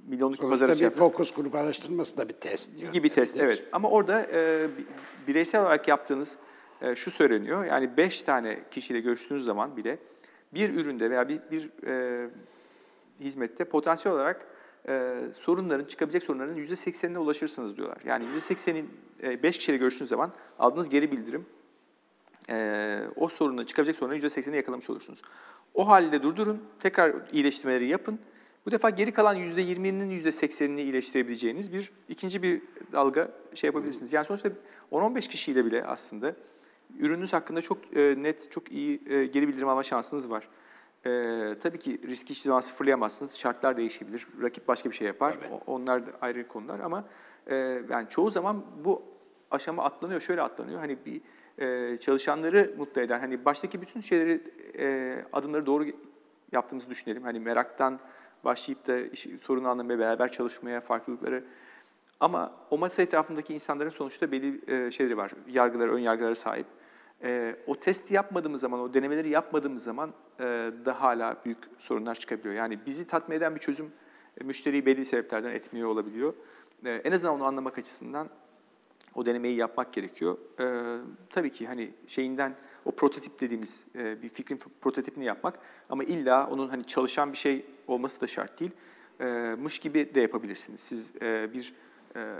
milyonluk 0.07 0.39
Sonuçta 0.39 0.65
açı 0.65 0.79
bir 0.79 0.83
yapıyoruz 0.83 1.11
fokus 1.11 1.33
grubu 1.33 1.57
araştırması 1.57 2.17
da 2.17 2.29
bir 2.29 2.33
test. 2.33 2.77
diyor. 2.77 2.93
gibi 2.93 3.09
test 3.09 3.37
evet. 3.39 3.63
Ama 3.71 3.89
orada 3.89 4.27
e, 4.33 4.67
bi- 4.77 4.85
bireysel 5.27 5.61
olarak 5.61 5.87
yaptığınız 5.87 6.39
e, 6.81 6.95
şu 6.95 7.11
söyleniyor. 7.11 7.65
Yani 7.65 7.97
5 7.97 8.21
tane 8.21 8.59
kişiyle 8.71 8.99
görüştüğünüz 8.99 9.43
zaman 9.45 9.77
bile 9.77 9.97
bir 10.53 10.73
üründe 10.73 11.09
veya 11.09 11.29
bir, 11.29 11.39
bir 11.51 11.69
e, 11.87 12.29
hizmette 13.21 13.65
potansiyel 13.65 14.15
olarak 14.15 14.47
e, 14.87 15.15
sorunların, 15.33 15.85
çıkabilecek 15.85 16.23
sorunların 16.23 16.57
%80'ine 16.57 17.17
ulaşırsınız 17.17 17.77
diyorlar. 17.77 17.97
Yani 18.05 18.25
%80'in 18.25 18.89
e, 19.23 19.43
5 19.43 19.57
kişiyle 19.57 19.77
görüştüğünüz 19.77 20.09
zaman 20.09 20.31
aldığınız 20.59 20.89
geri 20.89 21.11
bildirim 21.11 21.45
e, 22.49 22.99
o 23.15 23.27
sorunun, 23.27 23.63
çıkabilecek 23.63 23.95
sorunların 23.95 24.19
%80'ini 24.19 24.55
yakalamış 24.55 24.89
olursunuz. 24.89 25.21
O 25.73 25.87
halde 25.87 26.23
durdurun, 26.23 26.63
tekrar 26.79 27.15
iyileştirmeleri 27.31 27.87
yapın. 27.87 28.19
Bu 28.65 28.71
defa 28.71 28.89
geri 28.89 29.11
kalan 29.11 29.37
%20'nin 29.37 30.11
%80'ini 30.11 30.81
iyileştirebileceğiniz 30.81 31.73
bir 31.73 31.91
ikinci 32.09 32.43
bir 32.43 32.61
dalga 32.91 33.31
şey 33.53 33.67
yapabilirsiniz. 33.67 34.13
Yani 34.13 34.25
sonuçta 34.25 34.49
10-15 34.91 35.29
kişiyle 35.29 35.65
bile 35.65 35.85
aslında 35.85 36.35
ürününüz 36.99 37.33
hakkında 37.33 37.61
çok 37.61 37.97
e, 37.97 38.15
net, 38.17 38.51
çok 38.51 38.71
iyi 38.71 39.01
e, 39.09 39.25
geri 39.25 39.47
bildirim 39.47 39.67
alma 39.67 39.83
şansınız 39.83 40.29
var. 40.29 40.47
E, 41.05 41.09
tabii 41.61 41.79
ki 41.79 42.01
riski 42.07 42.29
hiçbir 42.29 42.47
zaman 42.49 42.59
sıfırlayamazsınız. 42.59 43.37
Şartlar 43.37 43.77
değişebilir. 43.77 44.27
Rakip 44.41 44.67
başka 44.67 44.89
bir 44.89 44.95
şey 44.95 45.07
yapar. 45.07 45.33
Tabii. 45.33 45.53
O- 45.53 45.73
Onlar 45.73 46.05
da 46.05 46.09
ayrı 46.21 46.47
konular 46.47 46.79
ama 46.79 47.03
e, 47.47 47.55
yani 47.89 48.09
çoğu 48.09 48.29
zaman 48.29 48.65
bu 48.85 49.03
aşama 49.51 49.83
atlanıyor. 49.83 50.21
Şöyle 50.21 50.41
atlanıyor. 50.41 50.79
Hani 50.79 50.97
bir 51.05 51.21
e, 51.57 51.97
çalışanları 51.97 52.73
mutlu 52.77 53.01
eden, 53.01 53.19
hani 53.19 53.45
baştaki 53.45 53.81
bütün 53.81 53.99
şeyleri, 54.01 54.41
e, 54.79 55.25
adımları 55.33 55.65
doğru 55.65 55.85
yaptığımızı 56.51 56.89
düşünelim. 56.89 57.23
Hani 57.23 57.39
meraktan 57.39 57.99
başlayıp 58.45 58.87
da 58.87 58.97
iş, 58.99 59.27
sorunu 59.41 59.67
anlamaya, 59.69 59.99
beraber 59.99 60.31
çalışmaya, 60.31 60.81
farklılıkları 60.81 61.43
ama 62.19 62.53
o 62.69 62.77
masa 62.77 63.01
etrafındaki 63.01 63.53
insanların 63.53 63.89
sonuçta 63.89 64.31
belli 64.31 64.61
e, 64.85 64.91
şeyleri 64.91 65.17
var, 65.17 65.31
yargıları, 65.47 65.93
ön 65.93 65.99
yargılara 65.99 66.35
sahip. 66.35 66.65
E, 67.23 67.55
o 67.67 67.75
testi 67.75 68.13
yapmadığımız 68.13 68.61
zaman, 68.61 68.79
o 68.79 68.93
denemeleri 68.93 69.29
yapmadığımız 69.29 69.83
zaman 69.83 70.13
e, 70.39 70.43
da 70.85 71.01
hala 71.01 71.37
büyük 71.45 71.57
sorunlar 71.77 72.15
çıkabiliyor. 72.15 72.55
Yani 72.55 72.79
bizi 72.85 73.07
tatmin 73.07 73.35
eden 73.35 73.55
bir 73.55 73.59
çözüm 73.59 73.91
e, 74.41 74.43
müşteriyi 74.43 74.85
belli 74.85 75.05
sebeplerden 75.05 75.51
etmiyor 75.51 75.89
olabiliyor. 75.89 76.33
E, 76.85 76.89
en 76.89 77.11
azından 77.11 77.35
onu 77.35 77.45
anlamak 77.45 77.77
açısından 77.77 78.29
o 79.15 79.25
denemeyi 79.25 79.57
yapmak 79.57 79.93
gerekiyor. 79.93 80.37
Ee, 80.59 80.97
tabii 81.29 81.49
ki 81.49 81.67
hani 81.67 81.91
şeyinden 82.07 82.55
o 82.85 82.91
prototip 82.91 83.39
dediğimiz 83.39 83.87
e, 83.95 84.21
bir 84.21 84.29
fikrin 84.29 84.59
prototipini 84.81 85.25
yapmak 85.25 85.59
ama 85.89 86.03
illa 86.03 86.47
onun 86.47 86.69
hani 86.69 86.83
çalışan 86.83 87.31
bir 87.31 87.37
şey 87.37 87.65
olması 87.87 88.21
da 88.21 88.27
şart 88.27 88.59
değil. 88.59 88.71
Ee, 89.19 89.55
mış 89.59 89.79
gibi 89.79 90.15
de 90.15 90.21
yapabilirsiniz. 90.21 90.79
Siz 90.79 91.11
e, 91.21 91.53
bir 91.53 91.73
e, 92.15 92.35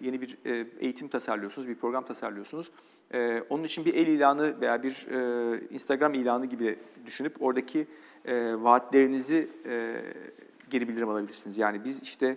yeni 0.00 0.20
bir 0.20 0.38
e, 0.44 0.66
eğitim 0.80 1.08
tasarlıyorsunuz, 1.08 1.68
bir 1.68 1.74
program 1.74 2.04
tasarlıyorsunuz. 2.04 2.70
E, 3.14 3.42
onun 3.50 3.64
için 3.64 3.84
bir 3.84 3.94
el 3.94 4.06
ilanı 4.06 4.60
veya 4.60 4.82
bir 4.82 5.06
e, 5.10 5.60
Instagram 5.70 6.14
ilanı 6.14 6.46
gibi 6.46 6.78
düşünüp 7.06 7.42
oradaki 7.42 7.86
vaatlerinizi 8.62 9.48
geri 10.70 10.88
bildirim 10.88 11.08
alabilirsiniz. 11.08 11.58
Yani 11.58 11.84
biz 11.84 12.02
işte 12.02 12.36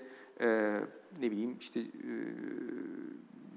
ne 1.22 1.32
bileyim 1.32 1.56
işte 1.60 1.82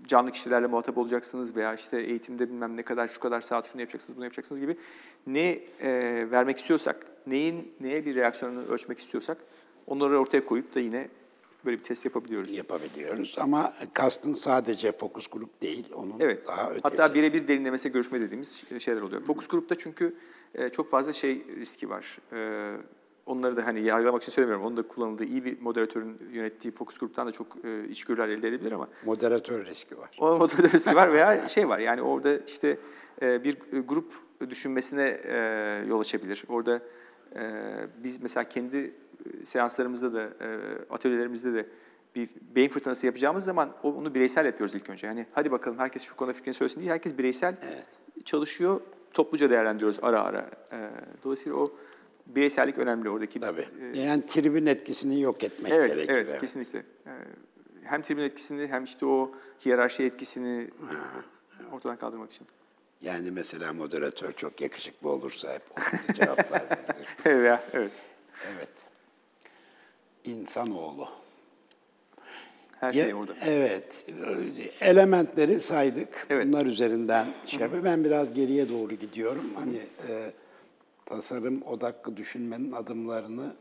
canlı 0.06 0.30
kişilerle 0.30 0.66
muhatap 0.66 0.98
olacaksınız 0.98 1.56
veya 1.56 1.74
işte 1.74 2.00
eğitimde 2.00 2.48
bilmem 2.48 2.76
ne 2.76 2.82
kadar 2.82 3.08
şu 3.08 3.20
kadar 3.20 3.40
saat 3.40 3.72
şunu 3.72 3.80
yapacaksınız 3.80 4.16
bunu 4.16 4.24
yapacaksınız 4.24 4.60
gibi 4.60 4.76
ne 5.26 5.60
vermek 6.30 6.58
istiyorsak, 6.58 7.06
neyin 7.26 7.74
neye 7.80 8.06
bir 8.06 8.14
reaksiyonunu 8.14 8.66
ölçmek 8.66 8.98
istiyorsak 8.98 9.38
onları 9.86 10.20
ortaya 10.20 10.44
koyup 10.44 10.74
da 10.74 10.80
yine 10.80 11.08
böyle 11.64 11.78
bir 11.78 11.82
test 11.82 12.04
yapabiliyoruz. 12.04 12.50
yapabiliyoruz. 12.50 13.36
Ama 13.40 13.72
kastın 13.92 14.34
sadece 14.34 14.92
fokus 14.92 15.26
grup 15.26 15.62
değil, 15.62 15.86
onun 15.94 16.14
Evet. 16.20 16.46
daha 16.46 16.70
ötesi. 16.70 16.82
Hatta 16.82 17.14
birebir 17.14 17.48
derinlemesine 17.48 17.92
görüşme 17.92 18.20
dediğimiz 18.20 18.64
şeyler 18.78 19.00
oluyor. 19.00 19.22
Fokus 19.22 19.48
grupta 19.48 19.74
çünkü 19.74 20.14
e, 20.54 20.68
çok 20.68 20.90
fazla 20.90 21.12
şey 21.12 21.44
riski 21.56 21.90
var. 21.90 22.18
E, 22.32 22.70
onları 23.26 23.56
da 23.56 23.66
hani 23.66 23.80
yargılamak 23.82 24.22
için 24.22 24.32
söylemiyorum. 24.32 24.64
Onun 24.66 24.76
da 24.76 24.82
kullanıldığı 24.82 25.24
iyi 25.24 25.44
bir 25.44 25.60
moderatörün 25.60 26.18
yönettiği 26.32 26.74
fokus 26.74 26.98
gruptan 26.98 27.26
da 27.26 27.32
çok 27.32 27.46
e, 27.64 27.88
içgörüler 27.88 28.28
elde 28.28 28.48
edebilir 28.48 28.72
ama 28.72 28.88
Moderatör 29.04 29.66
riski 29.66 29.98
var. 29.98 30.16
o 30.18 30.38
moderatör 30.38 30.72
riski 30.72 30.96
var 30.96 31.12
veya 31.12 31.48
şey 31.48 31.68
var. 31.68 31.78
Yani 31.78 32.02
orada 32.02 32.36
işte 32.38 32.78
bir 33.22 33.56
grup 33.88 34.12
düşünmesine 34.50 35.20
yol 35.88 36.00
açabilir. 36.00 36.44
Orada 36.48 36.80
biz 38.04 38.22
mesela 38.22 38.48
kendi 38.48 38.94
seanslarımızda 39.44 40.12
da 40.14 40.22
e, 40.22 40.58
atölyelerimizde 40.90 41.54
de 41.54 41.66
bir 42.14 42.28
beyin 42.54 42.68
fırtınası 42.68 43.06
yapacağımız 43.06 43.44
zaman 43.44 43.72
onu 43.82 44.14
bireysel 44.14 44.46
yapıyoruz 44.46 44.74
ilk 44.74 44.90
önce. 44.90 45.06
Yani 45.06 45.26
hadi 45.32 45.50
bakalım 45.50 45.78
herkes 45.78 46.02
şu 46.02 46.16
konuda 46.16 46.32
fikrini 46.32 46.54
söylesin 46.54 46.80
değil. 46.80 46.90
Herkes 46.92 47.18
bireysel 47.18 47.56
çalışıyor. 48.24 48.80
Topluca 49.12 49.50
değerlendiriyoruz 49.50 49.98
ara 50.02 50.22
ara. 50.22 50.50
E, 50.72 50.90
dolayısıyla 51.24 51.58
o 51.58 51.72
bireysellik 52.26 52.78
önemli 52.78 53.10
oradaki. 53.10 53.40
Tabii. 53.40 53.68
e, 53.94 54.00
Yani 54.00 54.26
tribün 54.26 54.66
etkisini 54.66 55.20
yok 55.20 55.44
etmek 55.44 55.72
Evet, 55.72 55.90
gerekir. 55.94 56.12
evet, 56.12 56.40
kesinlikle. 56.40 56.78
Ee, 57.06 57.10
Hem 57.82 58.02
tribün 58.02 58.22
etkisini 58.22 58.66
hem 58.66 58.84
işte 58.84 59.06
o 59.06 59.32
hiyerarşi 59.64 60.04
etkisini 60.04 60.70
ortadan 61.72 61.96
kaldırmak 61.96 62.32
için. 62.32 62.46
Yani 63.00 63.30
mesela 63.30 63.72
moderatör 63.72 64.32
çok 64.32 64.60
yakışıklı 64.60 65.08
olursa 65.08 65.54
hep 65.54 65.62
onun 65.76 66.14
cevaplar 66.14 66.60
verilir. 66.70 67.06
evet, 67.24 67.60
evet. 67.72 67.90
Evet. 68.56 68.68
İnsanoğlu. 70.24 71.08
Her 72.80 72.92
şey 72.92 73.14
orada. 73.14 73.34
Evet. 73.46 74.04
Elementleri 74.80 75.60
saydık. 75.60 76.26
Evet. 76.30 76.46
Bunlar 76.46 76.66
üzerinden 76.66 77.26
şey 77.46 77.60
yapıyor. 77.60 77.84
Ben 77.84 78.04
biraz 78.04 78.34
geriye 78.34 78.68
doğru 78.68 78.94
gidiyorum. 78.94 79.50
Hani 79.54 79.76
e, 80.08 80.32
tasarım 81.06 81.62
odaklı 81.62 82.16
düşünmenin 82.16 82.72
adımlarını 82.72 83.54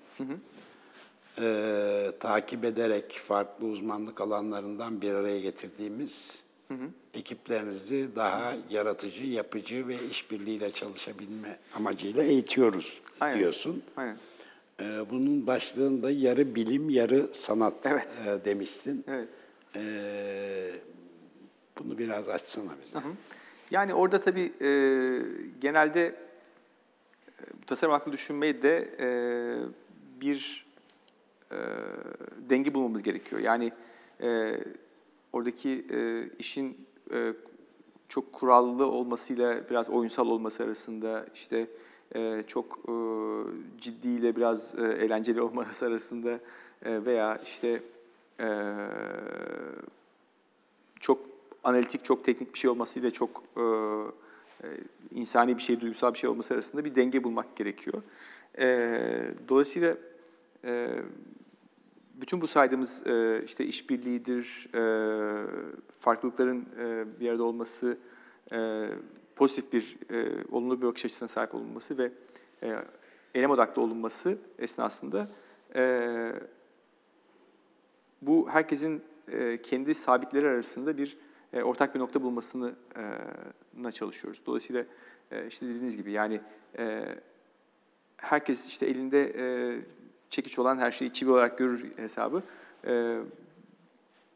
e, 1.41 2.11
takip 2.19 2.65
ederek 2.65 3.21
farklı 3.27 3.67
uzmanlık 3.67 4.21
alanlarından 4.21 5.01
bir 5.01 5.13
araya 5.13 5.39
getirdiğimiz 5.39 6.41
ekiplerinizi 7.13 8.09
daha 8.15 8.53
yaratıcı, 8.69 9.23
yapıcı 9.23 9.87
ve 9.87 9.95
işbirliğiyle 10.11 10.71
çalışabilme 10.71 11.59
amacıyla 11.75 12.23
eğitiyoruz 12.23 13.01
Aynen. 13.19 13.39
diyorsun. 13.39 13.83
Aynen. 13.97 14.17
Ee, 14.81 15.09
Bunun 15.09 15.47
başlığında 15.47 16.11
yarı 16.11 16.55
bilim, 16.55 16.89
yarı 16.89 17.27
sanat 17.33 17.73
Evet. 17.85 18.21
e, 18.27 18.45
demiştin. 18.45 19.05
Evet. 19.07 19.27
Ee, 19.75 20.71
bunu 21.79 21.97
biraz 21.97 22.29
açsana 22.29 22.71
bize. 22.83 22.99
Yani 23.71 23.93
orada 23.93 24.19
tabii 24.19 24.53
e, 24.61 24.69
genelde 25.61 26.05
e, 26.05 26.15
tasarım 27.67 27.93
aklı 27.93 28.11
düşünmeyi 28.11 28.61
de 28.61 28.89
e, 28.99 29.07
bir 30.21 30.65
e, 31.51 31.57
denge 32.49 32.73
bulmamız 32.73 33.03
gerekiyor. 33.03 33.41
Yani 33.41 33.71
e, 34.21 34.57
oradaki 35.33 35.85
e, 35.91 36.29
işin 36.39 36.77
e, 37.13 37.33
çok 38.09 38.33
kurallı 38.33 38.85
olmasıyla 38.87 39.69
biraz 39.69 39.89
oyunsal 39.89 40.27
olması 40.27 40.63
arasında 40.63 41.25
işte 41.33 41.67
çok 42.47 42.79
e, 42.87 42.93
ciddiyle 43.77 44.35
biraz 44.35 44.75
e, 44.79 44.83
eğlenceli 44.83 45.41
olması 45.41 45.85
arasında 45.85 46.39
e, 46.85 47.05
veya 47.05 47.41
işte 47.43 47.83
çok 50.99 51.19
analitik, 51.63 52.05
çok 52.05 52.23
teknik 52.23 52.53
bir 52.53 52.59
şey 52.59 52.69
olmasıyla 52.69 53.11
çok 53.11 53.43
insani 55.11 55.57
bir 55.57 55.61
şey, 55.61 55.81
duygusal 55.81 56.13
bir 56.13 56.17
şey 56.17 56.29
olması 56.29 56.53
arasında 56.53 56.85
bir 56.85 56.95
denge 56.95 57.23
bulmak 57.23 57.55
gerekiyor. 57.55 58.01
E, 58.57 58.97
dolayısıyla 59.49 59.97
bütün 62.21 62.41
bu 62.41 62.47
saydığımız 62.47 63.03
işte 63.45 63.65
işbirliğidir, 63.65 64.69
farklılıkların 65.99 66.65
bir 67.19 67.29
arada 67.29 67.43
olması, 67.43 67.97
pozitif 69.41 69.73
bir, 69.73 69.97
e, 70.09 70.43
olumlu 70.51 70.81
bir 70.81 70.87
bakış 70.87 71.05
açısına 71.05 71.27
sahip 71.27 71.55
olunması 71.55 71.97
ve 71.97 72.11
e, 72.63 72.75
eylem 73.35 73.51
odaklı 73.51 73.81
olunması 73.81 74.37
esnasında 74.59 75.27
e, 75.75 76.33
bu 78.21 78.49
herkesin 78.49 79.01
e, 79.27 79.61
kendi 79.61 79.95
sabitleri 79.95 80.47
arasında 80.47 80.97
bir 80.97 81.17
e, 81.53 81.63
ortak 81.63 81.95
bir 81.95 81.99
nokta 81.99 82.21
bulmasını 82.23 82.75
e, 83.87 83.91
çalışıyoruz. 83.91 84.41
Dolayısıyla 84.45 84.85
e, 85.31 85.47
işte 85.47 85.67
dediğiniz 85.67 85.97
gibi 85.97 86.11
yani 86.11 86.41
e, 86.77 87.15
herkes 88.17 88.67
işte 88.67 88.85
elinde 88.85 89.33
e, 89.37 89.45
çekiç 90.29 90.59
olan 90.59 90.77
her 90.77 90.91
şeyi 90.91 91.13
çivi 91.13 91.31
olarak 91.31 91.57
görür 91.57 91.97
hesabı. 91.97 92.43
E, 92.87 93.17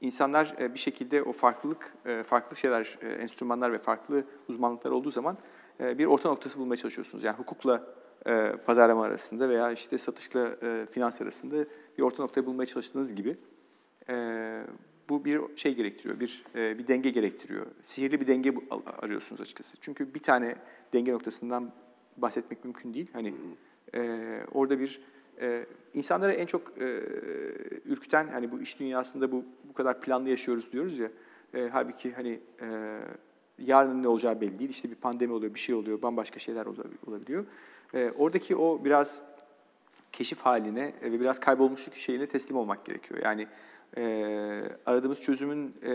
insanlar 0.05 0.55
e, 0.59 0.73
bir 0.73 0.79
şekilde 0.79 1.23
o 1.23 1.31
farklılık, 1.31 1.93
e, 2.05 2.23
farklı 2.23 2.55
şeyler, 2.55 2.97
e, 3.01 3.07
enstrümanlar 3.07 3.73
ve 3.73 3.77
farklı 3.77 4.23
uzmanlıklar 4.47 4.91
olduğu 4.91 5.11
zaman 5.11 5.37
bir 5.79 6.05
orta 6.05 6.29
noktası 6.29 6.59
bulmaya 6.59 6.75
çalışıyorsunuz. 6.75 7.23
Yani 7.23 7.37
hukukla 7.37 7.87
pazarlama 8.65 9.03
arasında 9.03 9.49
veya 9.49 9.71
işte 9.71 9.97
satışla 9.97 10.55
finans 10.91 11.21
arasında 11.21 11.65
bir 11.97 12.03
orta 12.03 12.23
noktayı 12.23 12.45
bulmaya 12.45 12.65
çalıştığınız 12.65 13.15
gibi 13.15 13.37
bu 15.09 15.25
bir 15.25 15.41
şey 15.55 15.75
gerektiriyor, 15.75 16.19
bir 16.19 16.45
bir 16.55 16.87
denge 16.87 17.09
gerektiriyor. 17.09 17.65
Sihirli 17.81 18.21
bir 18.21 18.27
denge 18.27 18.53
arıyorsunuz 19.01 19.41
açıkçası. 19.41 19.77
Çünkü 19.81 20.13
bir 20.13 20.19
tane 20.19 20.55
denge 20.93 21.11
noktasından 21.11 21.71
bahsetmek 22.17 22.63
mümkün 22.63 22.93
değil. 22.93 23.09
Hani 23.13 23.33
orada 24.51 24.79
bir 24.79 25.01
e, 25.41 25.65
insanlara 25.93 26.33
en 26.33 26.45
çok 26.45 26.81
e, 26.81 27.01
ürküten 27.85 28.27
hani 28.27 28.51
bu 28.51 28.61
iş 28.61 28.79
dünyasında 28.79 29.31
bu 29.31 29.43
bu 29.69 29.73
kadar 29.73 30.01
planlı 30.01 30.29
yaşıyoruz 30.29 30.71
diyoruz 30.71 30.97
ya. 30.97 31.09
E, 31.53 31.69
halbuki 31.71 32.13
hani 32.13 32.39
e, 32.61 32.99
yarının 33.59 34.03
ne 34.03 34.07
olacağı 34.07 34.41
belli 34.41 34.59
değil. 34.59 34.69
İşte 34.69 34.89
bir 34.89 34.95
pandemi 34.95 35.33
oluyor, 35.33 35.53
bir 35.53 35.59
şey 35.59 35.75
oluyor, 35.75 36.01
bambaşka 36.01 36.39
şeyler 36.39 36.65
olabiliyor. 37.07 37.45
E, 37.93 38.11
oradaki 38.17 38.55
o 38.55 38.85
biraz 38.85 39.21
keşif 40.11 40.41
haline 40.41 40.93
ve 41.01 41.19
biraz 41.19 41.39
kaybolmuşluk 41.39 41.95
şeyine 41.95 42.27
teslim 42.27 42.57
olmak 42.57 42.85
gerekiyor. 42.85 43.19
Yani 43.23 43.47
e, 43.97 44.03
aradığımız 44.85 45.21
çözümün 45.21 45.75
e, 45.83 45.93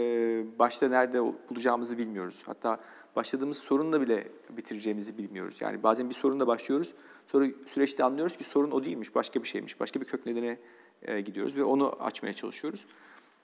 başta 0.58 0.88
nerede 0.88 1.20
bulacağımızı 1.20 1.98
bilmiyoruz. 1.98 2.42
Hatta 2.46 2.78
başladığımız 3.16 3.58
sorunla 3.58 4.00
bile 4.00 4.28
bitireceğimizi 4.50 5.18
bilmiyoruz. 5.18 5.60
Yani 5.60 5.82
bazen 5.82 6.08
bir 6.08 6.14
sorunla 6.14 6.46
başlıyoruz, 6.46 6.94
sonra 7.26 7.46
süreçte 7.66 8.04
anlıyoruz 8.04 8.36
ki 8.36 8.44
sorun 8.44 8.70
o 8.70 8.84
değilmiş, 8.84 9.14
başka 9.14 9.42
bir 9.42 9.48
şeymiş, 9.48 9.80
başka 9.80 10.00
bir 10.00 10.06
kök 10.06 10.26
nedene 10.26 10.58
e, 11.02 11.20
gidiyoruz 11.20 11.56
ve 11.56 11.64
onu 11.64 11.96
açmaya 12.00 12.32
çalışıyoruz. 12.32 12.86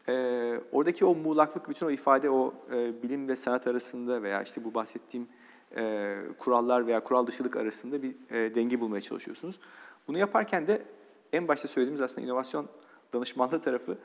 E, 0.08 0.12
oradaki 0.72 1.04
o 1.04 1.14
muğlaklık, 1.14 1.68
bütün 1.68 1.86
o 1.86 1.90
ifade 1.90 2.30
o 2.30 2.54
e, 2.72 3.02
bilim 3.02 3.28
ve 3.28 3.36
sanat 3.36 3.66
arasında 3.66 4.22
veya 4.22 4.42
işte 4.42 4.64
bu 4.64 4.74
bahsettiğim 4.74 5.28
e, 5.76 6.16
kurallar 6.38 6.86
veya 6.86 7.04
kural 7.04 7.26
dışılık 7.26 7.56
arasında 7.56 8.02
bir 8.02 8.14
e, 8.30 8.54
denge 8.54 8.80
bulmaya 8.80 9.00
çalışıyorsunuz. 9.00 9.60
Bunu 10.08 10.18
yaparken 10.18 10.66
de 10.66 10.82
en 11.32 11.48
başta 11.48 11.68
söylediğimiz 11.68 12.00
aslında 12.00 12.26
inovasyon 12.26 12.68
danışmanlığı 13.12 13.60
tarafı, 13.60 13.98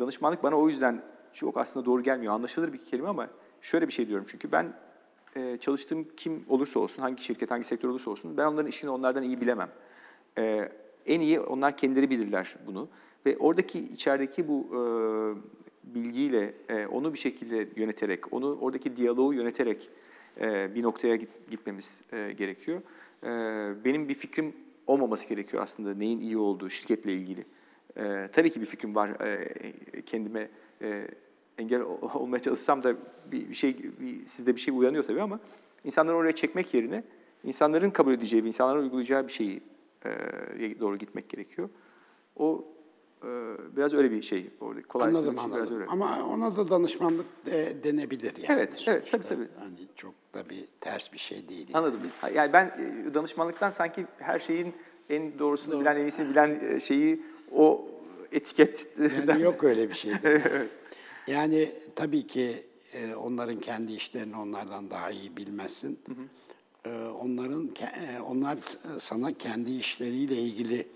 danışmanlık 0.00 0.42
bana 0.42 0.56
o 0.56 0.68
yüzden 0.68 1.02
çok 1.32 1.56
aslında 1.56 1.86
doğru 1.86 2.02
gelmiyor. 2.02 2.32
Anlaşılır 2.32 2.72
bir 2.72 2.78
kelime 2.78 3.08
ama 3.08 3.28
şöyle 3.60 3.88
bir 3.88 3.92
şey 3.92 4.08
diyorum 4.08 4.24
çünkü 4.28 4.52
ben 4.52 4.74
e, 5.36 5.56
çalıştığım 5.56 6.06
kim 6.16 6.44
olursa 6.48 6.80
olsun, 6.80 7.02
hangi 7.02 7.22
şirket, 7.22 7.50
hangi 7.50 7.64
sektör 7.64 7.88
olursa 7.88 8.10
olsun 8.10 8.36
ben 8.36 8.46
onların 8.46 8.68
işini 8.68 8.90
onlardan 8.90 9.22
iyi 9.22 9.40
bilemem. 9.40 9.70
E, 10.38 10.68
en 11.06 11.20
iyi 11.20 11.40
onlar 11.40 11.76
kendileri 11.76 12.10
bilirler 12.10 12.56
bunu. 12.66 12.88
Ve 13.26 13.36
oradaki 13.38 13.78
içerideki 13.80 14.48
bu 14.48 14.66
e, 14.70 14.80
bilgiyle 15.94 16.54
onu 16.90 17.12
bir 17.12 17.18
şekilde 17.18 17.68
yöneterek, 17.76 18.32
onu 18.32 18.58
oradaki 18.60 18.96
diyaloğu 18.96 19.34
yöneterek 19.34 19.90
bir 20.74 20.82
noktaya 20.82 21.16
git, 21.16 21.28
gitmemiz 21.50 22.02
gerekiyor. 22.12 22.82
Benim 23.84 24.08
bir 24.08 24.14
fikrim 24.14 24.52
olmaması 24.86 25.28
gerekiyor 25.28 25.62
aslında 25.62 25.94
neyin 25.94 26.20
iyi 26.20 26.38
olduğu 26.38 26.70
şirketle 26.70 27.12
ilgili. 27.12 27.44
Tabii 28.32 28.50
ki 28.50 28.60
bir 28.60 28.66
fikrim 28.66 28.94
var 28.94 29.10
kendime 30.06 30.48
engel 31.58 31.80
olmaya 32.14 32.38
çalışsam 32.38 32.82
da 32.82 32.94
bir 33.32 33.54
şey 33.54 33.76
bir, 34.00 34.26
sizde 34.26 34.56
bir 34.56 34.60
şey 34.60 34.74
uyanıyor 34.78 35.04
tabii 35.04 35.22
ama 35.22 35.40
insanları 35.84 36.16
oraya 36.16 36.32
çekmek 36.32 36.74
yerine 36.74 37.04
insanların 37.44 37.90
kabul 37.90 38.12
edeceği, 38.12 38.42
insanların 38.44 38.82
uygulayacağı 38.82 39.26
bir 39.28 39.32
şeyi 39.32 39.62
e, 40.04 40.80
doğru 40.80 40.96
gitmek 40.96 41.28
gerekiyor. 41.28 41.68
O 42.36 42.64
e, 43.22 43.28
biraz 43.76 43.94
öyle 43.94 44.10
bir 44.10 44.22
şey 44.22 44.50
orada. 44.60 44.82
Kolay 44.82 45.08
anladım 45.08 45.38
anladım. 45.38 45.56
Biraz 45.56 45.72
öyle. 45.72 45.86
Ama 45.86 46.26
ona 46.32 46.56
da 46.56 46.68
danışmanlık 46.68 47.26
de, 47.46 47.84
denebilir 47.84 48.32
yani. 48.36 48.46
Evet, 48.48 48.84
evet 48.86 49.10
tabii 49.10 49.24
tabii. 49.24 49.48
Hani 49.58 49.74
çok 49.96 50.14
da 50.34 50.50
bir 50.50 50.64
ters 50.80 51.12
bir 51.12 51.18
şey 51.18 51.48
değil. 51.48 51.66
Yani. 51.68 51.76
Anladım. 51.76 52.00
Yani 52.34 52.52
ben 52.52 52.70
danışmanlıktan 53.14 53.70
sanki 53.70 54.06
her 54.18 54.38
şeyin 54.38 54.74
en 55.10 55.38
doğrusunu 55.38 55.74
Doğru. 55.74 55.80
bilen, 55.80 55.96
en 55.96 56.00
iyisini 56.00 56.30
bilen 56.30 56.78
şeyi 56.78 57.22
o 57.52 57.88
etiket. 58.32 58.88
Yani 59.28 59.42
yok 59.42 59.64
öyle 59.64 59.88
bir 59.88 59.94
şey. 59.94 60.12
evet. 60.24 60.70
Yani 61.26 61.72
tabii 61.96 62.26
ki 62.26 62.54
e, 62.92 63.14
onların 63.14 63.60
kendi 63.60 63.92
işlerini 63.92 64.36
onlardan 64.36 64.90
daha 64.90 65.10
iyi 65.10 65.36
bilmezsin. 65.36 65.98
Hı 66.06 66.12
hı. 66.12 66.94
E, 66.94 67.08
onların 67.08 67.70
e, 67.80 68.20
onlar 68.20 68.58
sana 69.00 69.32
kendi 69.32 69.70
işleriyle 69.70 70.36
ilgili 70.36 70.86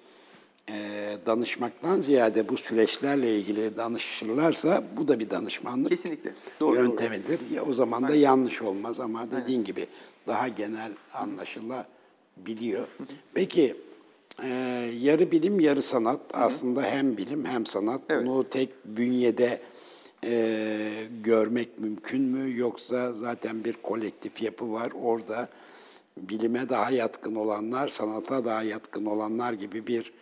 danışmaktan 1.26 2.00
ziyade 2.00 2.48
bu 2.48 2.56
süreçlerle 2.56 3.36
ilgili 3.36 3.76
danışırlarsa 3.76 4.84
bu 4.96 5.08
da 5.08 5.20
bir 5.20 5.30
danışmanlık 5.30 5.88
Kesinlikle. 5.88 6.32
Doğru, 6.60 6.76
yöntemidir. 6.76 7.40
Doğru. 7.40 7.54
Ya, 7.54 7.64
o 7.64 7.72
zaman 7.72 8.02
Aynen. 8.02 8.08
da 8.10 8.14
yanlış 8.14 8.62
olmaz 8.62 9.00
ama 9.00 9.26
dediğin 9.26 9.58
Aynen. 9.58 9.64
gibi 9.64 9.86
daha 10.26 10.48
genel 10.48 10.92
anlaşılabiliyor. 11.14 12.86
Hı 12.98 13.02
hı. 13.02 13.06
Peki 13.34 13.76
e, 14.42 14.48
yarı 15.00 15.30
bilim 15.30 15.60
yarı 15.60 15.82
sanat 15.82 16.20
hı 16.32 16.38
hı. 16.38 16.44
aslında 16.44 16.82
hem 16.82 17.16
bilim 17.16 17.44
hem 17.44 17.66
sanat. 17.66 18.00
Evet. 18.08 18.26
Bunu 18.26 18.48
tek 18.48 18.70
bünyede 18.84 19.60
e, 20.24 20.90
görmek 21.24 21.78
mümkün 21.78 22.22
mü? 22.22 22.58
Yoksa 22.58 23.12
zaten 23.12 23.64
bir 23.64 23.72
kolektif 23.72 24.42
yapı 24.42 24.72
var 24.72 24.92
orada 25.02 25.48
bilime 26.16 26.68
daha 26.68 26.90
yatkın 26.90 27.34
olanlar, 27.34 27.88
sanata 27.88 28.44
daha 28.44 28.62
yatkın 28.62 29.04
olanlar 29.04 29.52
gibi 29.52 29.86
bir 29.86 30.12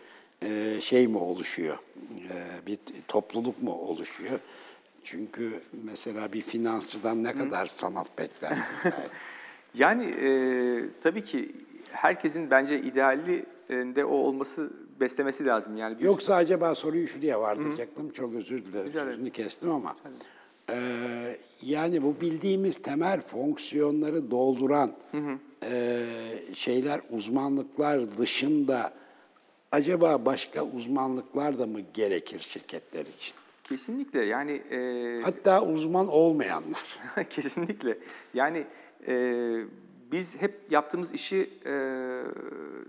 e, 0.43 0.81
şey 0.81 1.07
mi 1.07 1.17
oluşuyor? 1.17 1.77
E, 2.11 2.65
bir 2.67 2.79
topluluk 3.07 3.63
mu 3.63 3.71
oluşuyor? 3.71 4.39
Çünkü 5.03 5.61
mesela 5.83 6.33
bir 6.33 6.41
finansçıdan 6.41 7.23
ne 7.23 7.33
kadar 7.33 7.67
Hı. 7.67 7.77
sanat 7.79 8.17
bekler? 8.17 8.57
yani 9.73 10.05
e, 10.05 10.29
tabii 11.03 11.21
ki 11.21 11.51
herkesin 11.91 12.51
bence 12.51 12.81
ideali 12.81 13.45
de 13.69 14.05
o 14.05 14.13
olması 14.13 14.73
beslemesi 14.99 15.45
lazım. 15.45 15.77
Yani 15.77 15.99
bir... 15.99 16.03
Yoksa 16.03 16.35
acaba 16.35 16.75
soruyu 16.75 17.07
şuraya 17.07 17.41
vardıracaktım. 17.41 18.09
Çok 18.09 18.33
özür 18.33 18.65
dilerim. 18.65 18.91
Sözünü 18.91 19.31
kestim 19.31 19.71
ama. 19.71 19.95
Ee, 20.69 21.37
yani 21.61 22.03
bu 22.03 22.21
bildiğimiz 22.21 22.81
temel 22.81 23.21
fonksiyonları 23.21 24.31
dolduran 24.31 24.91
hı 25.11 25.17
hı. 25.17 25.37
E, 25.63 26.03
şeyler, 26.53 27.01
uzmanlıklar 27.09 28.17
dışında 28.17 28.93
acaba 29.71 30.25
başka 30.25 30.63
uzmanlıklar 30.63 31.59
da 31.59 31.67
mı 31.67 31.79
gerekir 31.93 32.47
şirketler 32.49 33.01
için? 33.01 33.33
Kesinlikle 33.63 34.25
yani... 34.25 34.51
E... 34.51 35.21
Hatta 35.23 35.61
uzman 35.61 36.07
olmayanlar. 36.07 36.99
Kesinlikle. 37.29 37.97
Yani 38.33 38.65
e, 39.07 39.13
biz 40.11 40.41
hep 40.41 40.71
yaptığımız 40.71 41.13
işi 41.13 41.49
e, 41.65 41.73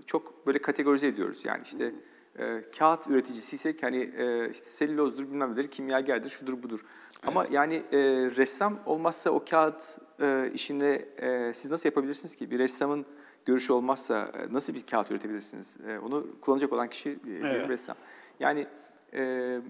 çok 0.07 0.47
böyle 0.47 0.59
kategorize 0.59 1.07
ediyoruz. 1.07 1.45
Yani 1.45 1.63
işte 1.65 1.93
e, 2.39 2.65
kağıt 2.79 3.07
üreticisiysek 3.07 3.83
hani 3.83 4.11
e, 4.17 4.51
işte 4.51 4.67
selülozdur 4.67 5.29
bilmem 5.29 5.53
nedir, 5.53 5.71
kimyagerdir, 5.71 6.31
şudur 6.31 6.63
budur. 6.63 6.81
Ama 7.27 7.47
yani 7.51 7.75
e, 7.75 7.99
ressam 8.37 8.79
olmazsa 8.87 9.31
o 9.31 9.45
kağıt 9.51 9.99
e, 10.21 10.51
işini 10.55 11.05
e, 11.17 11.53
siz 11.55 11.71
nasıl 11.71 11.89
yapabilirsiniz 11.89 12.37
ki? 12.37 12.51
Bir 12.51 12.59
ressamın 12.59 13.07
görüşü 13.47 13.73
olmazsa 13.73 14.33
e, 14.35 14.53
nasıl 14.53 14.75
bir 14.75 14.81
kağıt 14.81 15.11
üretebilirsiniz? 15.11 15.79
E, 15.89 15.99
onu 15.99 16.27
kullanacak 16.41 16.73
olan 16.73 16.89
kişi 16.89 17.11
e, 17.11 17.17
evet. 17.27 17.65
bir 17.65 17.69
ressam. 17.69 17.97
Yani 18.41 18.67
e, 19.15 19.61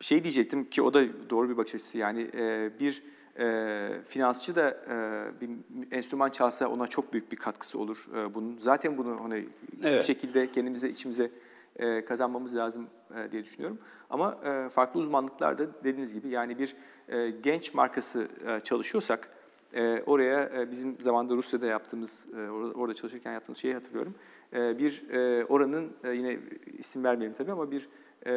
şey 0.00 0.24
diyecektim 0.24 0.70
ki 0.70 0.82
o 0.82 0.94
da 0.94 1.30
doğru 1.30 1.48
bir 1.48 1.56
bakış 1.56 1.74
açısı. 1.74 1.98
Yani 1.98 2.30
e, 2.34 2.70
bir 2.80 3.02
e, 3.38 3.88
finansçı 4.04 4.56
da 4.56 4.70
e, 4.70 5.40
bir 5.40 5.50
enstrüman 5.96 6.30
çalsa 6.30 6.68
ona 6.68 6.86
çok 6.86 7.12
büyük 7.12 7.32
bir 7.32 7.36
katkısı 7.36 7.78
olur. 7.78 8.06
E, 8.16 8.34
bunun 8.34 8.56
zaten 8.58 8.98
bunu 8.98 9.24
hani 9.24 9.48
evet. 9.82 9.98
bir 9.98 10.06
şekilde 10.06 10.50
kendimize 10.50 10.88
içimize 10.88 11.30
e, 11.76 12.04
kazanmamız 12.04 12.56
lazım 12.56 12.86
e, 13.16 13.32
diye 13.32 13.44
düşünüyorum. 13.44 13.78
Ama 14.10 14.38
e, 14.44 14.68
farklı 14.68 15.00
uzmanlıklarda 15.00 15.84
dediğiniz 15.84 16.14
gibi 16.14 16.28
yani 16.28 16.58
bir 16.58 16.76
e, 17.08 17.30
genç 17.30 17.74
markası 17.74 18.28
e, 18.46 18.60
çalışıyorsak 18.60 19.28
e, 19.74 20.02
oraya 20.06 20.50
e, 20.56 20.70
bizim 20.70 20.96
zamanda 21.00 21.34
Rusya'da 21.34 21.66
yaptığımız 21.66 22.28
e, 22.36 22.50
orada 22.50 22.94
çalışırken 22.94 23.32
yaptığımız 23.32 23.58
şeyi 23.58 23.74
hatırlıyorum. 23.74 24.14
E, 24.52 24.78
bir 24.78 25.10
e, 25.10 25.44
oranın 25.44 25.92
e, 26.04 26.10
yine 26.10 26.38
isim 26.78 27.04
vermeyelim 27.04 27.36
tabii 27.36 27.52
ama 27.52 27.70
bir 27.70 27.88
e, 28.26 28.32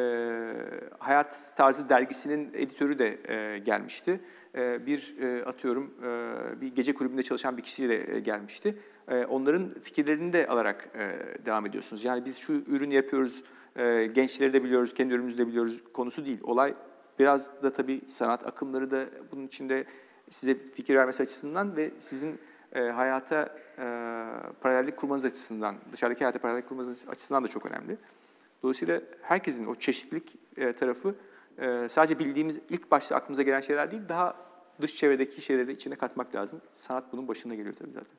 Hayat 0.98 1.52
Tarzı 1.56 1.88
dergisinin 1.88 2.50
editörü 2.54 2.98
de 2.98 3.18
e, 3.28 3.58
gelmişti. 3.58 4.20
E, 4.58 4.86
bir 4.86 5.14
e, 5.20 5.44
atıyorum 5.44 5.94
e, 6.02 6.60
bir 6.60 6.74
gece 6.74 6.94
kulübünde 6.94 7.22
çalışan 7.22 7.56
bir 7.56 7.62
kişiyle 7.62 8.16
e, 8.16 8.20
gelmişti. 8.20 8.78
Onların 9.28 9.74
fikirlerini 9.80 10.32
de 10.32 10.46
alarak 10.46 10.88
devam 11.46 11.66
ediyorsunuz. 11.66 12.04
Yani 12.04 12.24
biz 12.24 12.38
şu 12.38 12.52
ürünü 12.52 12.94
yapıyoruz, 12.94 13.44
gençleri 14.14 14.52
de 14.52 14.64
biliyoruz, 14.64 14.94
kendi 14.94 15.14
ürünümüzü 15.14 15.38
de 15.38 15.46
biliyoruz 15.46 15.82
konusu 15.92 16.26
değil. 16.26 16.38
Olay 16.42 16.74
biraz 17.18 17.62
da 17.62 17.72
tabii 17.72 18.00
sanat 18.06 18.46
akımları 18.46 18.90
da 18.90 19.06
bunun 19.32 19.46
içinde 19.46 19.84
size 20.30 20.54
fikir 20.54 20.94
vermesi 20.94 21.22
açısından 21.22 21.76
ve 21.76 21.90
sizin 21.98 22.38
hayata 22.72 23.58
paralellik 24.60 24.96
kurmanız 24.96 25.24
açısından, 25.24 25.76
dışarıdaki 25.92 26.24
hayata 26.24 26.38
paralellik 26.38 26.68
kurmanız 26.68 27.08
açısından 27.08 27.44
da 27.44 27.48
çok 27.48 27.66
önemli. 27.66 27.96
Dolayısıyla 28.62 29.00
herkesin 29.22 29.66
o 29.66 29.74
çeşitlilik 29.74 30.36
tarafı 30.76 31.14
sadece 31.88 32.18
bildiğimiz 32.18 32.60
ilk 32.70 32.90
başta 32.90 33.16
aklımıza 33.16 33.42
gelen 33.42 33.60
şeyler 33.60 33.90
değil, 33.90 34.02
daha 34.08 34.47
dış 34.80 34.96
çevredeki 34.96 35.42
şeyleri 35.42 35.68
de 35.68 35.72
içine 35.72 35.94
katmak 35.94 36.34
lazım. 36.34 36.60
Sanat 36.74 37.12
bunun 37.12 37.28
başına 37.28 37.54
geliyor 37.54 37.74
tabii 37.78 37.92
zaten. 37.92 38.16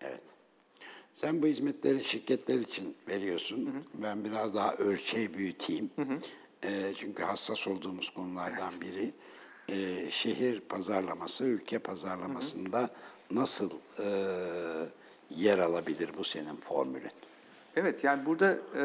Evet. 0.00 0.22
Sen 1.14 1.42
bu 1.42 1.46
hizmetleri 1.46 2.04
şirketler 2.04 2.58
için 2.58 2.96
veriyorsun. 3.08 3.66
Hı 3.66 3.70
hı. 3.70 3.82
Ben 3.94 4.24
biraz 4.24 4.54
daha 4.54 4.74
ölçeği 4.74 5.34
büyüteyim. 5.34 5.90
Hı 5.96 6.02
hı. 6.02 6.18
E, 6.62 6.94
çünkü 6.96 7.22
hassas 7.22 7.66
olduğumuz 7.66 8.10
konulardan 8.10 8.70
evet. 8.72 8.80
biri 8.80 9.12
e, 9.68 10.10
şehir 10.10 10.60
pazarlaması, 10.60 11.44
ülke 11.44 11.78
pazarlamasında 11.78 12.78
hı 12.78 12.82
hı. 12.82 12.88
nasıl 13.30 13.70
e, 13.98 14.06
yer 15.30 15.58
alabilir 15.58 16.10
bu 16.18 16.24
senin 16.24 16.56
formülün? 16.56 17.10
Evet, 17.76 18.04
yani 18.04 18.26
burada 18.26 18.58
e, 18.76 18.84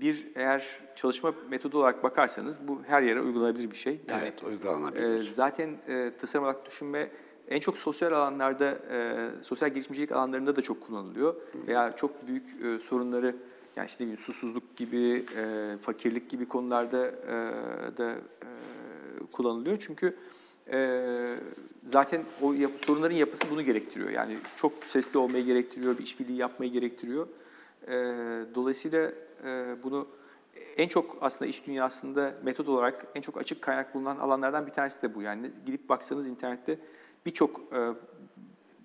bir 0.00 0.26
eğer 0.34 0.66
çalışma 0.96 1.34
metodu 1.50 1.78
olarak 1.78 2.02
bakarsanız 2.02 2.68
bu 2.68 2.80
her 2.86 3.02
yere 3.02 3.20
uygulanabilir 3.20 3.70
bir 3.70 3.76
şey. 3.76 4.00
Yani, 4.08 4.22
evet, 4.22 4.42
uygulanabilir. 4.44 5.20
E, 5.20 5.22
zaten 5.22 5.76
e, 5.88 6.12
tasarım 6.18 6.44
olarak 6.44 6.66
düşünme 6.66 7.10
en 7.48 7.60
çok 7.60 7.78
sosyal 7.78 8.12
alanlarda, 8.12 8.78
e, 8.90 9.28
sosyal 9.42 9.68
gelişimcilik 9.68 10.12
alanlarında 10.12 10.56
da 10.56 10.62
çok 10.62 10.80
kullanılıyor. 10.80 11.34
Veya 11.66 11.96
çok 11.96 12.28
büyük 12.28 12.44
e, 12.64 12.78
sorunları, 12.78 13.36
yani 13.76 13.86
işte 13.86 14.16
susuzluk 14.16 14.76
gibi, 14.76 15.24
e, 15.36 15.74
fakirlik 15.80 16.30
gibi 16.30 16.48
konularda 16.48 17.06
e, 17.06 17.36
da 17.96 18.10
e, 18.10 18.48
kullanılıyor. 19.32 19.76
Çünkü 19.80 20.14
e, 20.72 21.36
zaten 21.84 22.22
o 22.42 22.52
yap, 22.52 22.70
sorunların 22.76 23.16
yapısı 23.16 23.44
bunu 23.50 23.62
gerektiriyor. 23.62 24.10
Yani 24.10 24.38
çok 24.56 24.72
sesli 24.84 25.18
olmayı 25.18 25.44
gerektiriyor, 25.44 25.98
bir 25.98 26.02
işbirliği 26.02 26.36
yapmayı 26.36 26.72
gerektiriyor. 26.72 27.26
E, 27.88 27.94
dolayısıyla 28.54 29.12
e, 29.44 29.76
bunu 29.82 30.08
en 30.76 30.88
çok 30.88 31.18
aslında 31.20 31.48
iş 31.48 31.66
dünyasında 31.66 32.34
metot 32.42 32.68
olarak 32.68 33.06
en 33.14 33.20
çok 33.20 33.36
açık 33.36 33.62
kaynak 33.62 33.94
bulunan 33.94 34.16
alanlardan 34.16 34.66
bir 34.66 34.72
tanesi 34.72 35.02
de 35.02 35.14
bu. 35.14 35.22
Yani 35.22 35.50
gidip 35.66 35.88
baksanız 35.88 36.28
internette 36.28 36.78
birçok 37.26 37.60
e, 37.72 37.94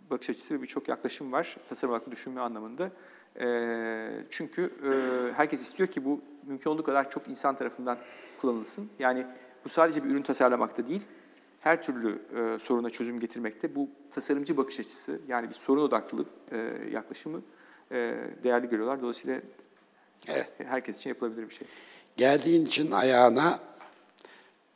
bakış 0.09 0.29
açısı 0.29 0.55
ve 0.55 0.61
birçok 0.61 0.87
yaklaşım 0.87 1.31
var 1.31 1.57
tasarım 1.69 1.93
olarak 1.93 2.11
düşünme 2.11 2.41
anlamında. 2.41 2.91
E, 3.39 4.25
çünkü 4.29 4.61
e, 4.61 5.33
herkes 5.33 5.61
istiyor 5.61 5.89
ki 5.89 6.05
bu 6.05 6.21
mümkün 6.47 6.69
olduğu 6.69 6.83
kadar 6.83 7.09
çok 7.09 7.27
insan 7.27 7.55
tarafından 7.55 7.97
kullanılsın. 8.41 8.89
Yani 8.99 9.25
bu 9.65 9.69
sadece 9.69 10.03
bir 10.03 10.09
ürün 10.09 10.21
tasarlamakta 10.21 10.87
değil, 10.87 11.03
her 11.59 11.83
türlü 11.83 12.21
e, 12.35 12.59
soruna 12.59 12.89
çözüm 12.89 13.19
getirmekte. 13.19 13.75
Bu 13.75 13.89
tasarımcı 14.11 14.57
bakış 14.57 14.79
açısı, 14.79 15.19
yani 15.27 15.49
bir 15.49 15.53
sorun 15.53 15.81
odaklı 15.81 16.25
e, 16.51 16.57
yaklaşımı 16.91 17.41
değerli 18.43 18.69
görüyorlar. 18.69 19.01
Dolayısıyla 19.01 19.41
Evet. 20.27 20.47
herkes 20.67 20.99
için 20.99 21.09
yapılabilir 21.09 21.49
bir 21.49 21.53
şey. 21.53 21.67
Geldiğin 22.17 22.65
için 22.65 22.91
ayağına, 22.91 23.59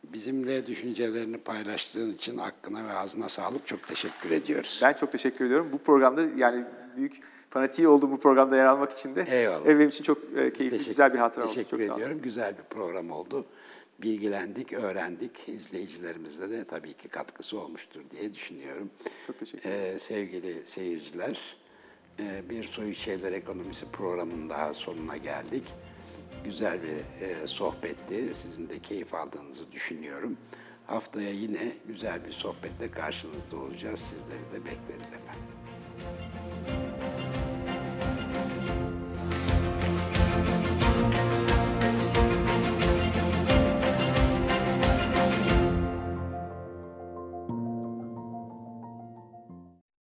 bizimle 0.03 0.68
düşüncelerini 0.68 1.38
paylaştığın 1.38 2.13
için 2.13 2.38
hakkına 2.38 2.88
ve 2.88 2.93
ağzına 2.93 3.30
sağlık. 3.30 3.68
Çok 3.68 3.88
teşekkür 3.88 4.32
ediyoruz. 4.32 4.80
Ben 4.84 4.91
çok 4.93 5.11
teşekkür 5.11 5.45
ediyorum. 5.45 5.70
Bu 5.74 5.78
programda 5.78 6.22
yani 6.38 6.65
büyük 6.97 7.20
fanatiği 7.49 7.88
olduğum 7.88 8.11
bu 8.11 8.20
programda 8.20 8.55
yer 8.57 8.65
almak 8.65 8.91
için 8.91 9.15
de 9.15 9.26
Eyvallah. 9.30 9.65
e, 9.65 9.80
benim 9.80 9.89
için 9.89 10.03
çok 10.03 10.18
e, 10.24 10.32
keyifli, 10.34 10.70
Teşekkür- 10.70 10.86
güzel 10.86 11.13
bir 11.13 11.20
hatıra 11.20 11.43
oldu. 11.45 11.53
Teşekkür 11.53 11.70
Çok 11.78 11.82
sağ 11.82 11.86
olun. 11.93 11.95
ediyorum. 12.01 12.22
Güzel 12.22 12.57
bir 12.57 12.63
program 12.76 13.11
oldu. 13.11 13.45
Bilgilendik, 14.01 14.74
öğrendik. 14.74 15.49
İzleyicilerimize 15.49 16.49
de 16.49 16.63
tabii 16.65 16.93
ki 16.93 17.07
katkısı 17.07 17.59
olmuştur 17.59 18.01
diye 18.11 18.34
düşünüyorum. 18.34 18.89
Çok 19.28 19.39
teşekkür 19.39 19.70
ederim. 19.70 19.95
Ee, 19.95 19.99
sevgili 19.99 20.53
seyirciler, 20.65 21.32
e, 21.32 21.66
bir 22.49 22.63
Soyut 22.63 22.97
Şeyler 22.97 23.32
Ekonomisi 23.32 23.91
programının 23.91 24.49
daha 24.49 24.74
sonuna 24.74 25.18
geldik. 25.18 25.63
Güzel 26.43 26.80
bir 26.84 27.26
e, 27.26 27.47
sohbetti. 27.47 28.36
Sizin 28.36 28.70
de 28.70 28.80
keyif 28.80 29.13
aldığınızı 29.13 29.72
düşünüyorum. 29.72 30.38
Haftaya 30.88 31.32
yine 31.32 31.72
güzel 31.88 32.26
bir 32.26 32.32
sohbetle 32.32 32.91
karşınızda 32.91 33.57
olacağız. 33.57 33.99
Sizleri 33.99 34.53
de 34.53 34.65
bekleriz 34.65 35.07
efendim. 35.07 35.57